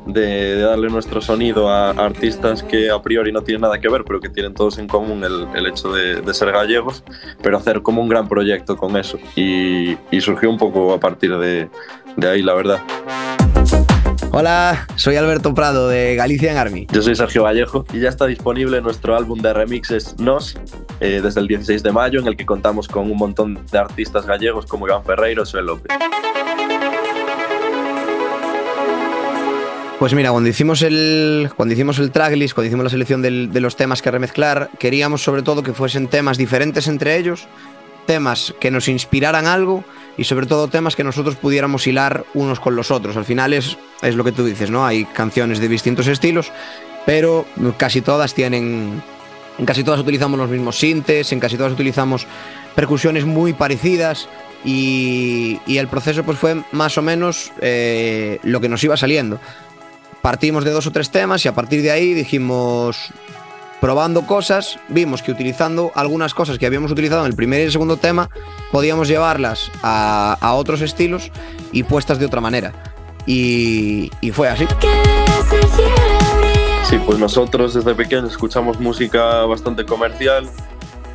de, 0.06 0.56
de, 0.56 0.62
darle 0.62 0.88
nuestro 0.88 1.20
sonido 1.20 1.68
a, 1.68 1.90
a, 1.90 2.06
artistas 2.06 2.62
que 2.62 2.90
a 2.90 3.00
priori 3.02 3.32
no 3.32 3.42
tienen 3.42 3.62
nada 3.62 3.80
que 3.80 3.88
ver, 3.88 4.04
pero 4.04 4.20
que 4.20 4.28
tienen 4.28 4.54
todos 4.54 4.78
en 4.78 4.88
común 4.88 5.24
el, 5.24 5.46
el 5.54 5.66
hecho 5.66 5.92
de, 5.92 6.20
de, 6.20 6.34
ser 6.34 6.52
gallegos, 6.52 7.04
pero 7.42 7.56
hacer 7.56 7.82
como 7.82 8.02
un 8.02 8.08
gran 8.08 8.28
proyecto 8.28 8.76
con 8.76 8.96
eso. 8.96 9.18
Y, 9.36 9.96
y 10.10 10.20
surgió 10.20 10.50
un 10.50 10.58
poco 10.58 10.92
a 10.92 11.00
partir 11.00 11.36
de, 11.36 11.68
de, 12.16 12.28
ahí, 12.28 12.42
la 12.42 12.54
verdad. 12.54 12.80
Hola, 14.32 14.86
soy 14.94 15.16
Alberto 15.16 15.54
Prado 15.54 15.88
de 15.88 16.14
Galician 16.14 16.56
Army. 16.56 16.86
Yo 16.92 17.02
soy 17.02 17.16
Sergio 17.16 17.42
Vallejo 17.42 17.84
y 17.92 17.98
ya 17.98 18.08
está 18.08 18.26
disponible 18.26 18.80
nuestro 18.80 19.16
álbum 19.16 19.40
de 19.40 19.52
remixes 19.52 20.18
Nos 20.20 20.56
eh, 21.00 21.20
desde 21.20 21.40
el 21.40 21.48
16 21.48 21.82
de 21.82 21.90
mayo, 21.90 22.20
en 22.20 22.28
el 22.28 22.36
que 22.36 22.46
contamos 22.46 22.86
con 22.86 23.10
un 23.10 23.16
montón 23.16 23.58
de 23.72 23.78
artistas 23.78 24.26
gallegos 24.26 24.66
como 24.66 24.86
Iván 24.86 25.02
Ferreiro 25.04 25.42
o 25.42 25.60
López. 25.60 25.92
Pues 30.00 30.14
mira, 30.14 30.30
cuando 30.30 30.48
hicimos 30.48 30.80
el, 30.80 31.50
cuando 31.54 31.74
hicimos 31.74 31.98
el 31.98 32.10
tracklist, 32.10 32.54
cuando 32.54 32.68
hicimos 32.68 32.84
la 32.84 32.90
selección 32.90 33.20
de 33.20 33.60
los 33.60 33.76
temas 33.76 34.00
que 34.00 34.10
remezclar, 34.10 34.70
queríamos 34.78 35.22
sobre 35.22 35.42
todo 35.42 35.62
que 35.62 35.74
fuesen 35.74 36.08
temas 36.08 36.38
diferentes 36.38 36.88
entre 36.88 37.18
ellos, 37.18 37.46
temas 38.06 38.54
que 38.58 38.70
nos 38.70 38.88
inspiraran 38.88 39.46
algo 39.46 39.84
y 40.16 40.24
sobre 40.24 40.46
todo 40.46 40.68
temas 40.68 40.96
que 40.96 41.04
nosotros 41.04 41.36
pudiéramos 41.36 41.86
hilar 41.86 42.24
unos 42.32 42.60
con 42.60 42.76
los 42.76 42.90
otros. 42.90 43.18
Al 43.18 43.26
final 43.26 43.52
es, 43.52 43.76
es 44.00 44.14
lo 44.14 44.24
que 44.24 44.32
tú 44.32 44.42
dices, 44.42 44.70
¿no? 44.70 44.86
Hay 44.86 45.04
canciones 45.04 45.58
de 45.58 45.68
distintos 45.68 46.06
estilos, 46.06 46.50
pero 47.04 47.44
casi 47.76 48.00
todas 48.00 48.32
tienen... 48.32 49.02
En 49.58 49.66
casi 49.66 49.84
todas 49.84 50.00
utilizamos 50.00 50.38
los 50.38 50.48
mismos 50.48 50.78
sintes, 50.78 51.30
en 51.30 51.40
casi 51.40 51.58
todas 51.58 51.74
utilizamos 51.74 52.26
percusiones 52.74 53.26
muy 53.26 53.52
parecidas 53.52 54.30
y, 54.64 55.60
y 55.66 55.76
el 55.76 55.88
proceso 55.88 56.24
pues 56.24 56.38
fue 56.38 56.62
más 56.72 56.96
o 56.96 57.02
menos 57.02 57.52
eh, 57.60 58.38
lo 58.42 58.62
que 58.62 58.70
nos 58.70 58.82
iba 58.82 58.96
saliendo 58.96 59.38
partimos 60.22 60.64
de 60.64 60.70
dos 60.70 60.86
o 60.86 60.92
tres 60.92 61.10
temas 61.10 61.44
y 61.44 61.48
a 61.48 61.54
partir 61.54 61.82
de 61.82 61.90
ahí 61.90 62.14
dijimos, 62.14 63.12
probando 63.80 64.26
cosas, 64.26 64.78
vimos 64.88 65.22
que 65.22 65.32
utilizando 65.32 65.90
algunas 65.94 66.34
cosas 66.34 66.58
que 66.58 66.66
habíamos 66.66 66.92
utilizado 66.92 67.22
en 67.22 67.28
el 67.28 67.36
primer 67.36 67.60
y 67.60 67.64
el 67.64 67.72
segundo 67.72 67.96
tema, 67.96 68.28
podíamos 68.70 69.08
llevarlas 69.08 69.70
a, 69.82 70.54
otros 70.54 70.82
estilos 70.82 71.30
y 71.72 71.82
puestas 71.82 72.18
de 72.18 72.26
otra 72.26 72.40
manera. 72.40 72.72
Y, 73.26 74.10
y, 74.20 74.30
fue 74.30 74.48
así. 74.48 74.66
Sí, 76.88 76.98
pues 77.06 77.18
nosotros 77.18 77.74
desde 77.74 77.94
pequeños 77.94 78.32
escuchamos 78.32 78.80
música 78.80 79.44
bastante 79.44 79.84
comercial. 79.84 80.48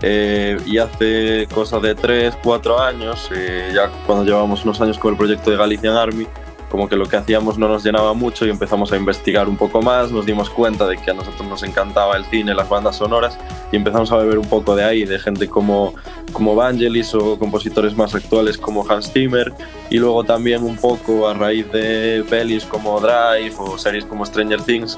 Eh, 0.02 0.58
y 0.66 0.78
hace 0.78 1.48
cosa 1.54 1.80
de 1.80 1.96
3, 1.96 2.38
4 2.44 2.80
años, 2.80 3.30
eh, 3.34 3.72
ya 3.74 3.90
cuando 4.06 4.26
llevamos 4.26 4.64
unos 4.64 4.80
años 4.82 5.00
con 5.00 5.14
el 5.14 5.18
proyecto 5.18 5.52
de 5.52 5.58
Galician 5.58 5.96
Army, 5.96 6.28
como 6.70 6.90
que 6.90 6.96
lo 6.96 7.06
que 7.06 7.18
hacíamos 7.18 7.58
no 7.58 7.68
nos 7.68 7.84
llenaba 7.84 8.14
mucho 8.14 8.46
y 8.46 8.50
empezamos 8.50 8.92
a 8.92 8.98
investigar 8.98 9.48
un 9.48 9.58
poco 9.58 9.82
más, 9.82 10.12
nos 10.12 10.26
dimos 10.26 10.50
cuenta 10.50 10.88
de 10.88 10.98
que 10.98 11.12
a 11.12 11.14
nosotros 11.14 11.48
nos 11.48 11.64
encantaba 11.64 12.18
el 12.18 12.26
cine, 12.26 12.54
las 12.54 12.70
bandas 12.70 12.98
sonoras 12.98 13.38
y 13.72 13.76
empezamos 13.76 14.12
a 14.12 14.18
beber 14.18 14.40
un 14.40 14.48
poco 14.48 14.76
de 14.76 14.84
ahí, 14.84 15.06
de 15.06 15.20
gente 15.20 15.48
como, 15.48 15.94
como 16.34 16.56
Vangelis 16.56 17.14
o 17.14 17.38
compositores 17.38 17.96
más 17.96 18.16
actuales 18.16 18.58
como 18.58 18.90
Hans 18.90 19.12
Zimmer 19.12 19.54
y 19.90 19.98
luego 19.98 20.24
también 20.24 20.64
un 20.64 20.78
poco 20.78 21.28
a 21.28 21.34
raíz 21.34 21.72
de 21.72 22.26
pelis 22.30 22.66
como 22.66 23.00
Drive 23.00 23.56
o 23.58 23.78
series 23.78 24.06
como 24.06 24.26
Stranger 24.26 24.62
Things, 24.62 24.98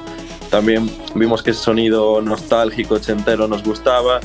también 0.49 0.89
vimos 1.15 1.43
que 1.43 1.51
ese 1.51 1.61
sonido 1.61 2.21
nostálgico, 2.21 2.95
ochentero 2.95 3.47
nos 3.47 3.63
gustaba 3.63 4.19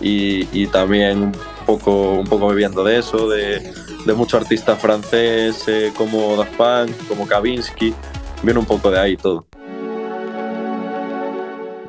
y, 0.00 0.48
y 0.52 0.66
también 0.68 1.32
poco, 1.64 2.12
un 2.12 2.26
poco 2.26 2.48
bebiendo 2.48 2.84
de 2.84 2.98
eso, 2.98 3.28
de 3.28 3.72
de 4.04 4.12
mucho 4.12 4.36
artista 4.36 4.76
francés 4.76 5.64
eh, 5.66 5.90
como 5.96 6.36
Daft 6.36 6.56
Punk, 6.56 7.08
como 7.08 7.26
Kavinsky, 7.26 7.94
viene 8.42 8.60
un 8.60 8.66
poco 8.66 8.90
de 8.90 9.00
ahí 9.00 9.16
todo. 9.16 9.46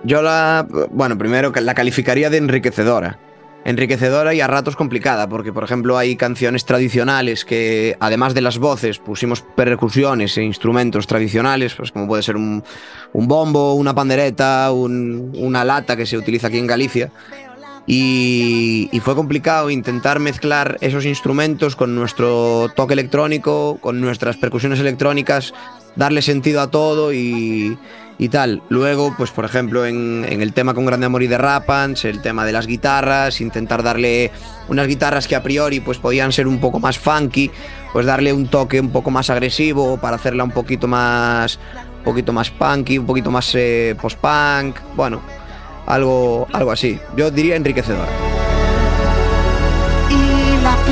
Yo 0.04 0.22
la, 0.22 0.66
bueno, 0.92 1.18
primero 1.18 1.52
la 1.60 1.74
calificaría 1.74 2.30
de 2.30 2.38
enriquecedora. 2.38 3.20
enriquecedora 3.66 4.34
y 4.36 4.42
a 4.42 4.48
ratos 4.48 4.76
complicada, 4.76 5.28
porque 5.28 5.52
por 5.52 5.64
ejemplo 5.64 5.98
hay 5.98 6.16
canciones 6.16 6.64
tradicionales 6.66 7.44
que 7.44 7.98
además 8.00 8.36
de 8.36 8.42
las 8.42 8.60
voces 8.60 9.00
pusimos 9.00 9.42
percusiones 9.42 10.38
e 10.38 10.44
instrumentos 10.44 11.08
tradicionales, 11.08 11.74
pues 11.74 11.92
como 11.92 12.08
puede 12.08 12.22
ser 12.22 12.36
un, 12.38 12.64
un 13.14 13.28
bombo, 13.28 13.74
una 13.74 13.96
pandereta, 13.96 14.72
un- 14.72 15.34
una 15.36 15.66
lata 15.66 15.96
que 15.98 16.06
se 16.06 16.16
utiliza 16.18 16.48
aquí 16.48 16.60
en 16.60 16.68
Galicia. 16.68 17.10
Y, 17.88 18.90
fue 19.03 19.16
complicado 19.16 19.70
intentar 19.70 20.20
mezclar 20.20 20.78
esos 20.82 21.06
instrumentos 21.06 21.76
con 21.76 21.94
nuestro 21.94 22.70
toque 22.76 22.94
electrónico, 22.94 23.78
con 23.80 24.02
nuestras 24.02 24.38
percusiones 24.38 24.80
electrónicas, 24.80 25.53
darle 25.95 26.24
sentido 26.24 26.62
a 26.62 26.72
todo 26.72 27.14
y, 27.14 27.78
y 28.18 28.30
tal. 28.30 28.64
Luego, 28.70 29.14
pues 29.16 29.30
por 29.30 29.45
ejemplo, 29.45 29.86
en, 29.86 30.26
en 30.28 30.41
el 30.41 30.53
tema 30.53 30.74
con 30.74 30.88
Grande 30.88 31.06
Amor 31.06 31.22
y 31.22 31.28
de 31.28 31.38
Rapans, 31.38 32.06
el 32.06 32.24
tema 32.24 32.45
de 32.45 32.53
las 32.53 32.66
guitarras, 32.66 33.40
intentar 33.41 33.84
darle 33.84 34.32
unas 34.68 34.88
guitarras 34.88 35.28
que 35.28 35.36
a 35.36 35.44
priori 35.44 35.80
pues 35.80 35.99
podían 35.99 36.32
ser 36.32 36.48
un 36.48 36.60
poco 36.60 36.80
más 36.80 36.98
funky, 36.98 37.52
pues 37.94 38.07
darle 38.07 38.34
un 38.34 38.48
toque 38.48 38.80
un 38.80 38.90
poco 38.90 39.12
más 39.12 39.30
agresivo 39.30 39.98
para 39.98 40.16
hacerla 40.16 40.44
un 40.44 40.52
poquito 40.52 40.88
más, 40.88 41.60
un 41.99 42.03
poquito 42.03 42.34
más 42.34 42.49
punky, 42.49 42.98
un 42.98 43.06
poquito 43.06 43.30
más 43.30 43.53
eh, 43.53 43.95
post-punk, 44.02 44.78
bueno, 44.95 45.22
algo, 45.86 46.48
algo 46.53 46.72
así. 46.72 46.99
Yo 47.16 47.32
diría 47.32 47.56
enriquecedor. 47.56 48.07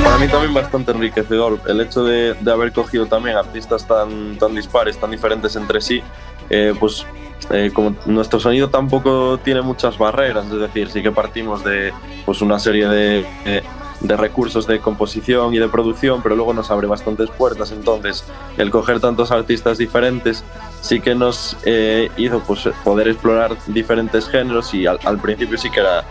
Para 0.02 0.18
mí 0.18 0.28
también 0.28 0.54
bastante 0.54 0.92
enriquecedor 0.92 1.60
el 1.66 1.80
hecho 1.80 2.04
de, 2.04 2.34
de 2.34 2.52
haber 2.52 2.72
cogido 2.72 3.06
también 3.06 3.36
artistas 3.36 3.86
tan, 3.86 4.36
tan 4.38 4.54
dispares, 4.54 4.98
tan 4.98 5.10
diferentes 5.10 5.56
entre 5.56 5.80
sí, 5.80 6.02
eh, 6.50 6.74
pues 6.78 7.06
eh, 7.50 7.70
como 7.72 7.94
nuestro 8.06 8.38
sonido 8.40 8.70
tampoco 8.70 9.38
tiene 9.38 9.62
muchas 9.62 9.98
barreras, 9.98 10.46
es 10.46 10.60
decir, 10.60 10.90
sí 10.90 11.02
que 11.02 11.10
partimos 11.10 11.64
de 11.64 11.92
pues, 12.24 12.40
una 12.42 12.58
serie 12.58 12.88
de, 12.88 13.26
eh, 13.44 13.62
de 14.04 14.16
recursos 14.18 14.66
de 14.66 14.80
composición 14.80 15.54
y 15.54 15.58
de 15.58 15.68
producción, 15.68 16.22
pero 16.22 16.36
luego 16.36 16.52
nos 16.52 16.70
abre 16.70 16.86
bastantes 16.86 17.30
puertas, 17.30 17.72
entonces 17.72 18.24
el 18.58 18.70
coger 18.70 19.00
tantos 19.00 19.30
artistas 19.30 19.78
diferentes 19.78 20.44
sí 20.82 21.00
que 21.00 21.14
nos 21.14 21.56
eh, 21.64 22.10
hizo 22.18 22.40
pues, 22.40 22.68
poder 22.84 23.08
explorar 23.08 23.56
diferentes 23.66 24.28
géneros 24.28 24.74
y 24.74 24.86
al, 24.86 25.18
principio 25.20 25.56
sí 25.56 25.70
que 25.70 25.80
era... 25.80 26.04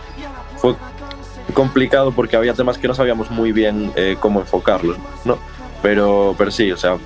Fue 0.56 0.74
complicado 1.52 2.10
porque 2.10 2.36
había 2.36 2.52
temas 2.52 2.78
que 2.78 2.88
no 2.88 2.94
sabíamos 2.94 3.30
muy 3.30 3.52
bien 3.52 3.92
eh, 3.94 4.16
cómo 4.18 4.40
enfocarlos, 4.40 4.96
¿no? 5.24 5.38
Pero, 5.82 6.34
pero 6.36 6.50
sí, 6.50 6.72
o 6.72 6.76
sea, 6.76 6.96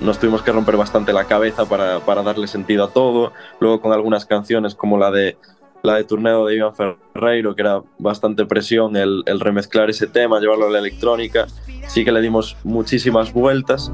nos 0.00 0.18
tuvimos 0.18 0.42
que 0.42 0.50
romper 0.50 0.76
bastante 0.76 1.12
la 1.12 1.26
cabeza 1.26 1.66
para, 1.66 2.00
para 2.00 2.22
darle 2.22 2.48
sentido 2.48 2.84
a 2.84 2.90
todo. 2.90 3.32
Luego 3.60 3.80
con 3.80 3.92
algunas 3.92 4.26
canciones 4.26 4.74
como 4.74 4.98
la 4.98 5.10
de 5.10 5.36
la 5.82 5.96
de 5.96 6.04
Turneo 6.04 6.46
de 6.46 6.56
Iván 6.56 6.72
Ferreiro, 6.74 7.54
que 7.54 7.62
era 7.62 7.82
bastante 7.98 8.46
presión 8.46 8.96
el, 8.96 9.24
remezclar 9.40 9.90
ese 9.90 10.06
tema, 10.06 10.40
llevarlo 10.40 10.66
a 10.66 10.70
la 10.70 10.78
electrónica, 10.78 11.46
sí 11.88 12.04
que 12.04 12.12
le 12.12 12.20
dimos 12.20 12.56
muchísimas 12.64 13.32
vueltas. 13.32 13.90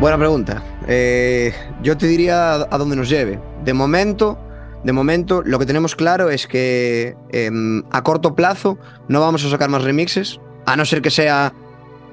Buena 0.00 0.16
pregunta. 0.16 0.62
Eh, 0.86 1.52
yo 1.82 1.96
te 1.96 2.06
diría 2.06 2.54
a 2.54 2.68
a 2.70 2.78
dónde 2.78 2.94
nos 2.94 3.08
lleve. 3.08 3.40
De 3.64 3.74
momento, 3.74 4.38
de 4.84 4.92
momento, 4.92 5.42
lo 5.44 5.58
que 5.58 5.66
tenemos 5.66 5.96
claro 5.96 6.30
es 6.30 6.46
que 6.46 7.16
em, 7.30 7.82
a 7.90 8.02
corto 8.02 8.34
plazo 8.34 8.78
no 9.08 9.20
vamos 9.20 9.44
a 9.44 9.50
sacar 9.50 9.68
más 9.68 9.82
remixes, 9.82 10.40
a 10.66 10.76
no 10.76 10.84
ser 10.84 11.02
que 11.02 11.10
sea 11.10 11.52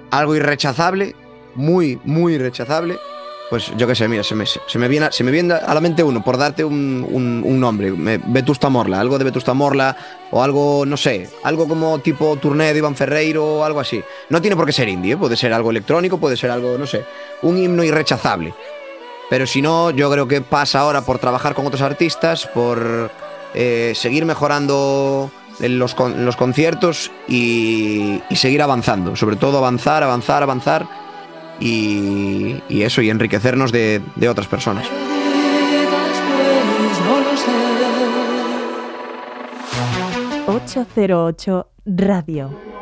algo 0.10 0.36
irrechazable, 0.36 1.16
muy, 1.54 2.00
muy 2.04 2.34
irrechazable. 2.34 2.98
Pues 3.50 3.72
yo 3.78 3.86
qué 3.86 3.94
sé, 3.94 4.08
mira, 4.08 4.24
se 4.24 4.34
me, 4.34 4.88
viene, 4.88 5.10
se 5.12 5.24
me 5.24 5.30
viene 5.32 5.54
a 5.54 5.74
la 5.74 5.80
mente 5.80 6.02
uno, 6.02 6.24
por 6.24 6.36
darte 6.36 6.64
un, 6.66 7.06
un- 7.08 7.60
nombre, 7.60 7.94
Vetusta 8.26 8.70
Morla, 8.70 9.00
algo 9.00 9.20
de 9.20 9.24
Vetusta 9.26 9.54
Morla, 9.54 9.96
o 10.32 10.42
algo, 10.42 10.84
no 10.86 10.98
sé, 10.98 11.30
algo 11.44 11.68
como 11.68 12.00
tipo 12.00 12.36
Tourné 12.38 12.74
de 12.74 12.80
Iván 12.80 12.96
Ferreiro 12.96 13.60
o 13.60 13.64
algo 13.64 13.80
así. 13.80 14.04
No 14.30 14.42
tiene 14.42 14.56
por 14.56 14.66
qué 14.66 14.72
ser 14.72 14.90
indie, 14.90 15.14
¿eh? 15.14 15.18
puede 15.18 15.38
ser 15.38 15.54
algo 15.54 15.70
electrónico, 15.70 16.18
puede 16.18 16.38
ser 16.38 16.50
algo, 16.50 16.76
no 16.80 16.88
sé, 16.88 17.06
un 17.44 17.60
himno 17.60 17.84
irrechazable. 17.84 18.52
Pero 19.30 19.46
si 19.46 19.62
no, 19.62 19.92
yo 19.92 20.10
creo 20.12 20.28
que 20.28 20.42
pasa 20.42 20.80
ahora 20.80 21.02
por 21.02 21.20
trabajar 21.20 21.54
con 21.54 21.68
otros 21.68 21.84
artistas, 21.84 22.48
por 22.48 23.12
eh, 23.54 23.94
seguir 23.96 24.26
mejorando 24.26 25.30
los, 25.60 25.96
los 26.18 26.36
conciertos 26.36 27.12
y 27.28 28.22
seguir 28.36 28.64
avanzando. 28.64 29.16
Sobre 29.16 29.36
todo 29.36 29.60
avanzar, 29.60 30.02
avanzar, 30.04 30.42
avanzar 30.42 31.05
y, 31.60 32.62
eso, 32.70 33.02
y 33.02 33.10
enriquecernos 33.10 33.72
de, 33.72 34.02
otras 34.30 34.48
personas. 34.48 34.86
no 37.06 37.20
lo 37.20 37.38
sé. 37.38 37.52
808 40.48 41.68
Radio. 41.86 42.75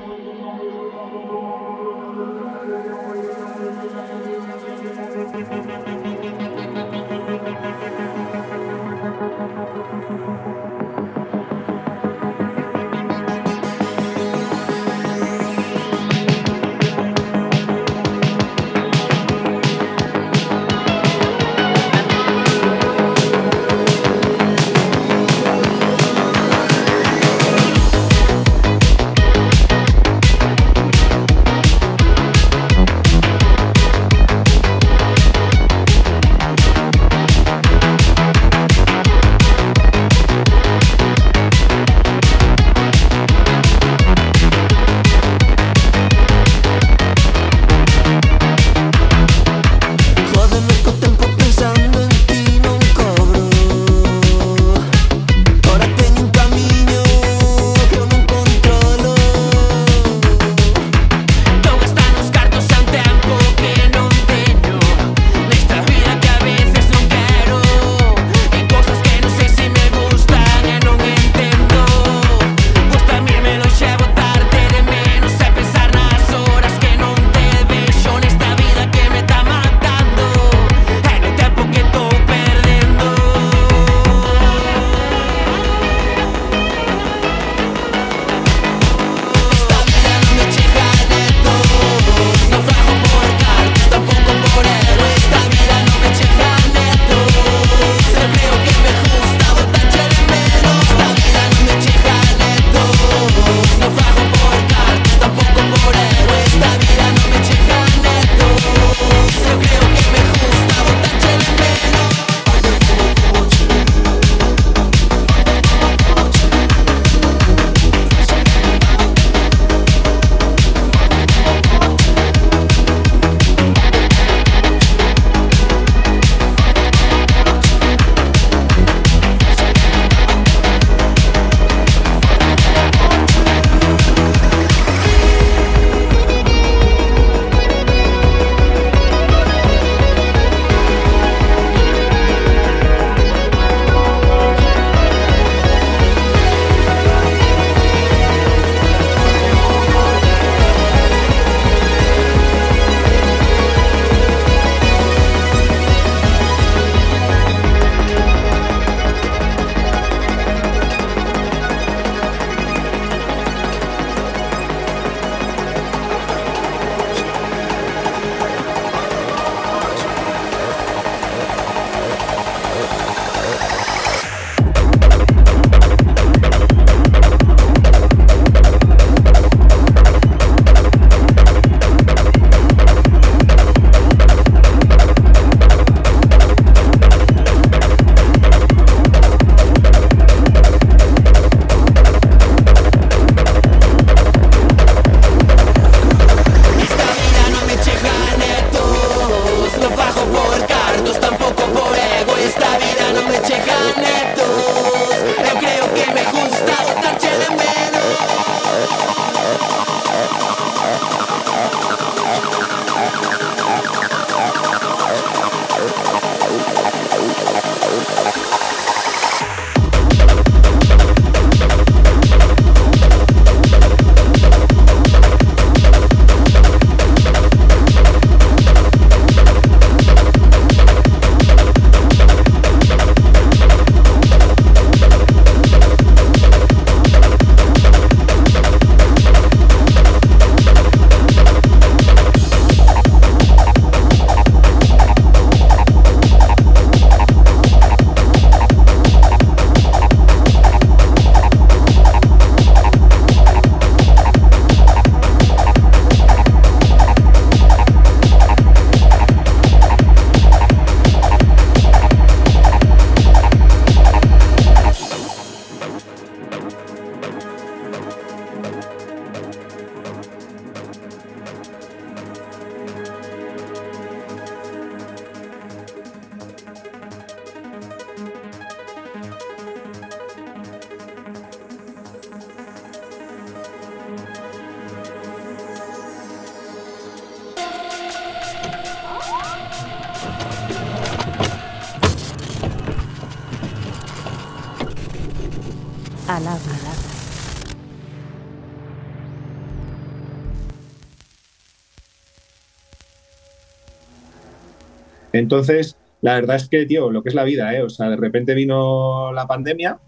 Entonces, 305.34 305.97
la 306.22 306.35
verdad 306.35 306.55
es 306.55 306.69
que, 306.69 306.85
tío, 306.85 307.11
lo 307.11 307.23
que 307.23 307.30
es 307.30 307.35
la 307.35 307.43
vida, 307.43 307.73
¿eh? 307.76 307.81
O 307.81 307.89
sea, 307.89 308.10
de 308.10 308.15
repente 308.15 308.53
vino 308.53 309.34
la 309.34 309.47
pandemia 309.47 309.99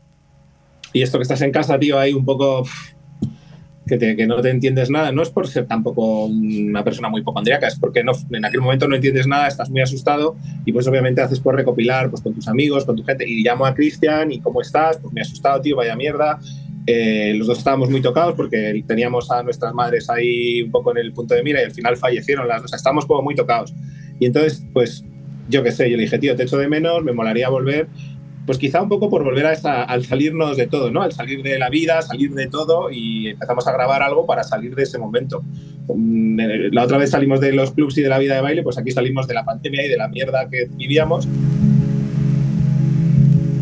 y 0.94 1.02
esto 1.02 1.18
que 1.18 1.24
estás 1.24 1.42
en 1.42 1.52
casa, 1.52 1.78
tío, 1.78 2.00
ahí 2.00 2.14
un 2.14 2.24
poco 2.24 2.64
que, 3.86 4.28
no 4.28 4.42
te 4.42 4.50
entiendes 4.50 4.90
nada. 4.90 5.12
No 5.12 5.22
es 5.22 5.30
por 5.30 5.48
ser 5.48 5.68
tampoco 5.68 6.26
una 6.26 6.84
persona 6.84 7.10
muy 7.10 7.22
hipocondríaca, 7.22 7.68
es 7.68 7.78
porque 7.80 8.00
en 8.02 8.46
aquel 8.46 8.62
momento 8.62 8.88
no 8.88 8.96
entiendes 8.96 9.28
nada, 9.28 9.48
estás 9.48 9.70
muy 9.70 9.82
asustado 9.82 10.36
y 10.66 10.72
pues 10.72 10.88
obviamente 10.88 11.22
haces 11.22 11.40
por 11.40 11.56
recopilar 11.56 12.10
pues, 12.10 12.22
con 12.22 12.34
tus 12.34 12.48
amigos, 12.48 12.86
con 12.86 12.96
tu 12.96 13.04
gente. 13.04 13.28
Y 13.28 13.44
llamo 13.44 13.66
a 13.66 13.74
Cristian 13.74 14.32
y 14.32 14.40
¿cómo 14.40 14.62
estás? 14.62 14.98
Pues 14.98 15.14
me 15.14 15.22
he 15.22 15.24
asustado, 15.24 15.62
tío, 15.62 15.76
vaya 15.76 15.96
mierda. 15.96 16.40
Eh, 16.88 17.34
los 17.36 17.48
dos 17.48 17.58
estábamos 17.58 17.90
muy 17.90 18.02
tocados 18.02 18.36
porque 18.36 18.84
teníamos 18.88 19.32
a 19.32 19.42
nuestras 19.42 19.74
madres 19.74 20.08
ahí 20.10 20.62
un 20.62 20.72
poco 20.72 20.92
en 20.92 20.98
el 20.98 21.14
punto 21.14 21.34
de 21.34 21.42
mira 21.42 21.62
y 21.62 21.66
al 21.66 21.72
final 21.72 21.98
fallecieron 21.98 22.48
las 22.48 22.58
dos. 22.58 22.66
O 22.66 22.68
sea, 22.70 22.78
estábamos 22.78 23.06
como 23.06 23.22
muy 23.22 23.36
tocados. 23.36 23.74
Y 24.20 24.26
entonces, 24.26 24.64
pues, 24.74 25.04
yo 25.50 25.64
qué 25.64 25.72
sé, 25.72 25.90
yo 25.90 25.98
le 25.98 26.04
dije, 26.04 26.18
tío, 26.18 26.36
te 26.36 26.44
echo 26.44 26.58
de 26.58 26.68
menos, 26.68 27.04
me 27.04 27.14
molaría 27.14 27.50
volver. 27.50 27.88
Pues 28.46 28.60
quizá 28.60 28.82
un 28.82 28.90
poco 28.90 29.10
por 29.10 29.24
volver 29.24 29.48
a 29.48 29.54
esa, 29.54 29.84
al 29.84 30.06
salirnos 30.06 30.56
de 30.56 30.68
todo, 30.68 30.92
¿no? 30.92 31.02
Al 31.02 31.12
salir 31.12 31.42
de 31.42 31.58
la 31.58 31.70
vida, 31.70 32.02
salir 32.04 32.32
de 32.32 32.48
todo 32.48 32.92
y 32.92 33.30
empezamos 33.30 33.68
a 33.68 33.72
grabar 33.72 34.04
algo 34.04 34.28
para 34.28 34.44
salir 34.44 34.76
de 34.76 34.84
ese 34.84 35.00
momento. 35.00 35.44
Mm, 35.88 36.40
eh, 36.40 36.70
La 36.72 36.84
otra 36.84 37.00
vez 37.00 37.10
salimos 37.10 37.42
de 37.42 37.54
los 37.54 37.72
clubs 37.72 37.98
y 37.98 38.02
de 38.04 38.10
la 38.10 38.20
vida 38.20 38.36
de 38.36 38.42
baile, 38.42 38.62
pues 38.62 38.78
aquí 38.78 38.92
salimos 38.92 39.28
de 39.28 39.34
la 39.34 39.46
pandemia 39.46 39.86
y 39.86 39.90
de 39.90 39.98
la 39.98 40.10
mierda 40.10 40.48
que 40.48 40.68
vivíamos. 40.76 41.28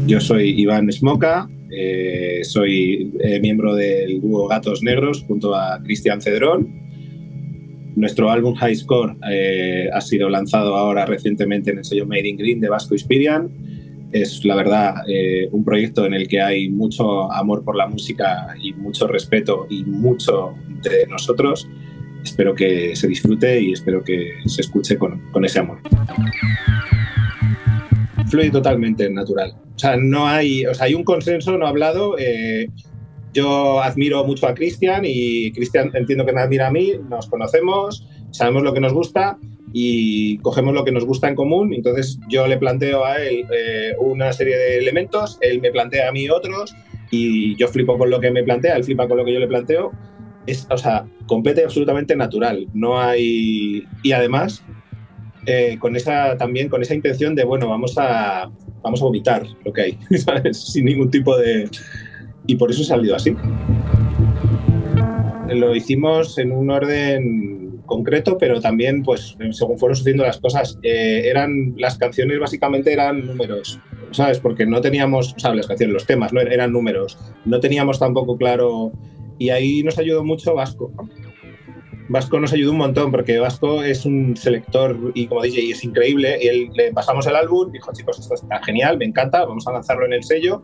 Yo 0.05 0.19
soy 0.19 0.49
Iván 0.59 0.91
Smoka, 0.91 1.49
eh, 1.71 2.41
soy 2.43 3.13
eh, 3.21 3.39
miembro 3.39 3.75
del 3.75 4.19
dúo 4.19 4.49
Gatos 4.49 4.83
Negros 4.83 5.23
junto 5.25 5.55
a 5.55 5.81
Cristian 5.81 6.21
Cedrón. 6.21 6.83
Nuestro 7.95 8.29
álbum 8.31 8.53
High 8.55 8.75
Score 8.75 9.15
ha 9.93 10.01
sido 10.01 10.27
lanzado 10.27 10.75
ahora 10.75 11.05
recientemente 11.05 11.71
en 11.71 11.77
el 11.77 11.85
sello 11.85 12.07
Made 12.07 12.27
in 12.27 12.37
Green 12.37 12.59
de 12.59 12.67
Vasco 12.67 12.95
Inspirian. 12.95 13.49
Es 14.13 14.45
la 14.45 14.55
verdad 14.55 14.95
eh, 15.07 15.49
un 15.51 15.65
proyecto 15.65 16.05
en 16.05 16.13
el 16.13 16.27
que 16.27 16.39
hay 16.39 16.69
mucho 16.69 17.31
amor 17.31 17.63
por 17.63 17.75
la 17.75 17.87
música 17.87 18.55
y 18.61 18.71
mucho 18.73 19.07
respeto 19.07 19.67
y 19.69 19.83
mucho 19.83 20.53
de 20.81 21.05
nosotros. 21.07 21.67
Espero 22.23 22.55
que 22.55 22.95
se 22.95 23.07
disfrute 23.07 23.59
y 23.59 23.73
espero 23.73 24.03
que 24.03 24.33
se 24.45 24.61
escuche 24.61 24.97
con, 24.97 25.19
con 25.31 25.43
ese 25.43 25.59
amor 25.59 25.79
fluye 28.33 28.49
totalmente 28.49 29.07
natural. 29.11 29.53
O 29.75 29.77
sea, 29.77 29.95
no 29.95 30.27
hay, 30.27 30.65
o 30.65 30.73
sea, 30.73 30.87
hay 30.87 30.95
un 30.95 31.03
consenso 31.03 31.55
no 31.55 31.67
hablado. 31.67 32.17
eh, 32.17 32.67
yo 33.33 33.81
admiro 33.81 34.23
mucho 34.25 34.47
a 34.47 34.53
Cristian 34.53 35.03
y 35.05 35.51
Cristian 35.53 35.91
entiendo 35.93 36.25
que 36.25 36.33
me 36.33 36.41
admira 36.41 36.67
a 36.67 36.71
mí, 36.71 36.93
nos 37.09 37.27
conocemos, 37.27 38.07
sabemos 38.31 38.63
lo 38.63 38.73
que 38.73 38.79
nos 38.79 38.93
gusta 38.93 39.37
y 39.73 40.37
cogemos 40.37 40.73
lo 40.75 40.85
que 40.85 40.91
nos 40.91 41.03
gusta 41.03 41.27
en 41.27 41.35
común. 41.35 41.73
Entonces 41.73 42.19
yo 42.29 42.47
le 42.47 42.57
planteo 42.57 43.03
a 43.03 43.17
él 43.17 43.45
eh, 43.51 43.95
una 43.99 44.31
serie 44.31 44.55
de 44.55 44.77
elementos, 44.77 45.37
él 45.41 45.59
me 45.59 45.71
plantea 45.71 46.07
a 46.07 46.11
mí 46.11 46.29
otros 46.29 46.75
y 47.09 47.55
yo 47.57 47.67
flipo 47.67 47.97
con 47.97 48.11
lo 48.11 48.19
que 48.19 48.31
me 48.31 48.43
plantea, 48.43 48.75
él 48.75 48.83
flipa 48.83 49.07
con 49.07 49.17
lo 49.17 49.25
que 49.25 49.33
yo 49.33 49.39
le 49.39 49.47
planteo. 49.47 49.91
Es, 50.45 50.67
o 50.69 50.77
sea, 50.77 51.05
completa 51.25 51.61
y 51.61 51.63
absolutamente 51.63 52.15
natural. 52.15 52.67
No 52.73 52.99
hay... 52.99 53.85
Y 54.03 54.11
además, 54.11 54.63
eh, 55.45 55.77
con 55.79 55.95
esa 55.95 56.37
también 56.37 56.69
con 56.69 56.81
esa 56.81 56.95
intención 56.95 57.35
de 57.35 57.43
bueno 57.43 57.67
vamos 57.67 57.97
a 57.97 58.49
vamos 58.81 59.01
a 59.01 59.03
vomitar 59.03 59.45
lo 59.65 59.73
que 59.73 59.81
hay 59.81 59.97
¿sabes? 60.17 60.57
sin 60.57 60.85
ningún 60.85 61.11
tipo 61.11 61.37
de 61.37 61.69
y 62.47 62.55
por 62.55 62.71
eso 62.71 62.81
ha 62.83 62.85
salido 62.85 63.13
así 63.13 63.35
lo 65.49 65.75
hicimos 65.75 66.37
en 66.37 66.53
un 66.53 66.71
orden 66.71 67.52
concreto 67.85 68.37
pero 68.37 68.61
también 68.61 69.03
pues 69.03 69.37
según 69.51 69.77
fueron 69.77 69.95
sucediendo 69.95 70.23
las 70.23 70.39
cosas 70.39 70.77
eh, 70.83 71.23
eran 71.25 71.73
las 71.77 71.97
canciones 71.97 72.39
básicamente 72.39 72.93
eran 72.93 73.25
números 73.25 73.79
sabes 74.11 74.39
porque 74.39 74.65
no 74.65 74.81
teníamos 74.81 75.33
o 75.35 75.39
sea 75.39 75.53
las 75.53 75.67
canciones 75.67 75.93
los 75.93 76.05
temas 76.05 76.33
no 76.33 76.41
eran 76.41 76.71
números 76.71 77.17
no 77.45 77.59
teníamos 77.59 77.99
tampoco 77.99 78.37
claro 78.37 78.91
y 79.37 79.49
ahí 79.49 79.83
nos 79.83 79.97
ayudó 79.97 80.23
mucho 80.23 80.55
Vasco 80.55 80.91
Vasco 82.09 82.39
nos 82.39 82.53
ayudó 82.53 82.71
un 82.71 82.77
montón 82.77 83.11
porque 83.11 83.39
Vasco 83.39 83.81
es 83.81 84.05
un 84.05 84.35
selector 84.35 85.11
y 85.13 85.27
como 85.27 85.41
DJ 85.41 85.71
es 85.71 85.83
increíble. 85.83 86.37
Y 86.41 86.47
él, 86.47 86.69
le 86.73 86.91
pasamos 86.91 87.25
el 87.27 87.35
álbum, 87.35 87.71
dijo, 87.71 87.91
chicos, 87.93 88.19
esto 88.19 88.35
está 88.35 88.61
genial, 88.63 88.97
me 88.97 89.05
encanta, 89.05 89.45
vamos 89.45 89.65
a 89.67 89.71
lanzarlo 89.71 90.05
en 90.05 90.13
el 90.13 90.23
sello. 90.23 90.63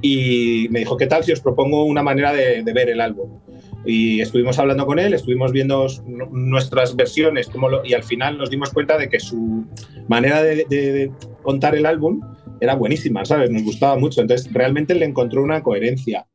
Y 0.00 0.66
me 0.70 0.80
dijo, 0.80 0.96
¿qué 0.96 1.06
tal 1.06 1.22
si 1.22 1.32
os 1.32 1.40
propongo 1.40 1.84
una 1.84 2.02
manera 2.02 2.32
de, 2.32 2.62
de 2.62 2.72
ver 2.72 2.90
el 2.90 3.00
álbum? 3.00 3.40
Y 3.84 4.20
estuvimos 4.20 4.58
hablando 4.58 4.86
con 4.86 4.98
él, 5.00 5.12
estuvimos 5.12 5.50
viendo 5.52 5.86
nuestras 6.30 6.94
versiones 6.94 7.50
y 7.84 7.94
al 7.94 8.04
final 8.04 8.38
nos 8.38 8.48
dimos 8.50 8.70
cuenta 8.70 8.96
de 8.96 9.08
que 9.08 9.18
su 9.18 9.64
manera 10.08 10.42
de, 10.42 10.64
de- 10.68 10.92
de 10.92 11.10
contar 11.42 11.74
el 11.74 11.86
álbum 11.86 12.20
era 12.60 12.76
buenísima, 12.76 13.24
¿sabes? 13.24 13.50
Nos 13.50 13.64
gustaba 13.64 13.96
mucho. 13.96 14.20
Entonces, 14.20 14.52
realmente 14.52 14.94
le 14.94 15.04
encontró 15.04 15.42
una 15.42 15.62
coherencia. 15.64 16.26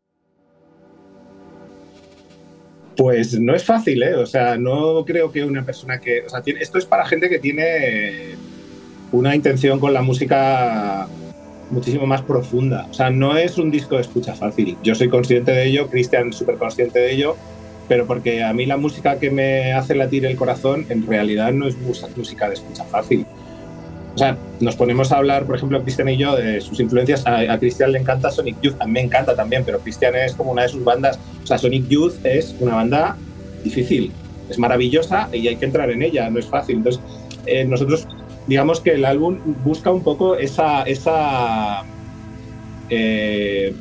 Pues 2.97 3.39
no 3.39 3.53
es 3.55 3.63
fácil, 3.63 4.01
¿eh? 4.01 4.15
O 4.15 4.25
sea, 4.25 4.57
no 4.57 5.05
creo 5.05 5.31
que 5.31 5.43
una 5.45 5.63
persona 5.63 5.99
que. 5.99 6.21
O 6.25 6.29
sea, 6.29 6.41
tiene- 6.41 6.61
esto 6.61 6.79
es 6.79 6.85
para 6.85 7.05
gente 7.05 7.29
que 7.29 7.37
tiene 7.39 8.35
una 9.11 9.35
intención 9.35 9.79
con 9.79 9.93
la 9.93 10.01
música 10.01 11.07
muchísimo 11.69 12.05
más 12.05 12.21
profunda. 12.21 12.87
O 12.89 12.93
sea, 12.93 13.09
no 13.09 13.37
es 13.37 13.57
un 13.57 13.71
disco 13.71 13.95
de 13.95 14.01
escucha 14.01 14.33
fácil. 14.33 14.77
Yo 14.83 14.95
soy 14.95 15.09
consciente 15.09 15.51
de 15.51 15.65
ello, 15.65 15.87
Cristian 15.87 16.33
súper 16.33 16.57
consciente 16.57 16.99
de 16.99 17.13
ello, 17.13 17.35
pero 17.87 18.05
porque 18.05 18.43
a 18.43 18.53
mí 18.53 18.65
la 18.65 18.77
música 18.77 19.19
que 19.19 19.31
me 19.31 19.73
hace 19.73 19.95
latir 19.95 20.25
el 20.25 20.35
corazón 20.35 20.85
en 20.89 21.05
realidad 21.05 21.51
no 21.51 21.67
es 21.67 21.75
música 22.15 22.47
de 22.47 22.55
escucha 22.55 22.83
fácil. 22.83 23.25
O 24.15 24.17
sea, 24.17 24.35
nos 24.59 24.75
ponemos 24.75 25.11
a 25.11 25.17
hablar, 25.17 25.45
por 25.45 25.55
ejemplo, 25.57 25.81
Cristian 25.83 26.09
y 26.09 26.17
yo, 26.17 26.35
de 26.35 26.59
sus 26.59 26.79
influencias. 26.79 27.25
A, 27.27 27.53
a 27.53 27.59
Cristian 27.59 27.91
le 27.91 27.99
encanta 27.99 28.31
Sonic 28.31 28.59
Youth, 28.61 28.75
a 28.79 28.87
mí 28.87 28.93
me 28.93 29.01
encanta 29.01 29.35
también, 29.35 29.63
pero 29.63 29.79
Cristian 29.79 30.15
es 30.15 30.33
como 30.33 30.51
una 30.51 30.63
de 30.63 30.69
sus 30.69 30.83
bandas. 30.83 31.19
O 31.43 31.45
sea, 31.45 31.59
Sonic 31.59 31.87
Youth 31.87 32.15
es 32.23 32.55
una 32.59 32.75
banda 32.75 33.15
difícil, 33.63 34.11
es 34.49 34.57
maravillosa 34.57 35.29
y 35.31 35.47
hay 35.47 35.55
que 35.57 35.65
entrar 35.65 35.91
en 35.91 36.01
ella, 36.01 36.29
no 36.29 36.39
es 36.39 36.47
fácil. 36.47 36.77
Entonces, 36.77 37.01
eh, 37.45 37.63
nosotros, 37.65 38.07
digamos 38.47 38.79
que 38.79 38.91
el 38.91 39.05
álbum 39.05 39.37
busca 39.63 39.91
un 39.91 40.03
poco 40.03 40.37
esa, 40.37 40.83
esa 40.83 41.83
eh, 42.89 43.73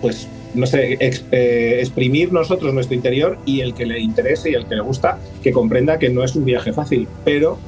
pues, 0.00 0.28
no 0.54 0.66
sé, 0.66 0.98
eh, 1.00 1.76
exprimir 1.80 2.32
nosotros 2.32 2.74
nuestro 2.74 2.94
interior 2.94 3.38
y 3.46 3.60
el 3.60 3.74
que 3.74 3.86
le 3.86 4.00
interese 4.00 4.50
y 4.50 4.54
el 4.54 4.66
que 4.66 4.76
le 4.76 4.82
gusta, 4.82 5.18
que 5.42 5.52
comprenda 5.52 5.98
que 5.98 6.10
no 6.10 6.22
es 6.22 6.36
un 6.36 6.44
viaje 6.44 6.72
fácil, 6.72 7.08
pero 7.24 7.58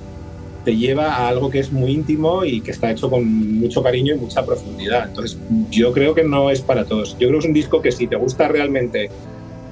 te 0.64 0.76
lleva 0.76 1.14
a 1.14 1.28
algo 1.28 1.51
que 1.51 1.59
es 1.59 1.72
muy 1.72 1.93
íntimo 1.93 2.44
y 2.44 2.60
que 2.60 2.70
está 2.70 2.90
hecho 2.90 3.10
con 3.10 3.59
mucho 3.59 3.82
cariño 3.82 4.14
y 4.14 4.18
mucha 4.18 4.44
profundidad. 4.44 5.09
Entonces, 5.09 5.39
yo 5.70 5.93
creo 5.93 6.14
que 6.14 6.24
no 6.24 6.51
es 6.51 6.62
para 6.62 6.85
todos. 6.86 7.12
Yo 7.18 7.28
creo 7.28 7.32
que 7.32 7.39
es 7.39 7.44
un 7.47 7.52
disco 7.52 7.82
que 7.82 7.93
si 7.93 8.06
te 8.06 8.16
gusta 8.16 8.48
realmente 8.48 9.10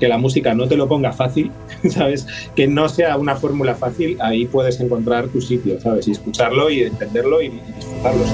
que 0.03 0.09
la 0.09 0.19
música 0.19 0.53
no 0.53 0.67
te 0.67 0.77
lo 0.77 0.89
ponga 0.89 1.13
fácil, 1.13 1.53
¿sabes? 1.89 2.27
Que 2.57 2.67
no 2.67 2.89
sea 2.89 3.17
una 3.17 3.37
fórmula 3.37 3.77
fácil, 3.77 4.17
ahí 4.21 4.47
puedes 4.47 4.81
encontrar 4.81 5.29
tu 5.29 5.41
sitio, 5.41 5.81
¿sabes? 5.81 6.09
Y 6.09 6.11
escucharlo 6.11 6.71
y 6.71 6.83
entenderlo 6.83 7.41
y, 7.41 7.51
disfrutarlo. 7.77 8.25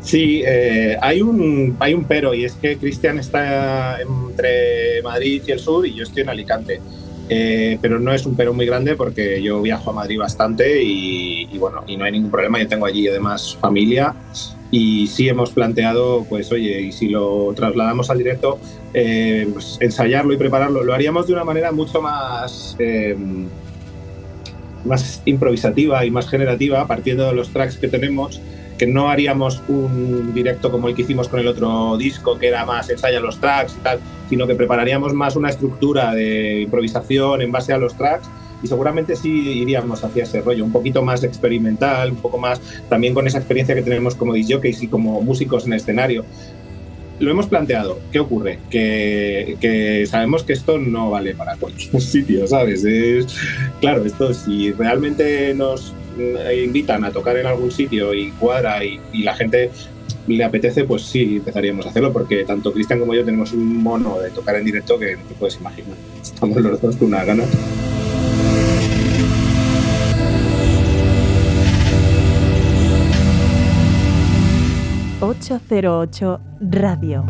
Sí, 0.00 0.42
eh, 0.46 0.96
hay, 1.02 1.20
un, 1.20 1.76
hay 1.78 1.92
un 1.92 2.04
pero 2.04 2.32
y 2.32 2.46
es 2.46 2.54
que 2.54 2.78
Cristian 2.78 3.18
está 3.18 4.00
entre 4.00 5.02
Madrid 5.02 5.42
y 5.46 5.52
el 5.52 5.58
sur 5.58 5.86
y 5.86 5.92
yo 5.92 6.04
estoy 6.04 6.22
en 6.22 6.30
Alicante. 6.30 6.80
Eh, 7.28 7.78
pero 7.82 7.98
no 7.98 8.14
es 8.14 8.24
un 8.24 8.34
pero 8.34 8.54
muy 8.54 8.64
grande 8.64 8.96
porque 8.96 9.42
yo 9.42 9.60
viajo 9.60 9.90
a 9.90 9.92
Madrid 9.92 10.18
bastante 10.18 10.82
y, 10.82 11.46
y 11.52 11.58
bueno, 11.58 11.84
y 11.86 11.98
no 11.98 12.06
hay 12.06 12.12
ningún 12.12 12.30
problema. 12.30 12.58
Yo 12.58 12.66
tengo 12.66 12.86
allí 12.86 13.06
además 13.08 13.58
familia 13.60 14.14
y 14.70 15.06
sí 15.06 15.28
hemos 15.28 15.50
planteado, 15.50 16.26
pues 16.28 16.52
oye, 16.52 16.80
y 16.82 16.92
si 16.92 17.08
lo 17.08 17.52
trasladamos 17.54 18.10
al 18.10 18.18
directo, 18.18 18.58
eh, 18.94 19.48
pues, 19.52 19.78
ensayarlo 19.80 20.32
y 20.32 20.36
prepararlo. 20.36 20.84
Lo 20.84 20.94
haríamos 20.94 21.26
de 21.26 21.32
una 21.32 21.44
manera 21.44 21.72
mucho 21.72 22.02
más, 22.02 22.76
eh, 22.78 23.16
más 24.84 25.22
improvisativa 25.24 26.04
y 26.04 26.10
más 26.10 26.28
generativa, 26.28 26.86
partiendo 26.86 27.26
de 27.26 27.34
los 27.34 27.50
tracks 27.50 27.76
que 27.76 27.88
tenemos 27.88 28.40
que 28.78 28.86
no 28.86 29.10
haríamos 29.10 29.60
un 29.68 30.32
directo 30.32 30.70
como 30.70 30.88
el 30.88 30.94
que 30.94 31.02
hicimos 31.02 31.28
con 31.28 31.40
el 31.40 31.48
otro 31.48 31.96
disco, 31.98 32.38
que 32.38 32.46
era 32.46 32.64
más 32.64 32.88
ensaya 32.88 33.20
los 33.20 33.38
tracks 33.38 33.74
y 33.76 33.82
tal, 33.82 33.98
sino 34.30 34.46
que 34.46 34.54
prepararíamos 34.54 35.12
más 35.12 35.36
una 35.36 35.50
estructura 35.50 36.14
de 36.14 36.62
improvisación 36.62 37.42
en 37.42 37.50
base 37.50 37.72
a 37.72 37.78
los 37.78 37.96
tracks 37.96 38.30
y 38.62 38.66
seguramente 38.66 39.16
sí 39.16 39.30
iríamos 39.30 40.04
hacia 40.04 40.24
ese 40.24 40.40
rollo, 40.40 40.64
un 40.64 40.72
poquito 40.72 41.02
más 41.02 41.24
experimental, 41.24 42.12
un 42.12 42.18
poco 42.18 42.38
más 42.38 42.60
también 42.88 43.14
con 43.14 43.26
esa 43.26 43.38
experiencia 43.38 43.74
que 43.74 43.82
tenemos 43.82 44.14
como 44.14 44.34
disjockeys 44.34 44.82
y 44.82 44.88
como 44.88 45.20
músicos 45.22 45.66
en 45.66 45.74
escenario. 45.74 46.24
Lo 47.20 47.32
hemos 47.32 47.48
planteado. 47.48 47.98
¿Qué 48.12 48.20
ocurre? 48.20 48.60
Que, 48.70 49.56
que 49.60 50.06
sabemos 50.06 50.44
que 50.44 50.52
esto 50.52 50.78
no 50.78 51.10
vale 51.10 51.34
para 51.34 51.56
cualquier 51.56 52.00
sitio, 52.00 52.46
¿sabes? 52.46 52.84
Es, 52.84 53.26
claro, 53.80 54.04
esto 54.04 54.32
si 54.32 54.72
realmente 54.72 55.52
nos 55.54 55.94
eh, 56.16 56.62
invitan 56.64 57.04
a 57.04 57.10
tocar 57.10 57.36
en 57.36 57.46
algún 57.46 57.72
sitio 57.72 58.14
y 58.14 58.30
cuadra 58.32 58.84
y, 58.84 59.00
y 59.12 59.22
la 59.22 59.34
gente 59.34 59.70
le 60.36 60.44
apetece, 60.44 60.84
pues 60.84 61.02
sí, 61.02 61.36
empezaríamos 61.36 61.86
a 61.86 61.90
hacerlo, 61.90 62.12
porque 62.12 62.44
tanto 62.44 62.72
Cristian 62.72 63.00
como 63.00 63.14
yo 63.14 63.24
tenemos 63.24 63.52
un 63.52 63.82
mono 63.82 64.18
de 64.18 64.30
tocar 64.30 64.56
en 64.56 64.64
directo 64.64 64.98
que 64.98 65.16
no 65.16 65.22
te 65.22 65.34
puedes 65.34 65.56
imaginar. 65.56 65.96
Estamos 66.22 66.56
los 66.56 66.80
dos 66.80 66.96
con 66.96 67.08
unas 67.08 67.26
ganas. 67.26 67.48
808 75.20 76.38
Radio. 76.60 77.24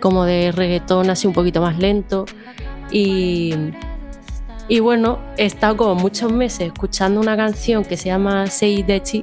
como 0.00 0.24
de 0.24 0.52
reggaetón, 0.52 1.10
así 1.10 1.26
un 1.26 1.32
poquito 1.32 1.60
más 1.60 1.78
lento. 1.78 2.26
Y, 2.90 3.54
y 4.68 4.80
bueno, 4.80 5.18
he 5.36 5.46
estado 5.46 5.76
como 5.76 5.94
muchos 5.94 6.32
meses 6.32 6.68
escuchando 6.68 7.20
una 7.20 7.36
canción 7.36 7.84
que 7.84 7.96
se 7.96 8.06
llama 8.06 8.46
Sei 8.48 8.82
Dechi, 8.82 9.22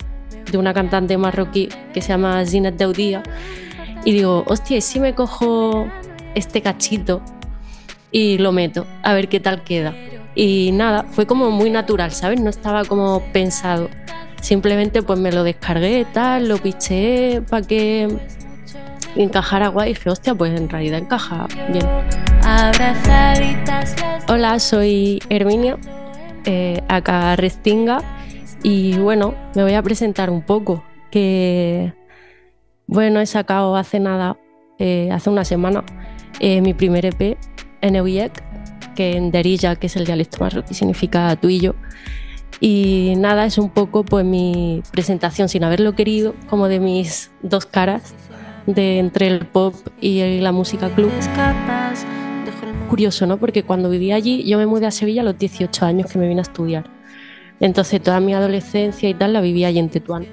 de 0.52 0.58
una 0.58 0.74
cantante 0.74 1.18
marroquí 1.18 1.70
que 1.94 2.02
se 2.02 2.10
llama 2.10 2.46
Zinat 2.46 2.76
Daudía. 2.76 3.24
Y 4.06 4.12
digo, 4.12 4.44
hostia, 4.48 4.78
¿y 4.78 4.82
si 4.82 5.00
me 5.00 5.16
cojo 5.16 5.88
este 6.36 6.62
cachito 6.62 7.22
y 8.12 8.38
lo 8.38 8.52
meto, 8.52 8.86
a 9.04 9.14
ver 9.14 9.30
qué 9.30 9.40
tal 9.40 9.64
queda? 9.64 9.94
Y 10.36 10.72
nada, 10.74 11.04
fue 11.12 11.26
como 11.26 11.50
muy 11.50 11.70
natural, 11.70 12.12
¿sabes? 12.12 12.42
No 12.42 12.50
estaba 12.50 12.84
como 12.84 13.22
pensado. 13.32 13.90
Simplemente 14.42 15.02
pues 15.02 15.18
me 15.18 15.32
lo 15.32 15.44
descargué, 15.44 16.06
tal, 16.14 16.50
lo 16.50 16.58
piché 16.58 17.42
para 17.50 17.66
que 17.66 18.08
encajara 19.16 19.70
guay. 19.70 19.92
Y 19.92 19.94
dije, 19.94 20.10
hostia, 20.10 20.36
pues 20.36 20.60
en 20.60 20.70
realidad 20.70 21.00
encaja 21.00 21.48
bien. 21.72 21.86
Hola, 24.28 24.60
soy 24.60 25.20
Herminia, 25.30 25.78
eh, 26.44 26.82
acá 26.90 27.36
Restinga. 27.38 28.02
Y 28.62 28.98
bueno, 28.98 29.34
me 29.56 29.64
voy 29.64 29.74
a 29.74 29.82
presentar 29.82 30.30
un 30.30 30.42
poco. 30.42 30.84
Que 31.12 31.94
bueno, 32.88 33.20
he 33.20 33.26
sacado 33.26 33.76
hace 33.76 34.00
nada, 34.00 34.38
eh, 34.80 35.10
hace 35.12 35.30
una 35.30 35.46
semana, 35.46 35.84
eh, 36.40 36.62
mi 36.62 36.74
primer 36.74 37.06
EP 37.06 37.38
en 37.82 37.96
EUIEC 37.96 38.44
que 38.96 39.16
en 39.18 39.30
Derilla, 39.30 39.76
que 39.76 39.88
es 39.88 39.96
el 39.96 40.06
dialecto 40.06 40.38
marroquí, 40.40 40.74
significa 40.74 41.36
tú 41.36 41.50
y 41.50 41.60
yo. 41.60 41.76
Y 42.60 43.14
nada, 43.18 43.46
es 43.46 43.58
un 43.58 43.70
poco 43.70 44.04
pues 44.04 44.26
mi 44.26 44.82
presentación 44.92 45.50
sin 45.50 45.64
haberlo 45.64 45.94
querido, 45.94 46.34
como 46.48 46.68
de 46.68 46.80
mis 46.80 47.32
dos 47.44 47.66
caras, 47.66 48.16
de 48.66 49.00
entre 49.00 49.28
el 49.28 49.46
pop 49.46 49.76
y 50.02 50.40
la 50.40 50.52
música 50.52 50.90
club. 50.90 51.12
Curioso, 52.90 53.26
¿no? 53.26 53.38
Porque 53.38 53.64
cuando 53.64 53.90
vivía 53.90 54.16
allí, 54.16 54.44
yo 54.44 54.58
me 54.58 54.66
mudé 54.66 54.86
a 54.86 54.92
Sevilla 54.92 55.22
a 55.22 55.26
los 55.26 55.38
18 55.38 55.86
años 55.86 56.12
que 56.12 56.18
me 56.18 56.28
vine 56.28 56.42
a 56.42 56.44
estudiar. 56.44 56.90
Entonces 57.60 58.02
toda 58.02 58.20
mi 58.20 58.34
adolescencia 58.34 59.10
y 59.10 59.14
tal 59.14 59.34
la 59.34 59.42
vivía 59.42 59.68
allí 59.68 59.80
en 59.80 59.90
Tetuán. 59.90 60.26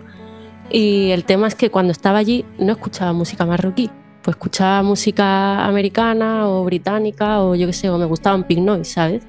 Y 0.71 1.11
el 1.11 1.25
tema 1.25 1.49
es 1.49 1.55
que 1.55 1.71
cuando 1.71 1.93
estaba 1.93 2.19
allí 2.19 2.45
no 2.59 2.73
escuchaba 2.73 3.13
música 3.13 3.45
marroquí, 3.45 3.91
pues 4.23 4.37
escuchaba 4.37 4.83
música 4.83 5.65
americana 5.65 6.49
o 6.49 6.65
británica 6.65 7.41
o 7.41 7.55
yo 7.55 7.67
qué 7.67 7.73
sé, 7.73 7.91
o 7.91 7.99
me 7.99 8.05
gustaban 8.07 8.45
Pink 8.45 8.61
Noise, 8.61 8.93
¿sabes? 8.93 9.23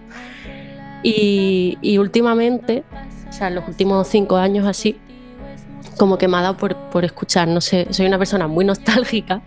Y, 1.01 1.77
y, 1.81 1.97
últimamente, 1.97 2.83
o 3.27 3.33
sea, 3.33 3.49
en 3.49 3.55
los 3.55 3.67
últimos 3.67 4.07
cinco 4.07 4.37
años 4.37 4.65
así, 4.65 4.97
como 5.97 6.17
que 6.17 6.27
me 6.27 6.37
ha 6.37 6.41
dado 6.41 6.57
por, 6.57 6.75
por, 6.91 7.03
escuchar, 7.03 7.47
no 7.47 7.59
sé, 7.59 7.87
soy 7.89 8.05
una 8.05 8.17
persona 8.17 8.47
muy 8.47 8.63
nostálgica 8.65 9.41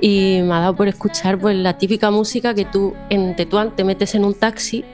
y 0.00 0.40
me 0.42 0.54
ha 0.54 0.60
dado 0.60 0.76
por 0.76 0.88
escuchar 0.88 1.38
pues 1.38 1.56
la 1.56 1.78
típica 1.78 2.10
música 2.10 2.54
que 2.54 2.66
tú 2.66 2.94
en 3.08 3.34
Tetuán 3.34 3.74
te 3.74 3.84
metes 3.84 4.14
en 4.14 4.24
un 4.24 4.34
taxi 4.34 4.84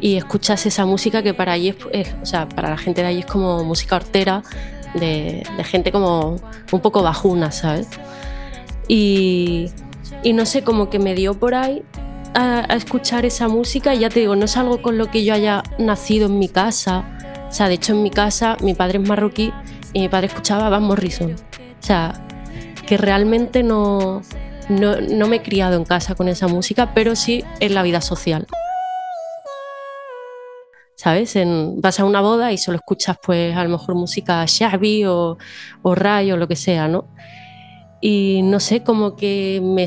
y 0.00 0.16
escuchas 0.16 0.66
esa 0.66 0.84
música 0.84 1.22
que 1.22 1.32
para 1.32 1.52
allí 1.52 1.68
es, 1.68 1.76
es 1.92 2.14
o 2.20 2.26
sea, 2.26 2.48
para 2.48 2.68
la 2.68 2.76
gente 2.76 3.00
de 3.00 3.08
allí 3.08 3.20
es 3.20 3.26
como 3.26 3.64
música 3.64 3.96
hortera, 3.96 4.42
de, 4.94 5.46
de 5.56 5.64
gente 5.64 5.90
como 5.92 6.36
un 6.70 6.80
poco 6.80 7.02
bajuna, 7.02 7.50
¿sabes? 7.52 7.88
Y, 8.88 9.70
no 10.32 10.46
sé, 10.46 10.62
como 10.62 10.90
que 10.90 10.98
me 10.98 11.14
dio 11.14 11.34
por 11.34 11.54
ahí 11.54 11.82
a, 12.34 12.60
escuchar 12.74 13.24
esa 13.24 13.48
música 13.48 13.94
y 13.94 14.00
ya 14.00 14.08
te 14.08 14.20
digo, 14.20 14.36
no 14.36 14.44
es 14.44 14.56
algo 14.56 14.82
con 14.82 14.98
lo 14.98 15.10
que 15.10 15.24
yo 15.24 15.34
haya 15.34 15.62
nacido 15.78 16.26
en 16.26 16.38
mi 16.38 16.48
casa. 16.48 17.04
O 17.48 17.52
sea, 17.52 17.68
de 17.68 17.74
hecho 17.74 17.92
en 17.92 18.02
mi 18.02 18.10
casa 18.10 18.56
mi 18.62 18.74
padre 18.74 18.98
es 18.98 19.08
marroquí 19.08 19.52
y 19.92 20.00
mi 20.00 20.08
padre 20.08 20.28
escuchaba 20.28 20.68
Van 20.68 20.84
Morrison. 20.84 21.32
O 21.32 21.84
sea, 21.84 22.26
que 22.86 22.96
realmente 22.96 23.62
no, 23.62 24.22
no, 24.68 25.00
no 25.00 25.28
me 25.28 25.36
he 25.36 25.42
criado 25.42 25.76
en 25.76 25.84
casa 25.84 26.14
con 26.14 26.28
esa 26.28 26.48
música, 26.48 26.94
pero 26.94 27.16
sí 27.16 27.44
en 27.60 27.74
la 27.74 27.82
vida 27.82 28.00
social. 28.00 28.46
¿Sabes? 30.96 31.34
En, 31.34 31.80
vas 31.80 31.98
a 31.98 32.04
una 32.04 32.20
boda 32.20 32.52
y 32.52 32.58
solo 32.58 32.76
escuchas, 32.76 33.16
pues, 33.24 33.56
a 33.56 33.64
lo 33.64 33.70
mejor 33.70 33.96
música 33.96 34.44
Xavi 34.46 35.04
o, 35.04 35.36
o 35.82 35.94
Ray 35.94 36.30
o 36.30 36.36
lo 36.36 36.46
que 36.46 36.54
sea, 36.54 36.86
¿no? 36.86 37.08
Y 38.04 38.42
no 38.42 38.58
sé, 38.58 38.82
como 38.82 39.14
que 39.14 39.60
me, 39.62 39.86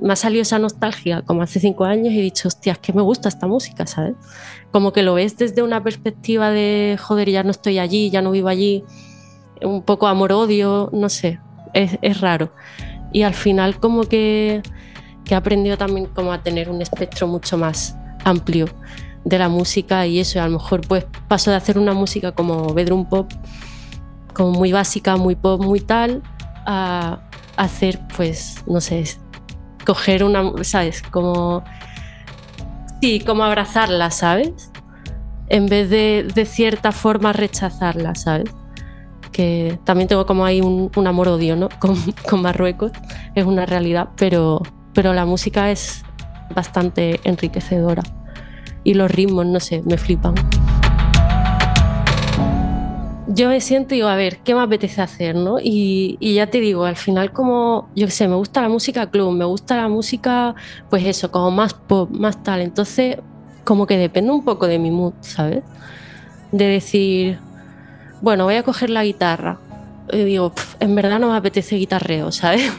me 0.00 0.12
ha 0.12 0.16
salido 0.16 0.42
esa 0.42 0.60
nostalgia 0.60 1.22
como 1.22 1.42
hace 1.42 1.58
cinco 1.58 1.84
años 1.84 2.12
y 2.12 2.20
he 2.20 2.22
dicho, 2.22 2.46
hostia, 2.46 2.74
es 2.74 2.78
que 2.78 2.92
me 2.92 3.02
gusta 3.02 3.28
esta 3.28 3.48
música, 3.48 3.84
¿sabes? 3.84 4.14
Como 4.70 4.92
que 4.92 5.02
lo 5.02 5.14
ves 5.14 5.36
desde 5.36 5.62
una 5.62 5.82
perspectiva 5.82 6.50
de, 6.50 6.96
joder, 7.02 7.28
ya 7.28 7.42
no 7.42 7.50
estoy 7.50 7.80
allí, 7.80 8.10
ya 8.10 8.22
no 8.22 8.30
vivo 8.30 8.46
allí, 8.46 8.84
un 9.60 9.82
poco 9.82 10.06
amor-odio, 10.06 10.88
no 10.92 11.08
sé, 11.08 11.40
es, 11.74 11.98
es 12.00 12.20
raro. 12.20 12.52
Y 13.12 13.22
al 13.22 13.34
final 13.34 13.80
como 13.80 14.04
que, 14.04 14.62
que 15.24 15.34
he 15.34 15.36
aprendido 15.36 15.76
también 15.76 16.06
como 16.06 16.32
a 16.32 16.40
tener 16.40 16.70
un 16.70 16.80
espectro 16.80 17.26
mucho 17.26 17.58
más 17.58 17.96
amplio 18.24 18.66
de 19.24 19.36
la 19.36 19.48
música 19.48 20.06
y 20.06 20.20
eso, 20.20 20.38
y 20.38 20.42
a 20.42 20.46
lo 20.46 20.52
mejor 20.52 20.86
pues 20.86 21.06
paso 21.26 21.50
de 21.50 21.56
hacer 21.56 21.76
una 21.76 21.92
música 21.92 22.30
como 22.30 22.72
bedroom 22.72 23.08
pop, 23.08 23.32
como 24.32 24.52
muy 24.52 24.70
básica, 24.70 25.16
muy 25.16 25.34
pop, 25.34 25.60
muy 25.60 25.80
tal, 25.80 26.22
a 26.64 27.27
hacer 27.58 28.00
pues, 28.16 28.62
no 28.66 28.80
sé, 28.80 29.04
coger 29.84 30.24
una, 30.24 30.52
¿sabes? 30.64 31.02
Como, 31.02 31.62
sí, 33.02 33.20
como 33.20 33.44
abrazarla, 33.44 34.10
¿sabes? 34.10 34.70
En 35.48 35.66
vez 35.66 35.90
de 35.90 36.26
de 36.34 36.44
cierta 36.46 36.92
forma 36.92 37.32
rechazarla, 37.32 38.14
¿sabes? 38.14 38.50
que 39.38 39.78
también 39.84 40.08
tengo 40.08 40.26
como 40.26 40.44
ahí 40.44 40.60
un, 40.60 40.90
un 40.96 41.06
amor-odio 41.06 41.54
¿no? 41.54 41.68
con, 41.78 41.94
con 42.28 42.42
Marruecos, 42.42 42.90
es 43.36 43.44
una 43.44 43.66
realidad, 43.66 44.08
pero, 44.16 44.62
pero 44.94 45.14
la 45.14 45.26
música 45.26 45.70
es 45.70 46.02
bastante 46.54 47.20
enriquecedora 47.22 48.02
y 48.82 48.94
los 48.94 49.08
ritmos, 49.08 49.46
no 49.46 49.60
sé, 49.60 49.82
me 49.86 49.96
flipan. 49.96 50.34
Yo 53.30 53.48
me 53.50 53.60
siento 53.60 53.94
y 53.94 53.98
digo, 53.98 54.08
a 54.08 54.16
ver, 54.16 54.38
¿qué 54.38 54.54
me 54.54 54.62
apetece 54.62 55.02
hacer? 55.02 55.34
¿no? 55.36 55.58
Y, 55.60 56.16
y 56.18 56.34
ya 56.34 56.46
te 56.46 56.60
digo, 56.60 56.84
al 56.86 56.96
final 56.96 57.30
como, 57.30 57.90
yo 57.94 58.06
qué 58.06 58.10
sé, 58.10 58.26
me 58.26 58.36
gusta 58.36 58.62
la 58.62 58.70
música 58.70 59.10
club, 59.10 59.32
me 59.32 59.44
gusta 59.44 59.76
la 59.76 59.88
música, 59.88 60.54
pues 60.88 61.04
eso, 61.04 61.30
como 61.30 61.50
más 61.50 61.74
pop, 61.74 62.10
más 62.10 62.42
tal. 62.42 62.62
Entonces, 62.62 63.18
como 63.64 63.86
que 63.86 63.98
depende 63.98 64.30
un 64.32 64.44
poco 64.44 64.66
de 64.66 64.78
mi 64.78 64.90
mood, 64.90 65.12
¿sabes? 65.20 65.62
De 66.52 66.64
decir, 66.64 67.38
bueno, 68.22 68.44
voy 68.44 68.54
a 68.54 68.62
coger 68.62 68.88
la 68.88 69.04
guitarra. 69.04 69.60
Y 70.10 70.24
digo, 70.24 70.54
"Pf, 70.54 70.76
en 70.80 70.94
verdad 70.94 71.18
no 71.18 71.30
me 71.30 71.36
apetece 71.36 71.76
guitarreo, 71.76 72.32
¿sabes? 72.32 72.72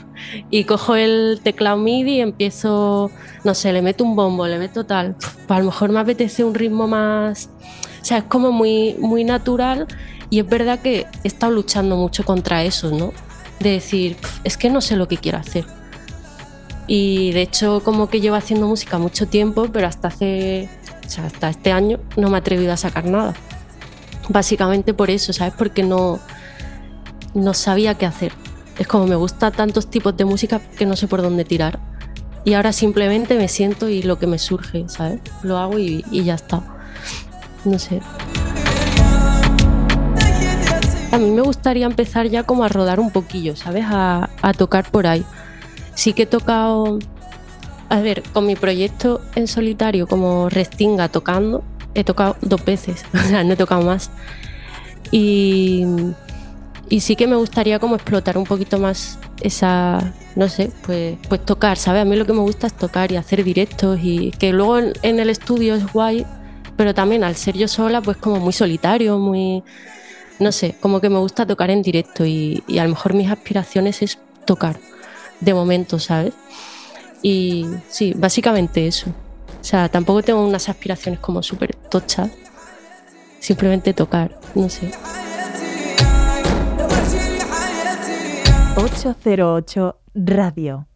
Y 0.49 0.63
cojo 0.63 0.95
el 0.95 1.41
teclado 1.43 1.77
MIDI 1.77 2.15
y 2.17 2.21
empiezo, 2.21 3.11
no 3.43 3.53
sé, 3.53 3.71
le 3.71 3.83
meto 3.83 4.03
un 4.03 4.15
bombo, 4.15 4.47
le 4.47 4.57
meto 4.57 4.83
tal. 4.85 5.13
Pf, 5.15 5.51
a 5.53 5.59
lo 5.59 5.65
mejor 5.65 5.91
me 5.91 5.99
apetece 5.99 6.43
un 6.43 6.55
ritmo 6.55 6.87
más. 6.87 7.51
O 8.01 8.05
sea, 8.05 8.17
es 8.19 8.23
como 8.23 8.51
muy, 8.51 8.95
muy 8.99 9.23
natural. 9.23 9.85
Y 10.29 10.39
es 10.39 10.47
verdad 10.47 10.79
que 10.79 11.07
he 11.23 11.27
estado 11.27 11.51
luchando 11.51 11.95
mucho 11.95 12.23
contra 12.23 12.63
eso, 12.63 12.91
¿no? 12.91 13.11
De 13.59 13.71
decir, 13.71 14.15
"Pf, 14.15 14.41
es 14.43 14.57
que 14.57 14.69
no 14.69 14.81
sé 14.81 14.95
lo 14.95 15.07
que 15.07 15.17
quiero 15.17 15.37
hacer. 15.37 15.65
Y 16.87 17.31
de 17.33 17.41
hecho, 17.41 17.81
como 17.83 18.09
que 18.09 18.21
llevo 18.21 18.35
haciendo 18.35 18.67
música 18.67 18.97
mucho 18.97 19.27
tiempo, 19.27 19.67
pero 19.71 19.87
hasta 19.87 20.07
hace. 20.07 20.69
O 21.05 21.09
sea, 21.09 21.25
hasta 21.25 21.49
este 21.49 21.71
año 21.71 21.99
no 22.17 22.29
me 22.29 22.37
he 22.37 22.39
atrevido 22.39 22.71
a 22.71 22.77
sacar 22.77 23.05
nada 23.05 23.33
básicamente 24.29 24.93
por 24.93 25.09
eso, 25.09 25.33
¿sabes? 25.33 25.53
Porque 25.57 25.83
no, 25.83 26.19
no 27.33 27.53
sabía 27.53 27.95
qué 27.95 28.05
hacer. 28.05 28.31
Es 28.77 28.87
como 28.87 29.07
me 29.07 29.15
gusta 29.15 29.51
tantos 29.51 29.89
tipos 29.89 30.15
de 30.15 30.23
música 30.23 30.59
que 30.77 30.85
no 30.85 30.95
sé 30.95 31.07
por 31.07 31.21
dónde 31.21 31.43
tirar. 31.43 31.79
Y 32.45 32.53
ahora 32.53 32.71
simplemente 32.71 33.35
me 33.37 33.49
siento 33.49 33.89
y 33.89 34.01
lo 34.03 34.17
que 34.17 34.27
me 34.27 34.39
surge, 34.39 34.87
¿sabes? 34.87 35.19
Lo 35.43 35.57
hago 35.57 35.77
y, 35.77 36.05
y 36.09 36.23
ya 36.23 36.35
está. 36.35 36.63
No 37.65 37.77
sé. 37.77 37.99
A 41.11 41.17
mí 41.17 41.31
me 41.31 41.41
gustaría 41.41 41.85
empezar 41.85 42.27
ya 42.27 42.43
como 42.43 42.63
a 42.63 42.69
rodar 42.69 42.99
un 42.99 43.11
poquillo, 43.11 43.55
¿sabes? 43.55 43.85
A, 43.87 44.29
a 44.41 44.53
tocar 44.53 44.89
por 44.91 45.07
ahí. 45.07 45.25
Sí 45.95 46.13
que 46.13 46.23
he 46.23 46.25
tocado, 46.27 46.99
a 47.89 47.99
ver, 48.01 48.23
con 48.31 48.45
mi 48.45 48.55
proyecto 48.55 49.21
en 49.35 49.47
solitario 49.47 50.07
como 50.07 50.49
Restinga 50.49 51.09
tocando, 51.09 51.63
he 51.95 52.03
tocado 52.03 52.37
dos 52.41 52.63
veces, 52.63 53.03
o 53.13 53.17
sea, 53.17 53.43
no 53.43 53.53
he 53.53 53.57
tocado 53.57 53.81
más. 53.81 54.11
Y, 55.11 55.85
y 56.89 56.99
sí 57.01 57.15
que 57.15 57.27
me 57.27 57.35
gustaría 57.35 57.79
como 57.79 57.95
explotar 57.95 58.37
un 58.37 58.45
poquito 58.45 58.77
más 58.77 59.17
esa, 59.41 60.13
no 60.35 60.47
sé, 60.47 60.71
pues, 60.83 61.17
pues 61.27 61.43
tocar, 61.43 61.77
¿sabes? 61.77 62.03
A 62.03 62.05
mí 62.05 62.15
lo 62.15 62.25
que 62.27 62.33
me 62.33 62.41
gusta 62.41 62.67
es 62.67 62.73
tocar 62.73 63.11
y 63.11 63.15
hacer 63.15 63.43
directos 63.43 63.99
y 64.03 64.31
que 64.31 64.53
luego 64.53 64.77
en, 64.77 64.93
en 65.01 65.19
el 65.19 65.31
estudio 65.31 65.73
es 65.73 65.91
guay, 65.91 66.25
pero 66.77 66.93
también 66.93 67.23
al 67.23 67.35
ser 67.35 67.57
yo 67.57 67.67
sola, 67.67 68.01
pues 68.01 68.17
como 68.17 68.39
muy 68.39 68.53
solitario, 68.53 69.17
muy, 69.17 69.63
no 70.39 70.51
sé, 70.51 70.75
como 70.79 71.01
que 71.01 71.09
me 71.09 71.19
gusta 71.19 71.45
tocar 71.45 71.69
en 71.69 71.81
directo 71.81 72.25
y, 72.25 72.63
y 72.67 72.79
a 72.79 72.83
lo 72.83 72.89
mejor 72.89 73.13
mis 73.13 73.29
aspiraciones 73.29 74.01
es 74.01 74.19
tocar, 74.45 74.79
de 75.39 75.53
momento, 75.53 75.99
¿sabes? 75.99 76.33
Y 77.21 77.65
sí, 77.89 78.13
básicamente 78.15 78.87
eso. 78.87 79.09
O 79.59 79.63
sea, 79.63 79.89
tampoco 79.89 80.23
tengo 80.23 80.45
unas 80.45 80.69
aspiraciones 80.69 81.19
como 81.19 81.43
súper 81.43 81.75
tochas. 81.75 82.31
Simplemente 83.39 83.93
tocar, 83.93 84.39
no 84.55 84.69
sé. 84.69 84.91
808 88.75 89.97
Radio. 90.15 90.88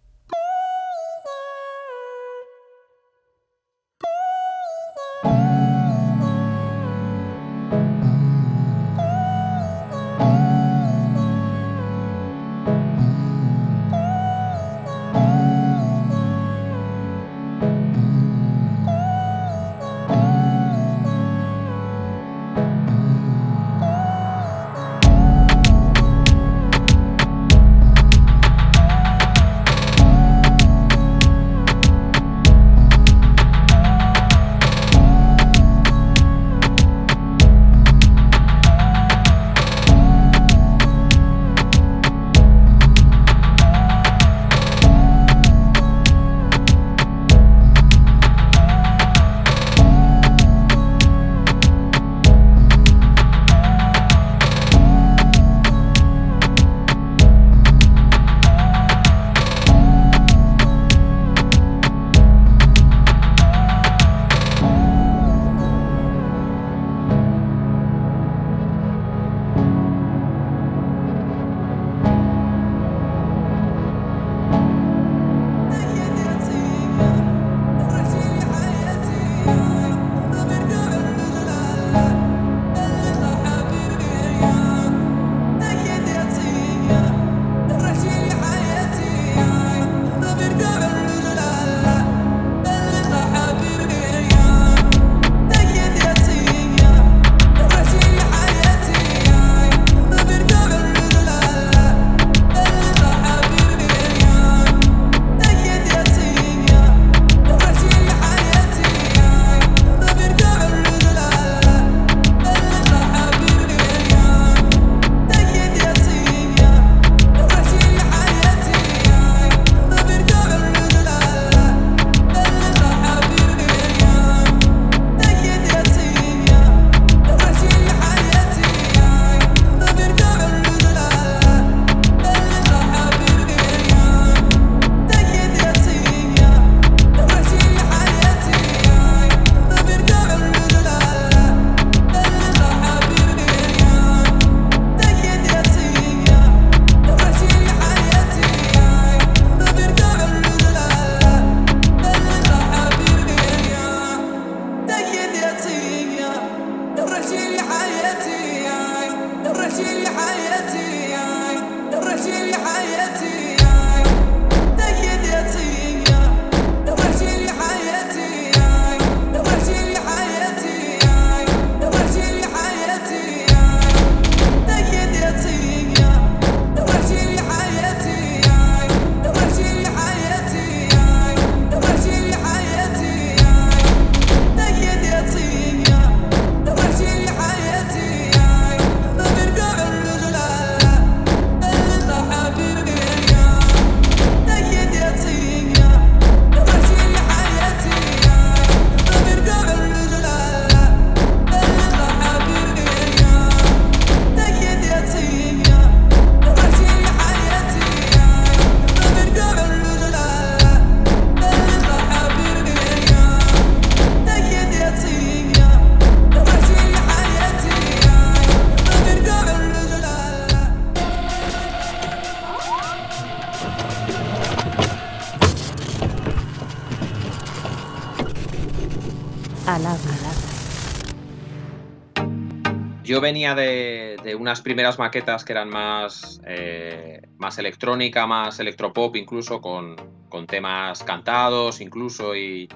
Yo 233.14 233.22
venía 233.22 233.54
de, 233.54 234.36
unas 234.40 234.62
primeras 234.62 234.98
maquetas 234.98 235.46
que 235.46 235.52
eran 235.52 235.70
más, 235.70 236.42
eh, 236.48 237.22
más 237.38 237.60
electrónica, 237.60 238.26
más 238.26 238.60
electropop, 238.60 239.16
incluso 239.16 239.62
con, 239.62 239.96
con 240.30 240.48
temas 240.48 241.04
cantados, 241.04 241.80
incluso, 241.80 242.36
y, 242.36 242.68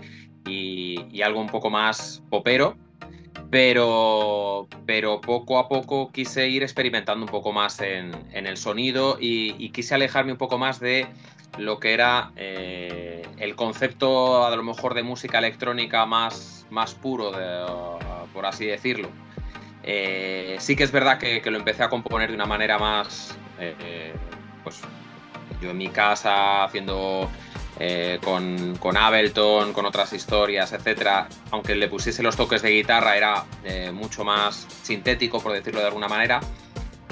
y- 0.46 1.22
algo 1.24 1.40
un 1.40 1.50
poco 1.50 1.72
más 1.72 2.22
popero. 2.30 2.78
Pero, 3.50 4.68
pero 4.86 5.22
poco 5.22 5.58
a 5.58 5.68
poco 5.68 6.12
quise 6.12 6.48
ir 6.48 6.62
experimentando 6.62 7.26
un 7.26 7.32
poco 7.32 7.52
más 7.52 7.82
en, 7.82 8.12
en 8.32 8.46
el 8.46 8.58
sonido 8.58 9.18
y, 9.20 9.72
quise 9.72 9.96
alejarme 9.96 10.34
un 10.34 10.38
poco 10.38 10.60
más 10.60 10.80
de 10.80 11.08
lo 11.58 11.80
que 11.80 11.94
era 11.94 12.32
eh, 12.36 13.24
el 13.40 13.56
concepto 13.56 14.46
a 14.46 14.56
lo 14.56 14.62
mejor 14.62 14.94
de 14.94 15.02
música 15.02 15.40
electrónica 15.40 16.06
más, 16.06 16.68
más 16.70 16.94
puro, 16.94 17.32
por 18.34 18.46
así 18.46 18.68
decirlo. 18.68 19.10
Eh, 19.90 20.58
sí 20.60 20.76
que 20.76 20.84
es 20.84 20.92
verdad 20.92 21.18
que, 21.18 21.42
lo 21.50 21.58
empecé 21.58 21.82
a 21.82 21.88
componer 21.88 22.28
de 22.28 22.36
una 22.36 22.46
manera 22.46 22.78
más, 22.78 23.38
eh, 23.58 24.12
pues 24.62 24.82
yo 25.62 25.70
en 25.70 25.78
mi 25.78 25.88
casa 25.88 26.66
haciendo 26.66 27.30
eh, 27.80 28.20
con, 28.22 28.76
con 28.80 28.98
Ableton, 28.98 29.72
con 29.72 29.86
otras 29.86 30.12
historias, 30.12 30.74
etcétera, 30.74 31.30
aunque 31.52 31.74
le 31.74 31.88
pusiese 31.88 32.22
los 32.22 32.36
toques 32.36 32.64
de 32.64 32.72
guitarra 32.72 33.16
era 33.16 33.46
mucho 33.94 34.26
más 34.26 34.68
sintético, 34.84 35.40
por 35.40 35.54
decirlo 35.54 35.80
de 35.80 35.88
alguna 35.88 36.10
manera, 36.10 36.42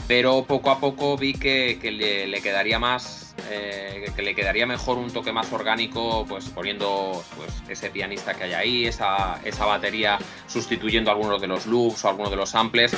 pero 0.06 0.44
poco 0.44 0.70
a 0.70 0.82
poco 0.82 1.16
vi 1.16 1.32
que, 1.32 1.80
le 1.82 2.42
quedaría 2.42 2.78
más, 2.78 3.25
eh, 3.50 4.12
que 4.16 4.22
le 4.22 4.34
quedaría 4.34 4.66
mejor 4.66 4.98
un 4.98 5.12
toque 5.12 5.32
más 5.32 5.52
orgánico, 5.52 6.26
pues 6.28 6.46
poniendo 6.50 7.24
pues, 7.36 7.54
ese 7.68 7.90
pianista 7.90 8.34
que 8.34 8.46
hay 8.46 8.54
ahí, 8.54 8.86
esa, 8.86 9.40
esa 9.44 9.66
batería 9.66 10.18
sustituyendo 10.48 11.12
algunos 11.12 11.42
de 11.42 11.48
los 11.48 11.66
loops 11.66 12.06
o 12.06 12.10
algunos 12.10 12.32
de 12.32 12.38
los 12.38 12.50
samples. 12.50 12.96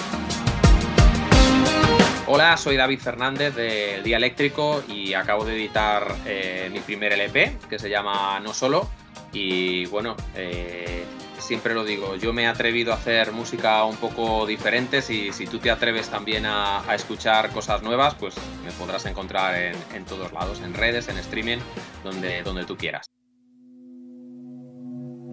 Hola, 2.30 2.58
soy 2.58 2.76
David 2.76 3.00
Fernández 3.00 3.56
del 3.56 4.04
Día 4.04 4.18
Eléctrico 4.18 4.84
y 4.90 5.14
acabo 5.14 5.46
de 5.46 5.56
editar 5.56 6.14
eh, 6.26 6.70
mi 6.74 6.82
primer 6.82 7.14
LP 7.14 7.58
que 7.70 7.80
se 7.80 7.90
llama 7.90 8.38
No 8.42 8.54
Solo. 8.54 8.90
Y 9.32 9.86
bueno, 9.86 10.18
eh, 10.36 11.06
siempre 11.40 11.74
lo 11.74 11.86
digo, 11.86 12.18
yo 12.18 12.34
me 12.34 12.44
he 12.44 12.48
atrevido 12.48 12.92
a 12.92 12.98
hacer 12.98 13.32
música 13.32 13.86
un 13.86 13.96
poco 13.96 14.46
diferente. 14.46 15.02
Si, 15.02 15.32
si 15.32 15.48
tú 15.48 15.60
te 15.60 15.72
atreves 15.72 16.10
también 16.10 16.46
a, 16.46 16.84
escuchar 16.94 17.50
cosas 17.52 17.82
nuevas, 17.82 18.16
pues 18.16 18.36
me 18.66 18.72
podrás 18.72 19.06
encontrar 19.06 19.56
en, 19.56 19.76
en 19.96 20.04
todos 20.04 20.34
lados, 20.34 20.60
en 20.60 20.74
redes, 20.74 21.08
en 21.08 21.18
streaming, 21.20 21.60
donde, 22.04 22.44
donde 22.44 22.66
tú 22.66 22.76
quieras. 22.76 23.10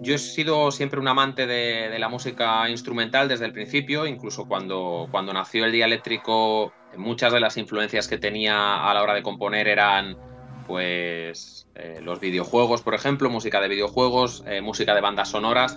Yo 0.01 0.13
he 0.13 0.19
sido 0.19 0.71
siempre 0.71 0.99
un 0.99 1.07
amante 1.09 1.45
de, 1.45 1.89
de 1.89 1.99
la 1.99 2.07
música 2.07 2.69
instrumental 2.69 3.27
desde 3.27 3.45
el 3.45 3.51
principio, 3.51 4.05
incluso 4.05 4.45
cuando, 4.45 5.07
cuando 5.09 5.33
nació 5.33 5.65
el 5.65 5.71
día 5.71 5.85
eléctrico, 5.85 6.71
muchas 6.97 7.33
de 7.33 7.39
las 7.39 7.57
influencias 7.57 8.07
que 8.07 8.17
tenía 8.17 8.77
a 8.89 8.93
la 8.93 9.01
hora 9.03 9.13
de 9.13 9.23
componer 9.23 9.67
eran 9.67 10.17
pues 10.63 11.67
eh, 11.75 11.99
los 12.01 12.19
videojuegos, 12.19 12.81
por 12.83 12.95
ejemplo, 12.95 13.29
música 13.29 13.61
de 13.61 13.67
videojuegos, 13.69 14.43
eh, 14.47 14.61
música 14.61 14.95
de 14.95 15.01
bandas 15.01 15.29
sonoras, 15.29 15.75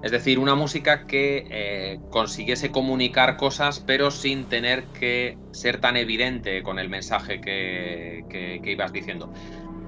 es 0.00 0.10
decir, 0.10 0.38
una 0.38 0.54
música 0.54 1.04
que 1.06 1.44
eh, 1.50 2.00
consiguiese 2.08 2.70
comunicar 2.70 3.36
cosas 3.36 3.82
pero 3.86 4.10
sin 4.10 4.48
tener 4.48 4.90
que 4.92 5.38
ser 5.50 5.80
tan 5.80 5.96
evidente 5.96 6.62
con 6.62 6.78
el 6.78 6.88
mensaje 6.90 7.40
que, 7.40 8.24
que- 8.28 8.60
que 8.62 8.72
ibas 8.72 8.92
diciendo. 8.92 9.30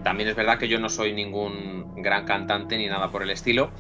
También 0.07 0.28
es 0.28 0.37
verdad 0.37 0.57
que 0.57 0.69
yo 0.69 0.78
no 0.78 0.89
soy 0.89 1.12
ningún 1.12 2.01
gran 2.01 2.27
cantante 2.27 2.78
ni 2.78 2.87
nada 2.87 3.11
por 3.11 3.24
el 3.24 3.31
estilo 3.31 3.73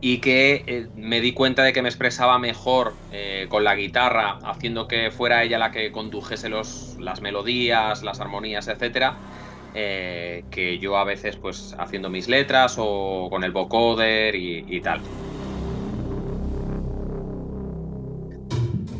y 0.00 0.18
que 0.18 0.62
eh, 0.68 0.86
me 0.94 1.20
di 1.20 1.32
cuenta 1.32 1.64
de 1.64 1.72
que 1.72 1.82
me 1.82 1.88
expresaba 1.88 2.38
mejor 2.38 2.94
eh, 3.10 3.46
con 3.48 3.64
la 3.64 3.74
guitarra, 3.74 4.38
haciendo 4.44 4.86
que 4.86 5.10
fuera 5.10 5.42
ella 5.42 5.58
la 5.58 5.72
que 5.72 5.90
condujese 5.90 6.48
los, 6.48 6.96
las 7.00 7.20
melodías, 7.20 8.04
las 8.04 8.20
armonías, 8.20 8.68
etcétera, 8.68 9.16
eh, 9.74 10.44
que 10.52 10.78
yo 10.78 10.96
a 10.96 11.02
veces 11.02 11.34
pues 11.34 11.74
haciendo 11.76 12.10
mis 12.10 12.28
letras 12.28 12.76
o 12.78 13.26
con 13.28 13.42
el 13.42 13.50
vocoder 13.50 14.36
y, 14.36 14.80
tal. 14.82 15.00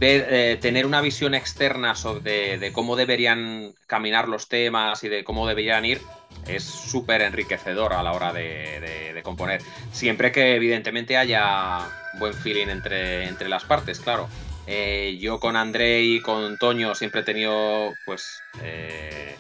Eh, 0.00 0.59
tener 0.60 0.84
una 0.84 1.00
visión 1.00 1.32
externa 1.34 1.94
sobre 1.94 2.72
cómo 2.72 2.96
deberían 2.96 3.72
caminar 3.86 4.26
los 4.26 4.48
temas 4.48 5.04
y 5.04 5.09
de 5.09 5.22
cómo 5.22 5.46
deberían 5.46 5.84
ir 5.84 6.00
es 6.47 6.64
súper 6.64 7.23
enriquecedor 7.23 7.93
a 7.93 8.02
la 8.02 8.12
hora 8.12 8.32
de, 8.32 9.12
de- 9.14 9.23
componer. 9.23 9.62
Siempre 9.93 10.32
que 10.32 10.56
evidentemente 10.56 11.16
haya 11.16 11.78
buen 12.14 12.35
feeling 12.35 12.66
entre, 12.66 13.28
entre 13.28 13.48
las 13.48 13.64
partes, 13.64 14.01
claro. 14.01 14.28
Eh, 14.66 15.16
yo 15.20 15.39
con 15.39 15.55
André 15.55 16.02
y 16.02 16.20
con 16.20 16.59
Toño 16.59 16.94
siempre 16.97 17.20
he 17.20 17.24
tenido, 17.24 17.94
pues, 18.05 18.43
eh, 18.64 19.36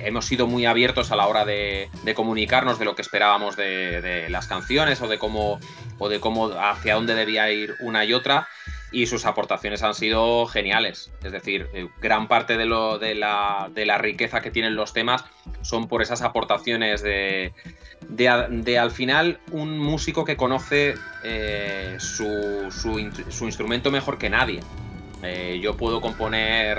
hemos 0.00 0.26
sido 0.26 0.48
muy 0.48 0.66
abiertos 0.66 1.12
a 1.12 1.16
la 1.16 1.28
hora 1.28 1.44
de, 1.44 1.88
de 2.02 2.14
comunicarnos 2.14 2.78
de 2.80 2.84
lo 2.84 2.96
que 2.96 3.02
esperábamos 3.02 3.54
de 3.56 4.26
las 4.30 4.48
canciones 4.48 5.00
o 5.00 5.06
de 5.06 5.18
cómo 5.18 5.60
o 5.98 6.08
de 6.08 6.20
cómo 6.20 6.48
hacia 6.58 6.94
dónde 6.94 7.14
debía 7.14 7.50
ir 7.52 7.76
una 7.78 8.04
y 8.04 8.12
otra 8.12 8.48
y 8.92 9.06
sus 9.06 9.26
aportaciones 9.26 9.82
han 9.82 9.94
sido 9.94 10.46
geniales. 10.46 11.12
Es 11.22 11.32
decir, 11.32 11.68
eh, 11.74 11.88
gran 12.00 12.28
parte 12.28 12.56
de, 12.56 12.66
lo, 12.66 12.98
de, 12.98 13.14
la, 13.14 13.70
de 13.74 13.86
la 13.86 13.98
riqueza 13.98 14.40
que 14.40 14.50
tienen 14.50 14.76
los 14.76 14.92
temas 14.92 15.24
son 15.62 15.88
por 15.88 16.02
esas 16.02 16.22
aportaciones 16.22 17.02
de, 17.02 17.52
de, 18.08 18.46
de, 18.50 18.78
al 18.78 18.90
final 18.90 19.40
un 19.50 19.78
músico 19.78 20.24
que 20.24 20.36
conoce 20.36 20.94
eh, 21.24 21.96
su, 21.98 22.70
su 22.70 23.44
instrumento 23.44 23.90
mejor 23.90 24.18
que 24.18 24.30
nadie. 24.30 24.60
Eh, 25.24 25.58
yo 25.62 25.76
puedo 25.76 26.00
componer 26.00 26.78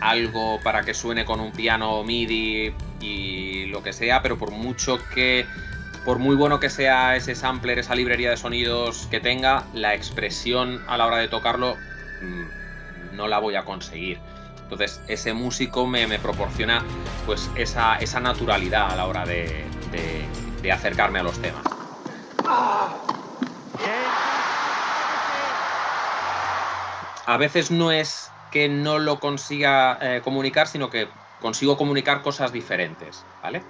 algo 0.00 0.60
para 0.62 0.82
que 0.82 0.94
suene 0.94 1.24
con 1.24 1.40
un 1.40 1.52
piano 1.52 2.02
MIDI 2.02 2.72
y 3.00 3.66
lo 3.66 3.82
que 3.82 3.92
sea, 3.92 4.22
pero 4.22 4.36
por 4.36 4.50
mucho 4.50 4.98
que, 5.14 5.46
por 6.08 6.18
muy 6.18 6.36
bueno 6.36 6.58
que 6.58 6.70
sea 6.70 7.16
ese 7.16 7.34
sampler, 7.34 7.78
esa 7.78 7.94
librería 7.94 8.30
de 8.30 8.38
sonidos 8.38 9.06
que 9.10 9.20
tenga, 9.20 9.64
la 9.74 9.94
expresión 9.94 10.82
a 10.88 10.96
la 10.96 11.04
hora 11.04 11.18
de 11.18 11.28
tocarlo 11.28 11.76
mm, 12.22 13.14
no 13.14 13.28
la 13.28 13.38
voy 13.40 13.56
a 13.56 13.66
conseguir. 13.66 14.18
Entonces, 14.62 15.02
ese 15.06 15.34
músico 15.34 15.86
me, 15.86 16.06
me 16.06 16.18
proporciona 16.18 16.82
pues 17.26 17.50
esa, 17.56 17.96
esa 17.96 18.20
naturalidad 18.20 18.90
a 18.90 18.96
la 18.96 19.04
hora 19.04 19.26
de, 19.26 19.66
acercarme 20.72 21.18
a 21.18 21.24
los 21.24 21.38
temas. 21.42 21.62
A 27.26 27.36
veces 27.36 27.70
no 27.70 27.92
es 27.92 28.30
que 28.50 28.70
no 28.70 28.98
lo 28.98 29.20
consiga 29.20 29.98
eh, 30.00 30.22
comunicar, 30.24 30.68
sino 30.68 30.88
que 30.88 31.10
consigo 31.42 31.76
comunicar 31.76 32.22
cosas 32.22 32.50
diferentes, 32.50 33.26
¿vale? 33.42 33.62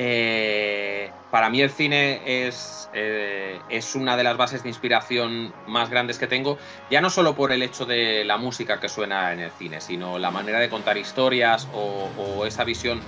Eh, 0.00 1.10
para 1.32 1.50
mí 1.50 1.60
el 1.60 1.70
cine 1.70 2.20
es, 2.24 2.88
eh, 2.92 3.58
es 3.68 3.96
una 3.96 4.16
de 4.16 4.22
las 4.22 4.36
bases 4.36 4.62
de 4.62 4.68
inspiración 4.68 5.52
más 5.66 5.90
grandes 5.90 6.20
que 6.20 6.28
tengo, 6.28 6.56
ya 6.88 7.00
no 7.00 7.10
solo 7.10 7.34
por 7.34 7.50
el 7.50 7.64
hecho 7.64 7.84
de 7.84 8.24
la 8.24 8.36
música 8.36 8.78
que 8.78 8.88
suena 8.88 9.32
en 9.32 9.40
el 9.40 9.50
cine, 9.50 9.80
sino 9.80 10.16
la 10.20 10.30
manera 10.30 10.60
de 10.60 10.68
contar 10.68 10.96
historias 10.98 11.66
o, 11.74 12.46
esa 12.46 12.62
visión 12.62 13.00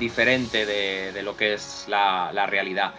diferente 0.00 0.64
de, 0.64 1.22
lo 1.22 1.36
que 1.36 1.52
es 1.52 1.84
la, 1.86 2.46
realidad. 2.46 2.94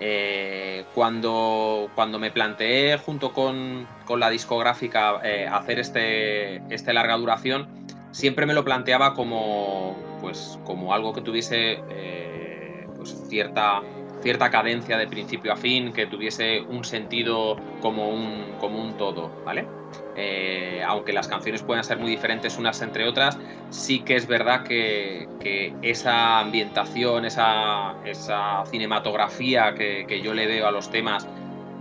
Eh, 0.00 0.86
cuando, 0.94 1.90
cuando 1.94 2.18
me 2.18 2.30
planteé 2.30 2.96
junto 2.96 3.34
con, 3.34 3.86
con 4.06 4.18
la 4.18 4.30
discográfica 4.30 5.20
hacer 5.52 5.78
este, 5.78 6.56
este 6.74 6.94
larga 6.94 7.18
duración, 7.18 7.68
siempre 8.12 8.46
me 8.46 8.54
lo 8.54 8.64
planteaba 8.64 9.12
como, 9.12 9.94
pues, 10.22 10.58
como 10.64 10.94
algo 10.94 11.12
que 11.12 11.20
tuviese 11.20 11.82
pues, 13.04 13.28
cierta, 13.28 13.82
cierta 14.22 14.50
cadencia 14.50 14.96
de 14.96 15.06
principio 15.06 15.52
a 15.52 15.56
fin, 15.56 15.92
que 15.92 16.06
tuviese 16.06 16.60
un 16.62 16.84
sentido 16.84 17.56
como 17.80 18.08
un, 18.08 18.54
como 18.58 18.80
un 18.80 18.96
todo, 18.96 19.30
¿vale? 19.44 19.66
Eh, 20.16 20.82
aunque 20.86 21.12
las 21.12 21.28
canciones 21.28 21.62
puedan 21.62 21.84
ser 21.84 21.98
muy 21.98 22.10
diferentes 22.10 22.56
unas 22.58 22.80
entre 22.82 23.06
otras, 23.06 23.36
sí 23.70 24.00
que 24.00 24.16
es 24.16 24.26
verdad 24.26 24.64
que, 24.64 25.28
esa 25.82 26.40
ambientación, 26.40 27.26
esa, 27.26 27.96
esa 28.06 28.64
cinematografía 28.70 29.74
que, 29.74 30.06
que 30.08 30.22
yo 30.22 30.32
le 30.32 30.46
veo 30.46 30.66
a 30.66 30.70
los 30.70 30.90
temas, 30.90 31.28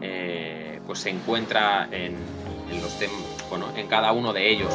eh, 0.01 0.81
pues 0.85 0.99
se 0.99 1.11
encuentra 1.11 1.87
en, 1.91 2.17
los 2.81 2.99
bueno, 3.49 3.67
en 3.77 3.87
cada 3.87 4.11
uno 4.11 4.33
de 4.33 4.49
ellos. 4.49 4.73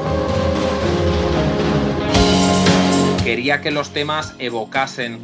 Quería 3.22 3.60
que 3.60 3.70
los 3.70 3.90
temas 3.90 4.34
evocasen 4.38 5.22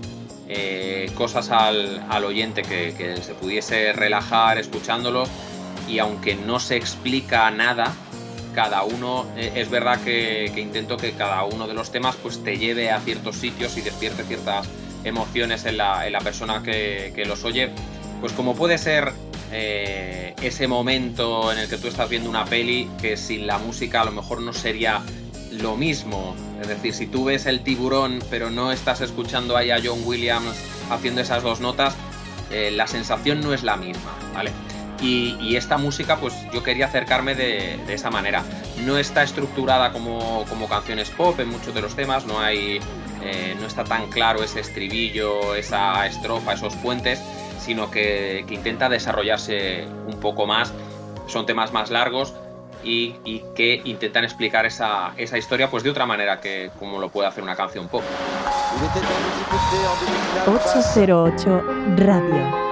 eh, 0.48 1.10
cosas 1.14 1.50
al, 1.50 2.04
al 2.08 2.24
oyente 2.24 2.62
que, 2.62 2.94
que 2.96 3.16
se 3.18 3.34
pudiese 3.34 3.92
relajar 3.92 4.58
escuchándolo 4.58 5.24
y 5.88 5.98
aunque 5.98 6.34
no 6.34 6.60
se 6.60 6.76
explica 6.76 7.50
nada, 7.50 7.92
cada 8.54 8.84
uno, 8.84 9.26
eh, 9.36 9.52
es 9.56 9.68
verdad 9.68 10.00
que, 10.02 10.50
que 10.54 10.60
intento 10.60 10.96
que 10.96 11.12
cada 11.12 11.44
uno 11.44 11.66
de 11.66 11.74
los 11.74 11.90
temas 11.90 12.16
pues 12.16 12.42
te 12.42 12.56
lleve 12.56 12.90
a 12.90 13.00
ciertos 13.00 13.36
sitios 13.36 13.76
y 13.76 13.82
despierte 13.82 14.24
ciertas 14.24 14.66
emociones 15.02 15.64
en 15.66 15.76
la, 15.76 16.06
en 16.06 16.12
la 16.12 16.20
persona 16.20 16.62
que, 16.62 17.12
que 17.14 17.24
los 17.26 17.44
oye, 17.44 17.70
pues 18.20 18.32
como 18.32 18.54
puede 18.54 18.78
ser 18.78 19.12
eh, 19.52 20.34
ese 20.40 20.66
momento 20.66 21.52
en 21.52 21.58
el 21.58 21.68
que 21.68 21.76
tú 21.76 21.88
estás 21.88 22.08
viendo 22.08 22.30
una 22.30 22.44
peli 22.44 22.88
que 23.00 23.16
sin 23.16 23.46
la 23.46 23.58
música 23.58 24.00
a 24.00 24.04
lo 24.04 24.12
mejor 24.12 24.40
no 24.40 24.52
sería 24.52 25.02
lo 25.60 25.76
mismo. 25.76 26.34
Es 26.60 26.68
decir, 26.68 26.94
si 26.94 27.06
tú 27.06 27.24
ves 27.24 27.46
el 27.46 27.60
tiburón 27.60 28.20
pero 28.30 28.50
no 28.50 28.72
estás 28.72 29.00
escuchando 29.00 29.56
ahí 29.56 29.70
a 29.70 29.80
John 29.82 30.00
Williams 30.04 30.56
haciendo 30.90 31.20
esas 31.20 31.42
dos 31.42 31.60
notas, 31.60 31.94
eh, 32.50 32.70
la 32.70 32.86
sensación 32.86 33.40
no 33.40 33.52
es 33.52 33.62
la 33.62 33.76
misma, 33.76 34.12
¿vale? 34.34 34.50
Y, 35.00 35.56
esta 35.56 35.76
música, 35.76 36.16
pues 36.16 36.34
yo 36.52 36.62
quería 36.62 36.86
acercarme 36.86 37.34
de, 37.34 37.78
de 37.86 37.94
esa 37.94 38.10
manera. 38.10 38.42
No 38.86 38.96
está 38.96 39.22
estructurada 39.22 39.92
como, 39.92 40.46
como 40.48 40.66
canciones 40.66 41.10
pop 41.10 41.38
en 41.40 41.48
muchos 41.48 41.74
de 41.74 41.82
los 41.82 41.94
temas, 41.94 42.24
no 42.24 42.40
hay. 42.40 42.80
eh, 43.22 43.54
no 43.60 43.66
está 43.66 43.84
tan 43.84 44.08
claro 44.08 44.42
ese 44.42 44.60
estribillo, 44.60 45.54
esa 45.56 46.06
estrofa, 46.06 46.54
esos 46.54 46.74
puentes, 46.76 47.20
sino 47.60 47.90
que, 47.90 48.46
que 48.48 48.54
intenta 48.54 48.88
desarrollarse 48.88 49.86
un 50.06 50.18
poco 50.20 50.46
más. 50.46 50.72
Son 51.26 51.44
temas 51.44 51.72
más 51.72 51.90
largos 51.90 52.34
y, 52.84 53.42
que 53.54 53.80
intentan 53.84 54.24
explicar 54.24 54.66
esa, 54.66 55.12
esa 55.16 55.38
historia 55.38 55.70
pues 55.70 55.82
de 55.82 55.90
otra 55.90 56.06
manera 56.06 56.40
que 56.40 56.70
como 56.78 56.98
lo 56.98 57.08
puede 57.08 57.28
hacer 57.28 57.42
una 57.42 57.56
canción 57.56 57.88
pop. 57.88 58.02
808 60.46 61.62
Radio. 61.96 62.63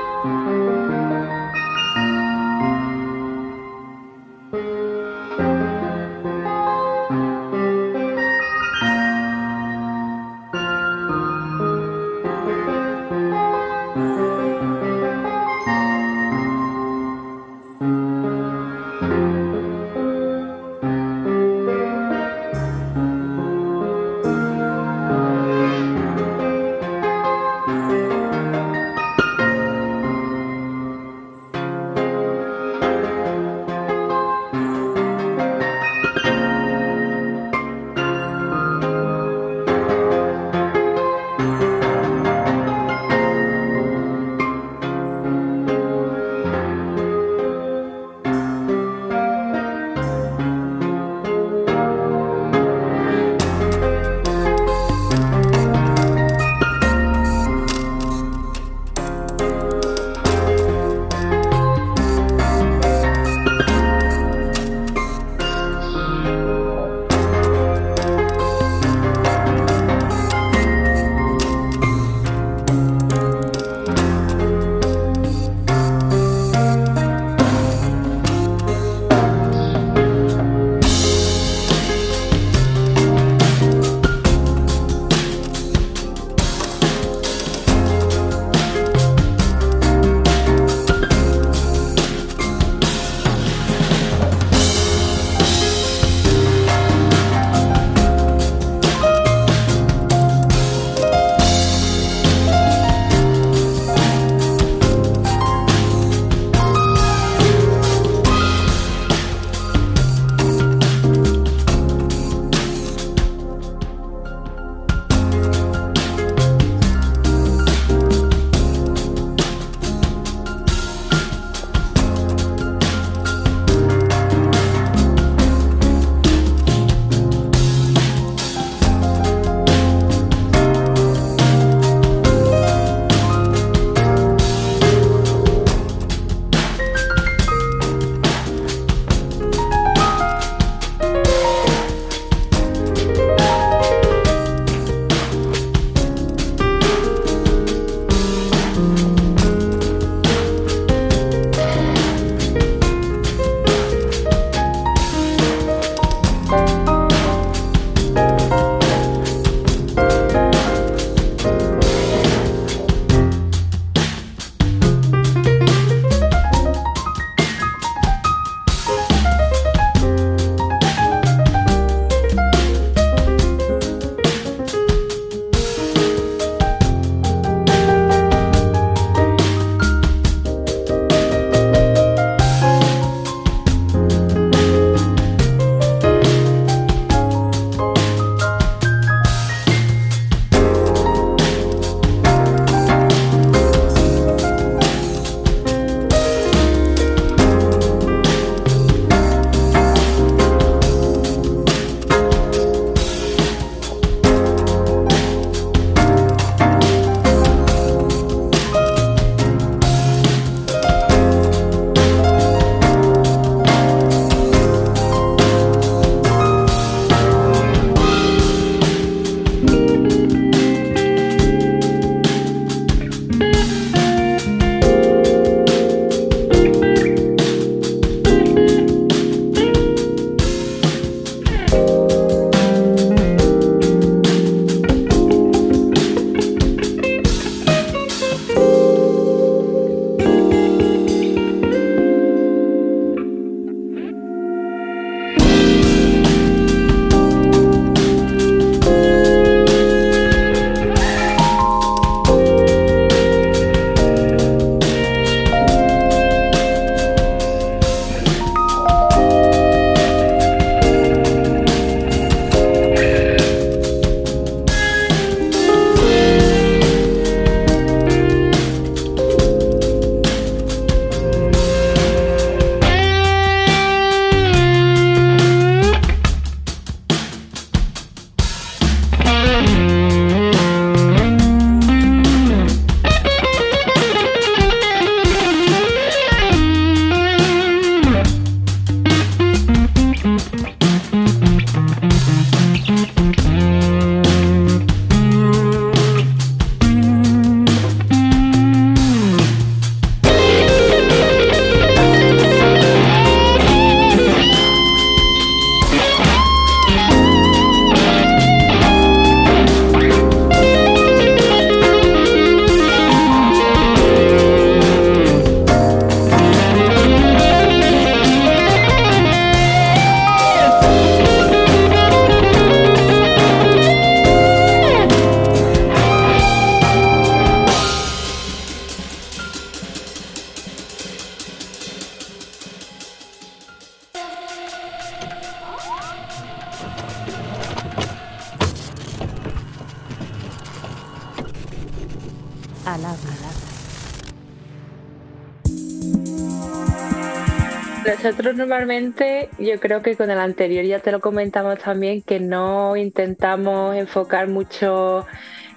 Nosotros 348.22 348.54
normalmente, 348.54 349.48
yo 349.58 349.80
creo 349.80 350.00
que 350.00 350.14
con 350.14 350.30
el 350.30 350.38
anterior 350.38 350.84
ya 350.84 351.00
te 351.00 351.10
lo 351.10 351.18
comentamos 351.20 351.80
también, 351.80 352.22
que 352.22 352.38
no 352.38 352.96
intentamos 352.96 353.96
enfocar 353.96 354.46
mucho, 354.46 355.26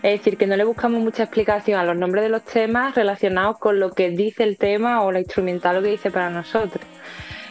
es 0.04 0.20
decir, 0.20 0.38
que 0.38 0.46
no 0.46 0.56
le 0.56 0.64
buscamos 0.64 1.02
mucha 1.02 1.24
explicación 1.24 1.80
a 1.80 1.84
los 1.84 1.98
nombres 1.98 2.24
de 2.24 2.30
los 2.30 2.44
temas 2.44 2.94
relacionados 2.94 3.58
con 3.58 3.80
lo 3.80 3.94
que 3.94 4.12
dice 4.12 4.44
el 4.44 4.58
tema 4.60 5.02
o 5.02 5.12
la 5.12 5.22
instrumental 5.22 5.78
lo 5.78 5.82
que 5.82 5.90
dice 5.90 6.12
para 6.12 6.30
nosotros. 6.30 6.86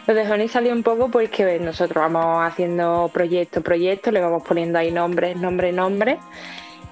Lo 0.07 0.13
de 0.13 0.31
Honey 0.31 0.47
salió 0.47 0.71
un 0.71 0.83
poco 0.83 1.11
porque 1.11 1.59
nosotros 1.59 2.01
vamos 2.01 2.45
haciendo 2.45 3.11
proyecto, 3.13 3.61
proyecto, 3.61 4.11
le 4.11 4.21
vamos 4.21 4.43
poniendo 4.47 4.79
ahí 4.79 4.91
nombres, 4.91 5.35
nombre, 5.35 5.73
nombre. 5.73 6.19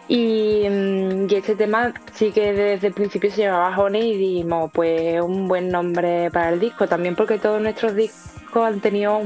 Y, 0.10 0.68
mm, 0.70 1.28
y 1.30 1.36
este 1.36 1.56
tema 1.56 1.94
sí 2.14 2.32
que 2.32 2.54
desde 2.54 2.88
el 2.88 2.94
principio 2.94 3.32
se 3.32 3.44
llamaba 3.44 3.78
Honey 3.78 4.12
y 4.12 4.18
dijimos, 4.18 4.72
pues 4.74 5.22
un 5.22 5.48
buen 5.48 5.70
nombre 5.70 6.30
para 6.32 6.50
el 6.50 6.60
disco, 6.60 6.88
también 6.88 7.16
porque 7.16 7.40
todos 7.40 7.62
nuestros 7.62 7.96
discos 7.96 8.66
han 8.66 8.80
tenido 8.80 9.20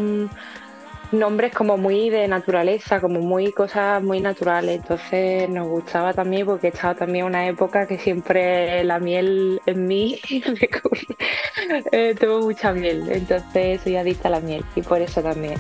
nombres 1.11 1.53
como 1.53 1.77
muy 1.77 2.09
de 2.09 2.27
naturaleza, 2.27 2.99
como 2.99 3.19
muy 3.21 3.51
cosas 3.51 4.03
muy 4.03 4.19
naturales, 4.19 4.81
entonces 4.81 5.49
nos 5.49 5.67
gustaba 5.67 6.13
también 6.13 6.45
porque 6.45 6.67
estaba 6.67 6.95
también 6.95 7.25
una 7.25 7.47
época 7.47 7.87
que 7.87 7.97
siempre 7.97 8.83
la 8.83 8.99
miel 8.99 9.61
en 9.65 9.87
mí 9.87 10.19
eh, 11.91 12.15
mucha 12.41 12.73
miel, 12.73 13.09
entonces 13.09 13.81
soy 13.81 13.95
adicta 13.95 14.27
a 14.27 14.31
la 14.31 14.39
miel 14.39 14.65
y 14.75 14.81
por 14.81 15.01
eso 15.01 15.21
también. 15.21 15.55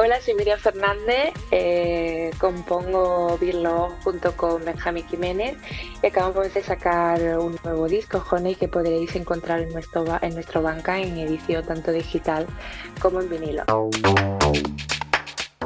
Hola, 0.00 0.20
soy 0.20 0.34
Miriam 0.34 0.60
Fernández, 0.60 1.34
eh, 1.50 2.30
compongo 2.38 3.36
Birlo 3.36 3.96
junto 4.04 4.30
con 4.36 4.64
Benjamín 4.64 5.04
Jiménez 5.08 5.56
y 6.00 6.06
acabamos 6.06 6.54
de 6.54 6.62
sacar 6.62 7.20
un 7.40 7.58
nuevo 7.64 7.88
disco, 7.88 8.24
Honey, 8.30 8.54
que 8.54 8.68
podréis 8.68 9.16
encontrar 9.16 9.58
en 9.60 9.70
nuestro, 9.70 10.04
en 10.22 10.34
nuestro 10.34 10.62
banca 10.62 11.00
en 11.00 11.18
edición 11.18 11.66
tanto 11.66 11.90
digital 11.90 12.46
como 13.00 13.20
en 13.20 13.28
vinilo. 13.28 13.64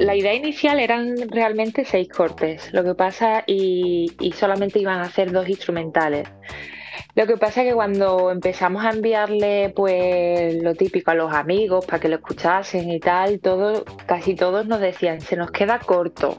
La 0.01 0.17
idea 0.17 0.33
inicial 0.33 0.81
eran 0.81 1.29
realmente 1.29 1.85
seis 1.85 2.09
cortes, 2.09 2.73
lo 2.73 2.83
que 2.83 2.95
pasa 2.95 3.45
y, 3.47 4.15
y 4.19 4.33
solamente 4.33 4.79
iban 4.79 5.01
a 5.01 5.03
hacer 5.03 5.31
dos 5.31 5.47
instrumentales. 5.47 6.27
Lo 7.15 7.27
que 7.27 7.37
pasa 7.37 7.63
es 7.63 7.69
que 7.69 7.75
cuando 7.75 8.31
empezamos 8.31 8.85
a 8.85 8.91
enviarle 8.91 9.73
pues 9.75 10.63
lo 10.63 10.75
típico 10.75 11.11
a 11.11 11.15
los 11.15 11.33
amigos 11.33 11.87
para 11.87 12.01
que 12.01 12.09
lo 12.09 12.17
escuchasen 12.17 12.91
y 12.91 13.01
tal, 13.01 13.41
todo, 13.41 13.85
casi 14.07 14.35
todos 14.35 14.67
nos 14.67 14.81
decían, 14.81 15.21
se 15.21 15.37
nos 15.37 15.51
queda 15.51 15.79
corto. 15.79 16.39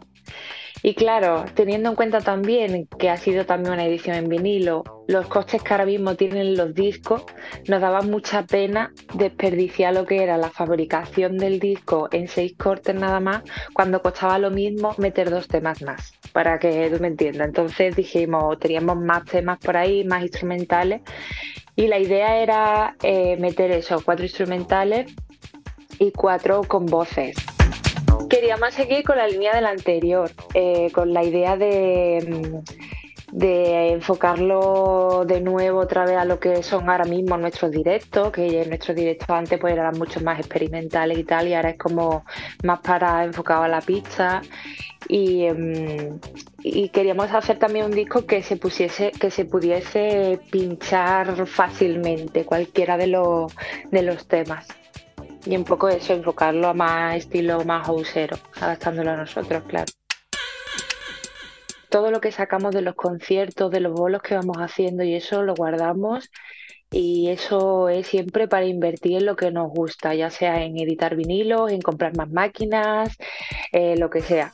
Y 0.86 0.96
claro, 0.96 1.46
teniendo 1.54 1.90
en 1.90 1.96
cuenta 1.96 2.20
también 2.20 2.90
que 3.00 3.10
ha 3.10 3.16
sido 3.16 3.46
también 3.46 3.74
una 3.76 3.86
edición 3.86 4.18
en 4.18 4.28
vinilo, 4.28 4.84
los 5.08 5.28
costes 5.28 5.64
que 5.64 5.74
ahora 5.74 5.86
mismo 5.86 6.16
tienen 6.16 6.58
los 6.58 6.74
discos, 6.74 7.24
nos 7.70 7.80
daba 7.80 8.02
mucha 8.02 8.44
pena 8.44 8.92
desperdiciar 9.14 9.94
lo 9.94 10.06
que 10.06 10.22
era 10.22 10.38
la 10.38 10.50
fabricación 10.50 11.38
del 11.38 11.62
disco 11.62 12.10
en 12.12 12.28
seis 12.28 12.58
cortes 12.58 12.96
nada 12.96 13.22
más, 13.22 13.44
cuando 13.74 14.02
costaba 14.02 14.38
lo 14.40 14.52
mismo 14.52 14.94
meter 14.98 15.30
dos 15.30 15.48
temas 15.48 15.82
más, 15.82 16.12
para 16.34 16.60
que 16.60 16.90
tú 16.90 17.02
me 17.02 17.08
entiendas. 17.08 17.48
Entonces 17.48 17.96
dijimos, 17.96 18.60
teníamos 18.60 18.98
más 18.98 19.24
temas 19.24 19.60
por 19.60 19.78
ahí, 19.78 20.04
más 20.04 20.22
instrumentales, 20.24 21.02
y 21.78 21.88
la 21.88 21.98
idea 21.98 22.40
era 22.40 22.98
eh, 23.04 23.38
meter 23.38 23.72
esos 23.72 24.04
cuatro 24.04 24.26
instrumentales 24.26 25.16
y 25.98 26.12
cuatro 26.12 26.62
con 26.64 26.88
voces. 26.88 27.36
Queríamos 28.34 28.74
seguir 28.74 29.04
con 29.04 29.16
la 29.18 29.28
línea 29.28 29.54
del 29.54 29.68
anterior, 29.68 30.32
eh, 30.56 30.90
con 30.92 31.14
la 31.14 31.24
idea 31.24 31.56
de, 31.56 32.26
mm, 32.28 33.38
de 33.38 33.90
enfocarlo 33.90 35.24
de 35.28 35.40
nuevo 35.40 35.82
otra 35.82 36.04
vez 36.04 36.18
a 36.18 36.26
lo 36.26 36.40
que 36.40 36.64
son 36.64 36.90
ahora 36.90 37.04
mismo 37.06 37.38
nuestros 37.38 37.70
directos, 37.70 38.32
que 38.32 38.66
nuestros 38.66 38.98
directos 38.98 39.30
antes 39.30 39.60
pues 39.60 39.74
eran 39.74 39.96
mucho 40.00 40.20
más 40.22 40.40
experimentales 40.40 41.20
y 41.20 41.24
tal, 41.26 41.48
y 41.48 41.54
ahora 41.54 41.70
es 41.70 41.78
como 41.78 42.26
más 42.64 42.80
para 42.80 43.24
enfocado 43.24 43.62
a 43.62 43.68
la 43.68 43.82
pista. 43.82 44.42
Y, 45.08 45.46
y 46.64 46.90
queríamos 46.90 47.32
hacer 47.32 47.60
también 47.60 47.86
un 47.86 47.92
disco 47.92 48.26
que 48.26 48.42
se 48.42 48.58
pusiese, 48.58 49.12
que 49.12 49.30
se 49.30 49.46
pudiese 49.46 50.40
pinchar 50.50 51.46
fácilmente 51.46 52.46
cualquiera 52.46 52.98
de 52.98 53.06
los 53.06 54.28
temas. 54.28 54.66
Y 55.46 55.58
un 55.58 55.66
poco 55.66 55.90
eso, 55.90 56.14
enfocarlo 56.14 56.70
a 56.70 56.74
más 56.74 57.18
estilo 57.18 57.64
más 57.66 57.86
houseero, 57.88 58.38
adaptándolo 58.62 59.12
a 59.12 59.18
nosotros, 59.18 59.64
claro. 59.68 59.92
Todo 61.90 62.12
lo 62.12 62.22
que 62.22 62.32
sacamos 62.32 62.74
de 62.74 62.82
los 62.82 62.96
conciertos, 62.96 63.70
de 63.70 63.82
los 63.82 63.94
bolos 63.94 64.22
que 64.22 64.36
vamos 64.36 64.58
haciendo 64.58 65.04
y 65.04 65.16
eso 65.16 65.44
lo 65.44 65.54
guardamos 65.54 66.30
y 66.94 67.30
eso 67.30 67.90
es 67.90 68.08
siempre 68.08 68.48
para 68.48 68.66
invertir 68.66 69.18
en 69.18 69.26
lo 69.26 69.36
que 69.36 69.52
nos 69.52 69.72
gusta, 69.72 70.14
ya 70.14 70.30
sea 70.30 70.64
en 70.64 70.78
editar 70.78 71.16
vinilos, 71.16 71.72
en 71.72 71.82
comprar 71.82 72.16
más 72.16 72.30
máquinas, 72.30 73.18
eh, 73.72 73.98
lo 73.98 74.10
que 74.12 74.22
sea. 74.22 74.52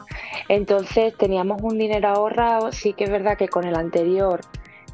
Entonces 0.48 1.16
teníamos 1.18 1.62
un 1.62 1.78
dinero 1.78 2.08
ahorrado, 2.08 2.72
sí 2.72 2.94
que 2.94 3.04
es 3.04 3.10
verdad 3.10 3.38
que 3.38 3.50
con 3.50 3.66
el 3.66 3.76
anterior 3.76 4.40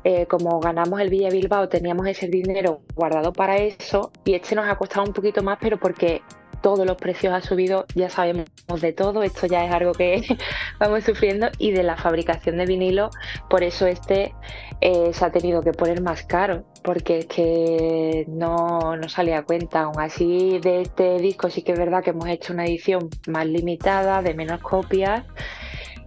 eh, 0.07 0.27
como 0.27 0.59
ganamos 0.59 1.01
el 1.01 1.09
Villa 1.09 1.29
Bilbao, 1.31 1.67
teníamos 1.67 2.05
ese 2.05 2.27
dinero 2.27 2.81
guardado 2.93 3.33
para 3.33 3.57
eso 3.57 4.11
y 4.23 4.35
este 4.35 4.53
nos 4.53 4.67
ha 4.67 4.77
costado 4.77 5.03
un 5.03 5.13
poquito 5.13 5.41
más, 5.41 5.57
pero 5.59 5.79
porque 5.79 6.21
todos 6.61 6.85
los 6.85 6.95
precios 6.95 7.33
han 7.33 7.41
subido, 7.41 7.87
ya 7.95 8.07
sabemos 8.11 8.45
de 8.81 8.93
todo, 8.93 9.23
esto 9.23 9.47
ya 9.47 9.65
es 9.65 9.73
algo 9.73 9.93
que 9.93 10.21
vamos 10.79 11.03
sufriendo 11.05 11.47
y 11.57 11.71
de 11.71 11.81
la 11.81 11.97
fabricación 11.97 12.57
de 12.57 12.67
vinilo, 12.67 13.09
por 13.49 13.63
eso 13.63 13.87
este 13.87 14.35
eh, 14.79 15.11
se 15.11 15.25
ha 15.25 15.31
tenido 15.31 15.63
que 15.63 15.71
poner 15.71 16.03
más 16.03 16.21
caro, 16.21 16.65
porque 16.83 17.17
es 17.17 17.25
que 17.25 18.25
no, 18.27 18.95
no 18.97 19.09
salía 19.09 19.39
a 19.39 19.43
cuenta. 19.43 19.81
Aún 19.81 19.99
así, 19.99 20.59
de 20.59 20.81
este 20.81 21.17
disco 21.17 21.49
sí 21.49 21.63
que 21.63 21.71
es 21.71 21.79
verdad 21.79 22.03
que 22.03 22.11
hemos 22.11 22.27
hecho 22.27 22.53
una 22.53 22.65
edición 22.65 23.09
más 23.27 23.47
limitada, 23.47 24.21
de 24.21 24.35
menos 24.35 24.61
copias 24.61 25.23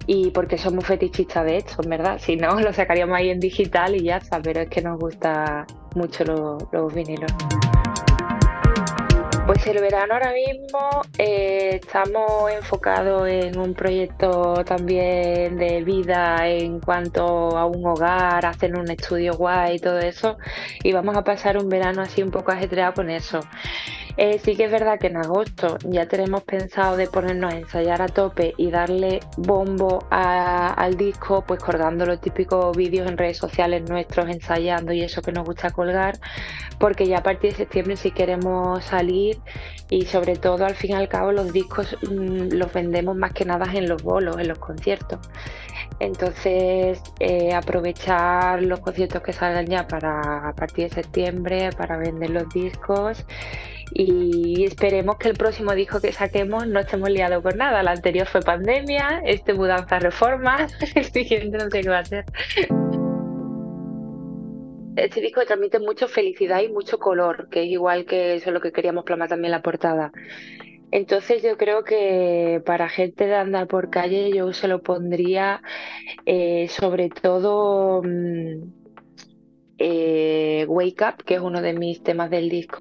y 0.09 0.31
porque 0.31 0.59
somos 0.59 0.85
fetichistas 0.87 1.45
de 1.45 1.59
esto, 1.59 1.77
verdad. 1.87 2.19
Si 2.19 2.35
no, 2.35 2.59
lo 2.61 2.73
sacaríamos 2.73 3.17
ahí 3.17 3.31
en 3.31 3.39
digital 3.39 3.95
y 3.95 4.03
ya 4.05 4.17
está, 4.17 4.41
pero 4.43 4.63
es 4.63 4.69
que 4.69 4.83
nos 4.83 4.99
gusta 4.99 5.65
mucho 5.95 6.25
lo- 6.25 6.59
los 6.73 6.93
vinilos. 6.93 7.31
Pues 9.47 9.67
el 9.67 9.81
verano 9.81 10.13
ahora 10.13 10.33
mismo 10.33 10.79
eh, 11.17 11.81
estamos 11.83 12.51
enfocados 12.53 13.27
en 13.29 13.59
un 13.59 13.73
proyecto 13.73 14.63
también 14.65 15.57
de 15.57 15.83
vida 15.83 16.47
en 16.47 16.81
cuanto 16.81 17.57
a 17.57 17.65
un 17.65 17.87
hogar, 17.87 18.45
hacer 18.45 18.79
un 18.79 18.91
estudio 18.91 19.33
guay 19.39 19.77
y 19.77 19.79
todo 19.79 19.99
eso. 20.01 20.37
Y 20.83 20.93
vamos 20.93 21.17
a 21.17 21.25
pasar 21.25 21.57
un 21.57 21.69
verano 21.71 22.03
así 22.03 22.23
un 22.23 22.31
poco 22.31 22.53
ajetreado 22.53 22.93
con 22.93 23.09
eso. 23.09 23.41
Eh, 24.21 24.41
sí 24.41 24.57
que 24.57 24.65
es 24.65 24.73
verdad 24.73 24.99
que 24.99 25.07
en 25.07 25.17
agosto 25.17 25.79
ya 25.85 26.07
tenemos 26.09 26.43
pensado 26.43 26.97
de 26.97 27.07
ponernos 27.07 27.55
a 27.55 27.57
ensayar 27.57 28.03
a 28.03 28.09
tope 28.09 28.53
y 28.57 28.69
darle 28.69 29.21
bombo 29.37 30.05
al 30.11 30.97
disco, 30.97 31.45
pues 31.47 31.63
colgando 31.63 32.05
los 32.05 32.21
típicos 32.21 32.77
vídeos 32.77 33.09
en 33.09 33.17
redes 33.17 33.37
sociales 33.37 33.89
nuestros 33.89 34.29
ensayando 34.29 34.93
y 34.93 35.03
eso 35.03 35.23
que 35.23 35.31
nos 35.31 35.45
gusta 35.47 35.71
colgar, 35.71 36.19
porque 36.81 37.07
ya 37.07 37.19
a 37.19 37.23
partir 37.23 37.53
de 37.53 37.59
septiembre 37.59 37.95
sí 37.95 38.11
queremos 38.11 38.85
salir 38.85 39.39
y 39.89 40.07
sobre 40.07 40.35
todo 40.35 40.67
al 40.67 40.75
fin 40.75 40.91
y 40.91 40.95
al 40.95 41.09
cabo 41.09 41.31
los 41.31 41.53
discos 41.53 41.97
mm, 42.03 42.55
los 42.55 42.73
vendemos 42.73 43.15
más 43.15 43.33
que 43.33 43.45
nada 43.45 43.67
en 43.73 43.89
los 43.89 44.03
bolos, 44.03 44.37
en 44.41 44.49
los 44.49 44.59
conciertos. 44.59 45.21
Entonces, 46.01 47.01
eh, 47.21 47.55
aprovechar 47.55 48.63
los 48.63 48.81
conciertos 48.81 49.23
que 49.23 49.33
salgan 49.33 49.67
ya 49.67 49.87
para 49.87 50.49
a 50.49 50.53
partir 50.55 50.89
de 50.89 50.95
septiembre 51.03 51.71
para 51.77 51.97
vender 51.97 52.31
los 52.31 52.49
discos 52.49 53.25
y 53.93 54.65
esperemos 54.65 55.17
que 55.17 55.29
el 55.29 55.37
próximo 55.37 55.75
disco 55.75 56.01
que 56.01 56.13
saquemos 56.13 56.67
no 56.67 56.81
estemos 56.81 57.11
liados 57.11 57.43
con 57.43 57.57
nada. 57.57 57.81
El 57.81 57.89
anterior 57.89 58.27
fue 58.27 58.41
pandemia, 58.41 59.23
este 59.25 59.55
mudanza 59.55 59.99
reformas, 59.99 60.73
el 60.95 61.05
siguiente 61.05 61.59
no 61.59 61.71
sé 61.71 61.81
qué 61.81 61.89
va 61.89 61.99
a 61.99 62.05
ser. 62.05 62.25
Este 64.97 65.21
disco 65.21 65.45
transmite 65.47 65.79
mucho 65.79 66.09
felicidad 66.09 66.61
y 66.61 66.69
mucho 66.69 66.99
color, 66.99 67.49
que 67.51 67.63
es 67.63 67.69
igual 67.69 68.05
que 68.05 68.35
eso 68.35 68.51
es 68.51 68.55
lo 68.55 68.61
que 68.61 68.73
queríamos 68.73 69.05
plasmar 69.05 69.29
también 69.29 69.47
en 69.47 69.59
la 69.59 69.63
portada. 69.63 70.13
Entonces 70.91 71.43
yo 71.43 71.57
creo 71.57 71.85
que 71.85 72.63
para 72.65 72.89
gente 72.89 73.27
de 73.27 73.35
andar 73.35 73.69
por 73.69 73.91
calle 73.91 74.31
yo 74.35 74.53
se 74.53 74.69
lo 74.69 74.83
pondría 74.83 75.63
eh, 76.25 76.67
sobre 76.69 77.11
todo 77.11 78.03
mm, 78.03 78.73
eh, 79.79 80.65
Wake 80.67 81.05
Up, 81.05 81.25
que 81.25 81.35
es 81.35 81.41
uno 81.41 81.61
de 81.61 81.75
mis 81.75 82.03
temas 82.03 82.31
del 82.31 82.49
disco, 82.49 82.79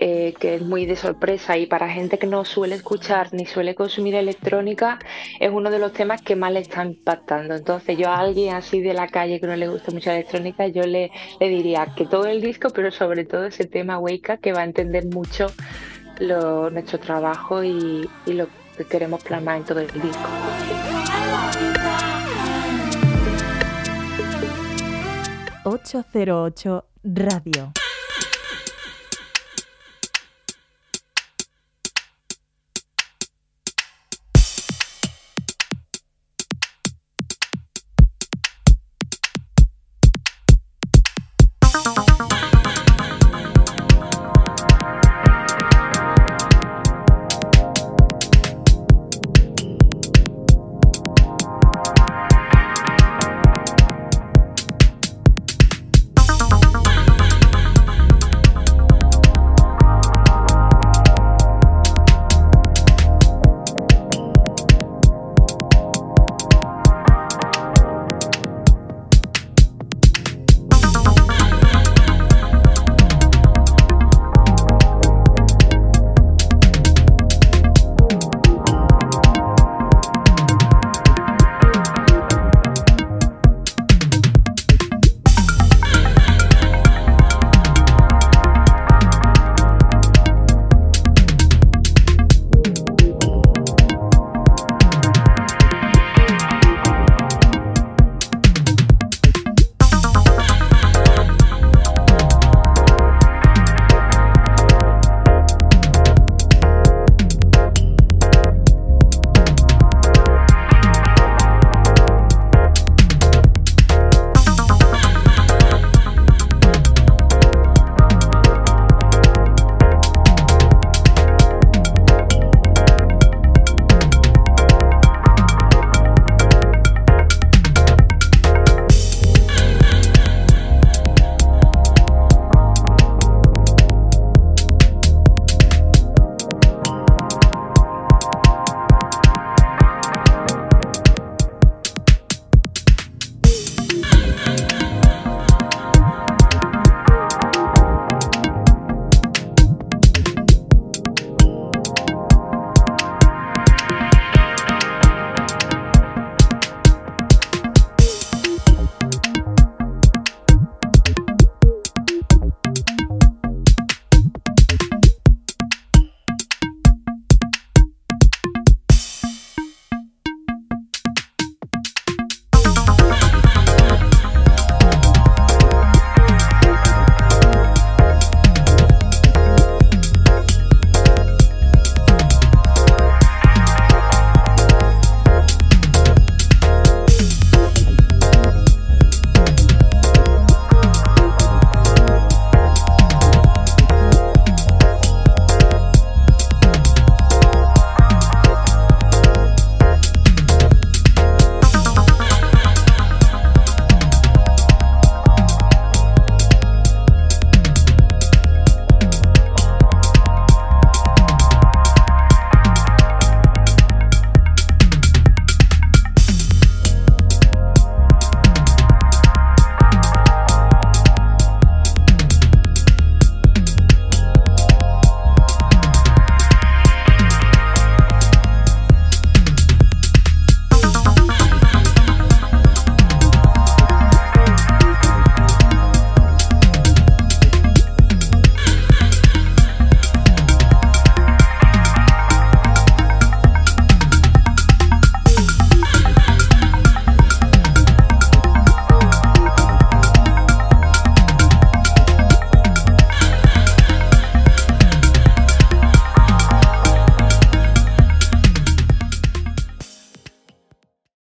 eh, 0.00 0.32
que 0.38 0.54
es 0.54 0.62
muy 0.62 0.86
de 0.86 0.94
sorpresa 0.96 1.56
y 1.58 1.66
para 1.66 1.88
gente 1.88 2.18
que 2.18 2.26
no 2.26 2.44
suele 2.44 2.76
escuchar 2.76 3.32
ni 3.32 3.46
suele 3.46 3.74
consumir 3.74 4.14
electrónica 4.14 4.98
es 5.40 5.50
uno 5.50 5.70
de 5.70 5.78
los 5.80 5.92
temas 5.92 6.22
que 6.22 6.36
más 6.36 6.52
le 6.52 6.60
está 6.60 6.84
impactando. 6.84 7.54
Entonces 7.56 7.98
yo 7.98 8.08
a 8.08 8.18
alguien 8.20 8.54
así 8.54 8.80
de 8.80 8.94
la 8.94 9.08
calle 9.08 9.40
que 9.40 9.46
no 9.48 9.56
le 9.56 9.66
gusta 9.68 9.90
mucho 9.90 10.10
la 10.10 10.16
electrónica, 10.16 10.68
yo 10.68 10.82
le, 10.84 11.10
le 11.40 11.48
diría 11.48 11.92
que 11.96 12.06
todo 12.06 12.26
el 12.26 12.40
disco, 12.40 12.70
pero 12.70 12.90
sobre 12.92 13.24
todo 13.24 13.46
ese 13.46 13.64
tema 13.66 13.98
Wake 13.98 14.38
que 14.40 14.52
va 14.52 14.60
a 14.60 14.64
entender 14.64 15.04
mucho 15.06 15.46
lo- 16.20 16.70
nuestro 16.70 16.98
trabajo 17.00 17.62
y, 17.64 18.08
y 18.26 18.32
lo 18.34 18.46
que 18.76 18.84
queremos 18.84 19.22
plasmar 19.24 19.56
en 19.56 19.64
todo 19.64 19.80
el 19.80 19.88
disco. 19.90 20.28
808 25.64 26.84
Radio. 27.04 27.72